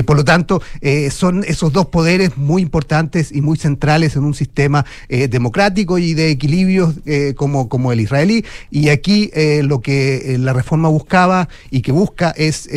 por 0.05 0.17
lo 0.17 0.25
tanto, 0.25 0.61
son 1.11 1.45
esos 1.45 1.71
dos 1.71 1.85
poderes 1.87 2.35
muy 2.35 2.61
importantes 2.61 3.31
y 3.31 3.41
muy 3.41 3.57
centrales 3.57 4.15
en 4.15 4.25
un 4.25 4.33
sistema 4.33 4.85
democrático 5.07 5.97
y 5.97 6.13
de 6.13 6.31
equilibrio 6.31 6.93
eh, 7.05 7.33
como, 7.35 7.69
como 7.69 7.91
el 7.91 8.01
israelí. 8.01 8.45
Y 8.75 8.89
aquí 8.89 9.31
eh, 9.33 9.61
lo 9.63 9.79
que 9.79 10.33
eh, 10.33 10.37
la 10.37 10.51
reforma 10.51 10.89
buscaba 10.89 11.47
y 11.71 11.81
que 11.81 11.93
busca 11.93 12.31
es 12.31 12.67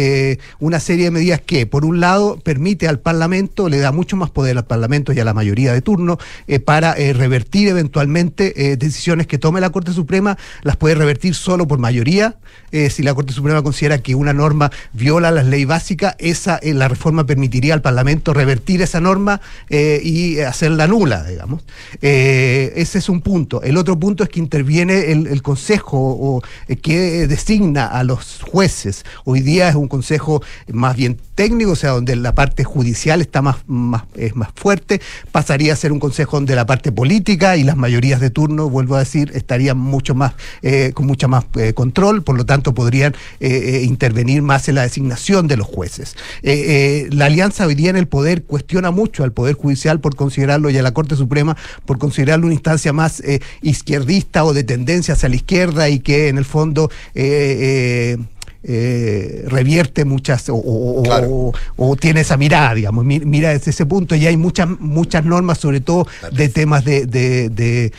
una 0.60 0.78
serie 0.78 1.06
de 1.06 1.10
medidas 1.10 1.40
que, 1.40 1.66
por 1.66 1.84
un 1.84 1.98
lado, 1.98 2.38
permite 2.38 2.86
al 2.86 3.00
Parlamento, 3.00 3.68
le 3.68 3.78
da 3.78 3.90
mucho 3.90 4.16
más 4.16 4.30
poder 4.30 4.56
al 4.56 4.64
Parlamento 4.64 5.12
y 5.12 5.18
a 5.18 5.24
la 5.24 5.34
mayoría 5.34 5.72
de 5.72 5.82
turno 5.82 6.18
para 6.64 6.94
revertir 6.94 7.68
eventualmente 7.68 8.76
decisiones 8.76 9.26
que 9.26 9.38
tome 9.38 9.60
la 9.60 9.70
Corte 9.70 9.92
Suprema, 9.92 10.36
las 10.62 10.76
puede 10.76 10.94
revertir 10.94 11.34
solo 11.34 11.66
por 11.66 11.78
mayoría. 11.78 12.36
si 12.70 13.02
la 13.02 13.14
Corte 13.14 13.32
Suprema 13.32 13.62
considera 13.62 13.98
que 13.98 14.14
una 14.14 14.32
norma 14.32 14.70
viola 14.92 15.30
la 15.30 15.42
ley 15.42 15.64
básica, 15.64 16.14
esa 16.18 16.60
la 16.62 16.86
reforma 16.86 17.24
permitiría 17.26 17.74
al 17.74 17.82
Parlamento 17.82 18.34
revertir 18.34 18.82
esa 18.82 19.00
norma 19.00 19.40
y 19.70 20.38
hacerla 20.40 20.86
nula, 20.86 21.24
digamos. 21.24 21.64
ese 22.00 22.98
es 22.98 23.08
un 23.08 23.20
punto. 23.20 23.62
El 23.62 23.76
otro 23.76 23.98
punto 23.98 24.22
es 24.22 24.28
que 24.28 24.38
interviene 24.38 25.10
el, 25.12 25.42
Consejo 25.42 25.87
o, 25.96 26.42
eh, 26.68 26.76
que 26.76 27.26
designa 27.26 27.86
a 27.86 28.04
los 28.04 28.40
jueces. 28.42 29.04
Hoy 29.24 29.40
día 29.40 29.68
es 29.68 29.74
un 29.74 29.88
Consejo 29.88 30.42
más 30.72 30.96
bien 30.96 31.18
técnico, 31.34 31.72
o 31.72 31.76
sea, 31.76 31.90
donde 31.90 32.16
la 32.16 32.34
parte 32.34 32.64
judicial 32.64 33.20
está 33.20 33.42
más, 33.42 33.56
más, 33.66 34.02
es 34.14 34.36
más 34.36 34.50
fuerte, 34.54 35.00
pasaría 35.32 35.72
a 35.72 35.76
ser 35.76 35.92
un 35.92 36.00
Consejo 36.00 36.36
donde 36.36 36.54
la 36.54 36.66
parte 36.66 36.92
política 36.92 37.56
y 37.56 37.64
las 37.64 37.76
mayorías 37.76 38.20
de 38.20 38.30
turno, 38.30 38.68
vuelvo 38.68 38.96
a 38.96 39.00
decir, 39.00 39.30
estarían 39.34 39.78
mucho 39.78 40.14
más, 40.14 40.34
eh, 40.62 40.92
con 40.94 41.06
mucha 41.06 41.28
más 41.28 41.44
eh, 41.56 41.72
control, 41.72 42.22
por 42.22 42.36
lo 42.36 42.44
tanto 42.44 42.74
podrían 42.74 43.14
intervenir 43.40 44.42
más 44.42 44.68
en 44.68 44.74
la 44.74 44.82
designación 44.82 45.46
de 45.46 45.56
los 45.56 45.66
jueces. 45.66 46.16
la 46.42 47.26
alianza 47.26 47.66
hoy 47.66 47.74
día 47.74 47.90
en 47.90 47.96
el 47.96 48.08
poder 48.08 48.42
cuestiona 48.42 48.90
mucho 48.90 49.24
al 49.24 49.32
Poder 49.32 49.54
Judicial 49.54 50.00
por 50.00 50.16
considerarlo 50.16 50.70
y 50.70 50.78
a 50.78 50.82
la 50.82 50.92
Corte 50.92 51.16
Suprema 51.16 51.56
por 51.86 51.98
considerarlo 51.98 52.46
una 52.46 52.54
instancia 52.54 52.92
más 52.92 53.22
izquierdista 53.62 54.44
o 54.44 54.52
de 54.52 54.64
tendencia 54.64 55.14
hacia 55.14 55.28
la 55.28 55.36
izquierda 55.36 55.77
y 55.86 56.00
que 56.00 56.28
en 56.28 56.38
el 56.38 56.44
fondo 56.44 56.90
eh, 57.14 58.16
eh, 58.16 58.24
eh, 58.64 59.44
revierte 59.46 60.04
muchas 60.04 60.46
o, 60.48 61.52
tiene 62.00 62.22
esa 62.22 62.36
mirada, 62.36 62.74
digamos, 62.74 63.04
mira 63.04 63.50
desde 63.50 63.70
ese 63.70 63.86
punto. 63.86 64.16
Y 64.16 64.26
hay 64.26 64.36
muchas 64.36 64.68
muchas 64.80 65.24
normas, 65.24 65.58
sobre 65.58 65.80
todo 65.80 66.06
de 66.32 66.48
temas 66.48 66.84
de, 66.84 67.06
de, 67.06 67.92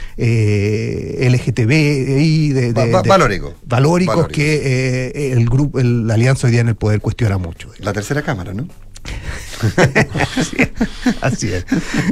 LGTB 1.29 1.69
de, 2.55 2.73
valóricos 3.65 4.27
que 4.27 5.31
el 5.31 5.45
grupo, 5.47 5.79
la 5.79 6.15
alianza 6.15 6.47
hoy 6.47 6.51
día 6.51 6.61
en 6.61 6.69
el 6.69 6.75
poder 6.75 6.99
cuestiona 6.99 7.37
mucho. 7.37 7.69
La 7.77 7.93
tercera 7.93 8.21
cámara, 8.21 8.53
¿no? 8.53 8.67
así 11.21 11.51
es. 11.51 11.65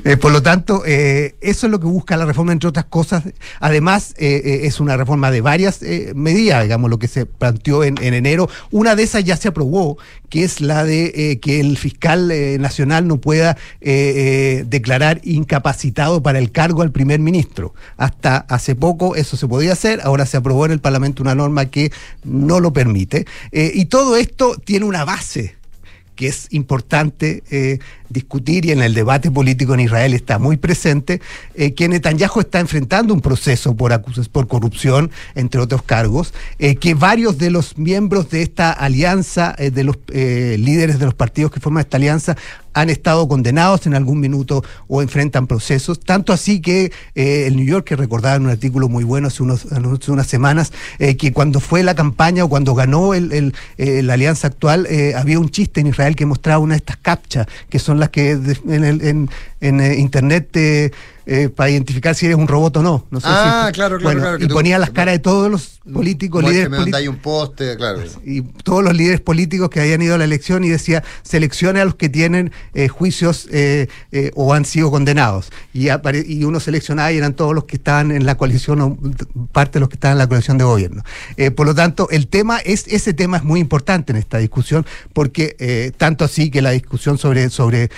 Eh, 0.04 0.18
por 0.18 0.32
lo 0.32 0.42
tanto, 0.42 0.84
eh, 0.86 1.36
eso 1.42 1.68
es 1.68 1.72
lo 1.72 1.80
que 1.80 1.88
busca 1.88 2.18
la 2.18 2.26
reforma, 2.26 2.52
entre 2.52 2.70
otras 2.70 2.86
cosas. 2.86 3.24
Además, 3.60 4.14
eh, 4.18 4.62
es 4.64 4.80
una 4.80 4.98
reforma 4.98 5.32
de 5.32 5.42
varias 5.42 5.82
medidas, 6.16 6.64
digamos, 6.64 6.90
lo 6.90 7.00
que 7.00 7.08
se 7.08 7.26
planteó 7.26 7.84
en, 7.84 7.98
enero. 8.02 8.50
Una 8.72 8.96
de 8.96 9.04
esas 9.04 9.24
ya 9.24 9.38
se 9.38 9.48
aprobó, 9.48 9.98
que 10.30 10.44
es 10.44 10.62
la 10.62 10.84
de 10.84 11.40
que 11.42 11.60
el 11.60 11.78
fiscal 11.78 12.32
nacional 12.60 13.08
no 13.08 13.18
pueda 13.18 13.58
declarar 13.82 15.22
incapacitado 15.24 16.22
para 16.22 16.40
el 16.40 16.52
cargo 16.52 16.82
al 16.82 16.92
primer 16.92 17.20
ministro. 17.20 17.74
Hasta 17.98 18.38
hace 18.38 18.76
poco 18.76 19.16
eso 19.16 19.38
se 19.38 19.48
podía 19.48 19.74
hacer, 19.74 20.02
ahora 20.04 20.26
se 20.26 20.38
aprobó 20.38 20.66
en 20.66 20.74
el 20.74 20.80
Parlamento 20.80 21.24
una 21.24 21.36
norma 21.36 21.66
que 21.68 21.92
no 22.24 22.60
lo 22.60 22.74
permite. 22.74 23.26
y 23.52 23.86
todo 23.86 24.16
esto 24.18 24.56
tiene 24.64 24.86
una 24.86 25.06
base 25.06 25.57
que 26.18 26.28
es 26.28 26.48
importante 26.52 27.44
eh, 27.52 27.80
discutir 28.10 28.66
y 28.66 28.72
en 28.72 28.82
el 28.82 28.94
debate 28.94 29.32
político 29.32 29.76
en 29.76 29.82
Israel 29.82 30.14
está 30.14 30.40
muy 30.40 30.58
presente, 30.58 31.22
eh, 31.54 31.74
que 31.74 31.88
Netanyahu 31.88 32.42
está 32.42 32.60
enfrentando 32.60 33.14
un 33.14 33.22
proceso 33.22 33.78
por, 33.78 34.02
por 34.32 34.48
corrupción, 34.48 35.12
entre 35.36 35.62
otros 35.62 35.84
cargos, 35.84 36.34
eh, 36.60 36.76
que 36.76 36.96
varios 36.96 37.38
de 37.38 37.52
los 37.52 37.78
miembros 37.78 38.30
de 38.32 38.42
esta 38.42 38.72
alianza, 38.72 39.56
de 39.58 39.84
los 39.84 39.98
líderes 40.08 41.00
de 41.00 41.06
los 41.06 41.14
partidos 41.14 41.52
que 41.52 41.60
forman 41.60 41.82
esta 41.82 41.98
alianza, 41.98 42.36
han 42.80 42.90
estado 42.90 43.28
condenados 43.28 43.88
en 43.88 43.94
algún 43.94 44.20
minuto 44.20 44.64
o 44.88 45.02
enfrentan 45.02 45.48
procesos, 45.48 46.00
tanto 46.00 46.34
así 46.34 46.62
que 46.62 46.92
el 47.16 47.56
New 47.56 47.66
York, 47.66 47.86
que 47.86 47.96
recordaba 47.96 48.36
en 48.36 48.44
un 48.44 48.50
artículo 48.50 48.90
muy 48.90 49.04
bueno 49.04 49.28
hace, 49.28 49.44
unos, 49.44 49.66
unas 50.08 50.28
semanas, 50.28 50.72
que 50.98 51.34
cuando 51.34 51.60
fue 51.60 51.84
la 51.84 51.96
campaña 51.96 52.44
o 52.44 52.50
cuando 52.50 52.76
ganó 52.76 53.14
el, 53.14 53.54
la 53.78 54.14
alianza 54.14 54.48
actual, 54.48 54.88
había 55.16 55.40
un 55.40 55.50
chiste 55.50 55.82
en 55.82 55.88
Israel 55.88 56.16
que 56.16 56.26
mostraba 56.26 56.60
una 56.60 56.76
de 56.76 56.80
estas 56.80 56.98
captchas, 56.98 57.48
que 57.70 57.80
son 57.80 58.00
las 58.00 58.10
que 58.10 58.32
en, 58.32 58.84
el, 58.84 59.30
eh, 59.62 59.96
internet 59.98 60.50
te 60.52 60.92
eh, 61.30 61.50
para 61.50 61.70
identificar 61.70 62.16
si 62.16 62.26
eres 62.26 62.38
un 62.38 62.48
robot 62.48 62.78
o 62.78 62.82
no. 62.82 63.06
no 63.12 63.20
sé 63.20 63.28
ah, 63.30 63.70
claro, 63.74 63.98
claro, 63.98 64.22
claro. 64.22 64.38
Y 64.42 64.48
ponía 64.48 64.80
las 64.80 64.92
caras 64.92 65.16
de 65.16 65.20
todos 65.20 65.52
los 65.52 65.82
políticos, 65.92 66.42
líderes 66.42 66.70
políticos. 66.70 67.08
un 67.10 67.18
poste, 67.18 67.76
claro. 67.76 68.02
Y 68.24 68.44
todos 68.44 68.82
los 68.82 68.96
líderes 68.96 69.20
políticos 69.20 69.70
que 69.70 69.82
habían 69.82 70.02
ido 70.02 70.16
a 70.16 70.18
la 70.18 70.24
elección 70.24 70.64
y 70.64 70.70
decía, 70.70 71.04
seleccione 71.24 71.82
a 71.82 71.86
los 71.86 71.96
que 71.96 72.08
tienen 72.08 72.54
eh, 72.74 72.88
juicios 72.88 73.50
eh, 73.52 73.90
o 74.36 74.54
han 74.54 74.64
sido 74.64 74.90
condenados. 74.90 75.52
Y, 75.74 75.90
y 75.90 76.46
uno 76.46 76.62
seleccionaba 76.62 77.12
y 77.12 77.18
eran 77.18 77.34
todos 77.34 77.54
los 77.54 77.66
que 77.66 77.76
estaban 77.76 78.12
en 78.12 78.26
la 78.26 78.36
coalición 78.36 78.80
o 78.80 78.98
parte 79.52 79.74
de 79.74 79.80
los 79.82 79.90
que 79.90 79.96
estaban 79.96 80.16
en 80.16 80.20
la 80.20 80.28
coalición 80.28 80.58
de 80.58 80.64
gobierno. 80.64 81.04
por 81.58 81.66
lo 81.66 81.76
tanto, 81.76 82.08
el 82.10 82.28
tema 82.28 82.60
es, 82.60 82.88
ese 82.88 83.14
tema 83.14 83.36
es 83.36 83.44
muy 83.44 83.60
importante 83.60 84.14
en 84.14 84.18
esta 84.18 84.38
discusión, 84.38 84.86
porque 85.12 85.94
tanto 85.98 86.24
así 86.24 86.50
que 86.52 86.62
la 86.62 86.72
discusión 86.72 87.18
sobre, 87.18 87.50
sobre 87.50 87.90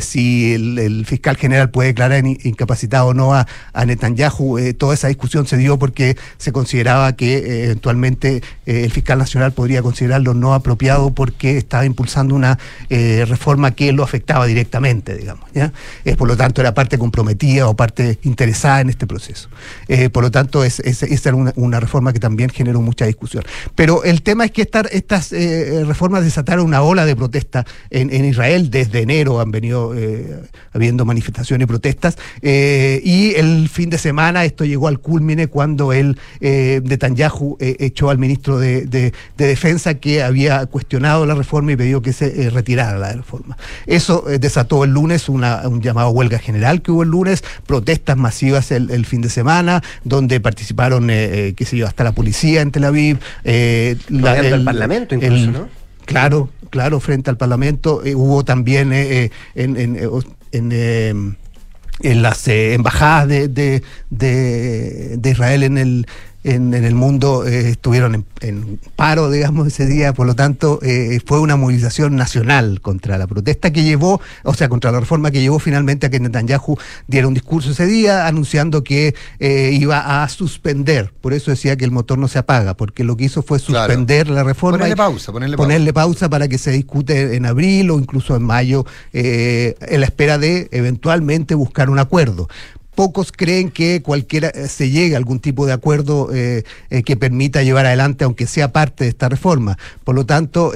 si 0.00 0.54
el, 0.54 1.04
fiscal 1.06 1.36
general 1.36 1.70
puede 1.70 1.90
declarar 1.90 2.24
incapaz 2.26 2.63
capacitado 2.64 3.08
o 3.08 3.14
no 3.14 3.34
a, 3.34 3.46
Netanyahu. 3.84 4.58
Eh, 4.58 4.72
toda 4.72 4.94
esa 4.94 5.08
discusión 5.08 5.46
se 5.46 5.56
dio 5.56 5.78
porque 5.78 6.16
se 6.38 6.52
consideraba 6.52 7.14
que 7.14 7.36
eh, 7.36 7.64
eventualmente 7.64 8.42
eh, 8.66 8.84
el 8.84 8.90
fiscal 8.90 9.18
nacional 9.18 9.52
podría 9.52 9.82
considerarlo 9.82 10.32
no 10.32 10.54
apropiado 10.54 11.12
porque 11.12 11.58
estaba 11.58 11.84
impulsando 11.84 12.34
una 12.34 12.58
reforma 12.88 13.72
que 13.72 13.92
lo 13.92 14.02
afectaba 14.02 14.46
directamente, 14.46 15.14
digamos. 15.14 15.50
¿ya? 15.52 15.72
por 16.16 16.28
lo 16.28 16.36
tanto, 16.36 16.60
era 16.60 16.72
parte 16.74 16.98
comprometida 16.98 17.68
o 17.68 17.74
parte 17.74 18.18
interesada 18.22 18.80
en 18.80 18.90
este 18.90 19.06
proceso. 19.06 19.48
por 20.12 20.22
lo 20.22 20.30
tanto, 20.30 20.64
es, 20.64 20.80
esa 20.80 21.28
era 21.28 21.36
una, 21.36 21.80
reforma 21.80 22.12
que 22.12 22.20
también 22.20 22.50
generó 22.50 22.80
mucha 22.80 23.04
discusión. 23.06 23.44
Pero 23.74 24.04
el 24.04 24.22
tema 24.22 24.44
es 24.44 24.52
que 24.52 24.62
estas 24.62 25.30
reformas 25.30 26.24
desataron 26.24 26.66
una 26.66 26.82
ola 26.82 27.04
de 27.04 27.16
protesta 27.16 27.66
en, 27.90 28.24
Israel 28.24 28.70
desde 28.70 29.02
enero. 29.02 29.40
Han 29.40 29.50
venido, 29.50 29.94
habiendo 30.72 31.04
manifestaciones 31.04 31.64
y 31.64 31.66
protestas. 31.66 32.16
Y 33.04 33.34
el 33.36 33.68
fin 33.68 33.90
de 33.90 33.98
semana 33.98 34.44
esto 34.44 34.64
llegó 34.64 34.88
al 34.88 34.98
culmine 35.00 35.46
cuando 35.48 35.92
el 35.92 36.18
eh, 36.40 36.80
Netanyahu 36.84 37.56
eh, 37.60 37.76
echó 37.80 38.10
al 38.10 38.18
ministro 38.18 38.58
de, 38.58 38.86
de- 38.86 39.12
de 39.36 39.46
Defensa 39.46 39.94
que 39.94 40.22
había 40.22 40.66
cuestionado 40.66 41.26
la 41.26 41.34
reforma 41.34 41.72
y 41.72 41.76
pidió 41.76 42.02
que 42.02 42.12
se 42.12 42.44
eh, 42.44 42.50
retirara 42.50 42.98
la 42.98 43.12
reforma. 43.12 43.56
Eso 43.86 44.28
eh, 44.30 44.38
desató 44.38 44.84
el 44.84 44.90
lunes 44.90 45.28
una- 45.28 45.66
un 45.68 45.80
llamado 45.80 46.08
a 46.08 46.10
huelga 46.10 46.38
general 46.38 46.82
que 46.82 46.90
hubo 46.92 47.02
el 47.02 47.08
lunes, 47.10 47.42
protestas 47.66 48.16
masivas 48.16 48.70
el, 48.70 48.90
el 48.90 49.06
fin 49.06 49.20
de 49.20 49.28
semana, 49.30 49.82
donde 50.04 50.40
participaron, 50.40 51.10
eh, 51.10 51.48
eh, 51.48 51.54
qué 51.56 51.64
sé 51.64 51.76
yo, 51.76 51.86
hasta 51.86 52.04
la 52.04 52.12
policía 52.12 52.60
en 52.62 52.70
Tel 52.70 52.84
Aviv. 52.84 53.18
eh, 53.44 53.96
la- 54.08 54.38
el 54.38 54.64
Parlamento 54.64 55.14
incluso, 55.14 55.50
¿no? 55.50 55.68
Claro, 56.04 56.50
claro, 56.70 57.00
frente 57.00 57.30
al 57.30 57.36
Parlamento. 57.38 58.04
Eh, 58.04 58.14
hubo 58.14 58.44
también 58.44 58.92
eh, 58.92 59.24
eh, 59.24 59.30
en, 59.54 59.76
en, 59.78 59.96
eh, 59.96 60.08
en, 60.52 60.70
eh, 60.72 61.14
en 62.00 62.22
las 62.22 62.46
eh, 62.48 62.74
embajadas 62.74 63.28
de, 63.28 63.48
de- 63.48 63.82
de- 64.10 65.16
de 65.18 65.30
Israel 65.30 65.62
en 65.62 65.78
el, 65.78 66.06
en, 66.44 66.72
en 66.74 66.84
el 66.84 66.94
mundo 66.94 67.46
eh, 67.46 67.70
estuvieron 67.70 68.14
en, 68.14 68.24
en 68.40 68.78
paro, 68.96 69.30
digamos, 69.30 69.66
ese 69.66 69.86
día. 69.86 70.12
Por 70.12 70.26
lo 70.26 70.34
tanto, 70.36 70.78
eh, 70.82 71.20
fue 71.26 71.40
una 71.40 71.56
movilización 71.56 72.14
nacional 72.16 72.80
contra 72.80 73.18
la 73.18 73.26
protesta 73.26 73.72
que 73.72 73.82
llevó, 73.82 74.20
o 74.44 74.54
sea, 74.54 74.68
contra 74.68 74.92
la 74.92 75.00
reforma 75.00 75.30
que 75.30 75.40
llevó 75.40 75.58
finalmente 75.58 76.06
a 76.06 76.10
que 76.10 76.20
Netanyahu 76.20 76.76
diera 77.08 77.26
un 77.26 77.34
discurso 77.34 77.70
ese 77.72 77.86
día 77.86 78.26
anunciando 78.26 78.84
que 78.84 79.14
eh, 79.40 79.70
iba 79.72 80.22
a 80.22 80.28
suspender. 80.28 81.12
Por 81.20 81.32
eso 81.32 81.50
decía 81.50 81.76
que 81.76 81.84
el 81.84 81.90
motor 81.90 82.18
no 82.18 82.28
se 82.28 82.38
apaga, 82.38 82.74
porque 82.74 83.02
lo 83.04 83.16
que 83.16 83.24
hizo 83.24 83.42
fue 83.42 83.58
Claro. 83.58 83.86
suspender 83.86 84.28
la 84.28 84.44
reforma. 84.44 84.76
Ponerle 84.78 84.96
pausa, 84.96 85.32
ponerle 85.32 85.56
pausa. 85.56 85.66
ponerle 85.66 85.92
pausa 85.92 86.28
para 86.28 86.46
que 86.48 86.58
se 86.58 86.70
discute 86.70 87.34
en 87.36 87.46
abril 87.46 87.90
o 87.90 87.98
incluso 87.98 88.36
en 88.36 88.42
mayo, 88.42 88.84
eh, 89.14 89.74
en 89.80 90.00
la 90.00 90.06
espera 90.06 90.36
de 90.38 90.68
eventualmente 90.72 91.54
buscar 91.54 91.88
un 91.88 91.98
acuerdo. 91.98 92.48
Pocos 92.94 93.32
creen 93.32 93.70
que 93.70 94.02
cualquiera 94.02 94.48
eh, 94.48 94.68
se 94.68 94.90
llegue 94.90 95.14
a 95.14 95.18
algún 95.18 95.40
tipo 95.40 95.66
de 95.66 95.72
acuerdo 95.72 96.32
eh, 96.32 96.64
eh, 96.90 97.02
que 97.02 97.16
permita 97.16 97.62
llevar 97.62 97.86
adelante, 97.86 98.24
aunque 98.24 98.46
sea 98.46 98.72
parte 98.72 99.04
de 99.04 99.10
esta 99.10 99.28
reforma. 99.28 99.76
Por 100.04 100.14
lo 100.14 100.26
tanto, 100.26 100.72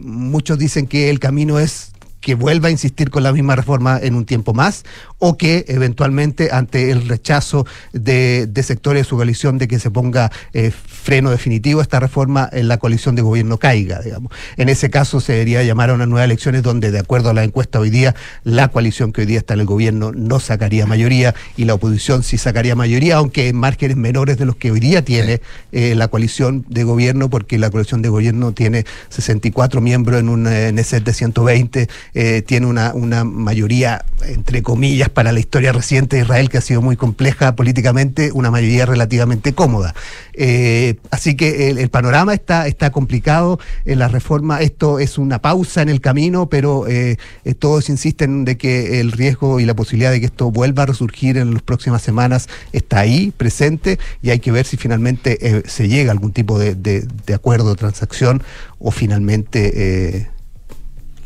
muchos 0.00 0.58
dicen 0.58 0.86
que 0.86 1.10
el 1.10 1.18
camino 1.18 1.58
es 1.58 1.92
que 2.20 2.34
vuelva 2.34 2.68
a 2.68 2.70
insistir 2.70 3.10
con 3.10 3.22
la 3.22 3.32
misma 3.32 3.56
reforma 3.56 3.98
en 4.00 4.14
un 4.14 4.24
tiempo 4.24 4.54
más 4.54 4.84
o 5.18 5.36
que 5.36 5.64
eventualmente 5.68 6.50
ante 6.52 6.90
el 6.90 7.08
rechazo 7.08 7.66
de, 7.92 8.46
de 8.46 8.62
sectores 8.62 9.02
de 9.02 9.08
su 9.08 9.16
coalición 9.16 9.58
de 9.58 9.68
que 9.68 9.78
se 9.78 9.90
ponga 9.90 10.30
eh, 10.52 10.70
freno 10.70 11.30
definitivo 11.30 11.80
a 11.80 11.82
esta 11.82 12.00
reforma 12.00 12.48
en 12.52 12.68
la 12.68 12.78
coalición 12.78 13.14
de 13.14 13.22
gobierno 13.22 13.58
caiga, 13.58 14.00
digamos. 14.00 14.32
En 14.56 14.68
ese 14.68 14.90
caso 14.90 15.20
se 15.20 15.32
debería 15.32 15.62
llamar 15.62 15.90
a 15.90 15.94
unas 15.94 16.08
nuevas 16.08 16.24
elecciones 16.24 16.62
donde 16.62 16.90
de 16.90 16.98
acuerdo 16.98 17.30
a 17.30 17.34
la 17.34 17.44
encuesta 17.44 17.78
hoy 17.78 17.90
día 17.90 18.14
la 18.44 18.68
coalición 18.68 19.12
que 19.12 19.22
hoy 19.22 19.26
día 19.26 19.38
está 19.38 19.54
en 19.54 19.60
el 19.60 19.66
gobierno 19.66 20.12
no 20.12 20.40
sacaría 20.40 20.86
mayoría 20.86 21.34
y 21.56 21.64
la 21.64 21.74
oposición 21.74 22.22
sí 22.22 22.38
sacaría 22.38 22.74
mayoría, 22.74 23.16
aunque 23.16 23.48
en 23.48 23.56
márgenes 23.56 23.96
menores 23.96 24.38
de 24.38 24.46
los 24.46 24.56
que 24.56 24.70
hoy 24.70 24.80
día 24.80 25.04
tiene 25.04 25.40
eh, 25.72 25.94
la 25.94 26.08
coalición 26.08 26.64
de 26.68 26.84
gobierno, 26.84 27.30
porque 27.30 27.58
la 27.58 27.70
coalición 27.70 28.02
de 28.02 28.08
gobierno 28.08 28.52
tiene 28.52 28.84
64 29.08 29.80
miembros 29.80 30.20
en 30.20 30.28
un 30.28 30.46
eh, 30.46 30.72
Neset 30.72 31.04
de 31.04 31.12
120, 31.12 31.88
eh, 32.18 32.40
tiene 32.40 32.64
una, 32.64 32.94
una 32.94 33.24
mayoría, 33.24 34.02
entre 34.22 34.62
comillas, 34.62 35.10
para 35.10 35.32
la 35.32 35.38
historia 35.38 35.70
reciente 35.70 36.16
de 36.16 36.22
Israel 36.22 36.48
que 36.48 36.56
ha 36.56 36.62
sido 36.62 36.80
muy 36.80 36.96
compleja 36.96 37.54
políticamente, 37.54 38.32
una 38.32 38.50
mayoría 38.50 38.86
relativamente 38.86 39.52
cómoda. 39.52 39.94
Eh, 40.32 40.96
así 41.10 41.36
que 41.36 41.68
el, 41.68 41.90
panorama 41.90 42.32
está, 42.32 42.68
está 42.68 42.90
complicado, 42.90 43.60
en 43.84 43.98
la 43.98 44.08
reforma 44.08 44.62
esto 44.62 44.98
es 44.98 45.18
una 45.18 45.42
pausa 45.42 45.82
en 45.82 45.90
el 45.90 46.00
camino, 46.00 46.48
pero 46.48 46.88
eh, 46.88 47.18
todos 47.58 47.90
insisten 47.90 48.46
de 48.46 48.56
que 48.56 48.98
el 49.00 49.12
riesgo 49.12 49.60
y 49.60 49.66
la 49.66 49.74
posibilidad 49.74 50.10
de 50.10 50.20
que 50.20 50.26
esto 50.26 50.50
vuelva 50.50 50.84
a 50.84 50.86
resurgir 50.86 51.36
en 51.36 51.52
las 51.52 51.62
próximas 51.62 52.00
semanas 52.00 52.48
está 52.72 53.00
ahí, 53.00 53.30
presente, 53.36 53.98
y 54.22 54.30
hay 54.30 54.38
que 54.38 54.52
ver 54.52 54.64
si 54.64 54.78
finalmente 54.78 55.62
se 55.66 55.86
llega 55.86 56.12
a 56.12 56.14
algún 56.14 56.32
tipo 56.32 56.58
de, 56.58 56.74
de- 56.74 57.34
acuerdo, 57.34 57.74
transacción, 57.76 58.42
o 58.78 58.90
finalmente 58.90 60.30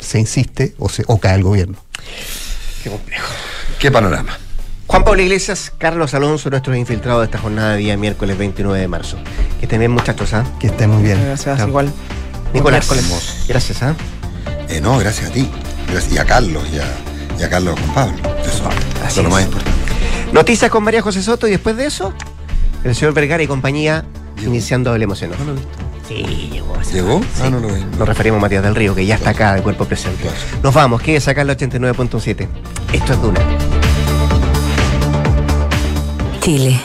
se 0.01 0.19
insiste 0.19 0.75
o, 0.79 0.89
se, 0.89 1.05
o 1.07 1.19
cae 1.19 1.37
el 1.37 1.43
gobierno. 1.43 1.77
Qué 2.83 2.91
complejo. 2.91 3.27
Qué 3.79 3.91
panorama. 3.91 4.39
Juan 4.87 5.05
Pablo 5.05 5.23
Iglesias, 5.23 5.73
Carlos 5.79 6.15
Alonso, 6.15 6.51
nuestros 6.51 6.77
infiltrados 6.77 7.21
de 7.23 7.27
esta 7.27 7.39
jornada 7.39 7.73
de 7.73 7.79
día 7.79 7.97
miércoles 7.97 8.37
29 8.37 8.81
de 8.81 8.89
marzo. 8.89 9.17
Que 9.61 9.67
estén 9.67 9.79
bien, 9.79 9.93
muchachos, 9.93 10.33
¿ah? 10.35 10.45
Que 10.59 10.67
estén 10.67 10.91
muy 10.91 11.03
bien. 11.03 11.23
Gracias, 11.25 11.59
Chao. 11.59 11.69
igual. 11.69 11.93
Nicolás, 12.53 12.91
Miércoles. 12.91 13.45
gracias, 13.47 13.83
¿ah? 13.83 13.95
Eh, 14.69 14.81
no, 14.81 14.99
gracias 14.99 15.31
a 15.31 15.33
ti. 15.33 15.49
Gracias, 15.89 16.13
y 16.13 16.19
a 16.19 16.25
Carlos, 16.25 16.65
y 16.73 16.79
a, 16.79 16.85
y 17.39 17.43
a 17.45 17.49
Carlos 17.49 17.79
Juan 17.79 17.95
Pablo. 17.95 18.37
Eso, 18.45 18.69
eso 19.07 19.21
es 19.21 19.25
lo 19.25 19.31
más 19.31 19.45
importante. 19.45 19.71
Noticias 20.33 20.71
con 20.71 20.83
María 20.83 21.03
José 21.03 21.23
Soto 21.23 21.47
y 21.47 21.53
después 21.53 21.77
de 21.77 21.87
eso, 21.87 22.13
el 22.83 22.95
señor 22.95 23.15
Vergara 23.15 23.43
y 23.43 23.47
compañía 23.47 24.05
iniciando. 24.43 24.91
No 24.91 24.99
lo 24.99 25.05
he 25.05 25.07
visto. 25.55 25.90
Sí, 26.11 26.51
llegó. 26.51 26.75
hace 26.75 26.95
¿Llegó? 26.95 27.21
Ah, 27.41 27.51
no 27.51 27.61
lo 27.61 27.69
vi. 27.69 27.85
Nos 27.97 28.09
referimos 28.09 28.39
a 28.39 28.41
Matías 28.41 28.65
del 28.65 28.75
Río, 28.75 28.97
que 28.97 29.07
ya 29.07 29.15
está 29.15 29.31
acá 29.31 29.55
de 29.55 29.63
cuerpo 29.63 29.85
presente. 29.85 30.29
Nos 30.61 30.75
vamos, 30.75 31.01
que 31.01 31.21
sacar 31.21 31.49
el 31.49 31.57
89.7. 31.57 32.49
Esto 32.93 33.13
es 33.13 33.23
Duna. 33.23 33.41
Chile, 36.41 36.81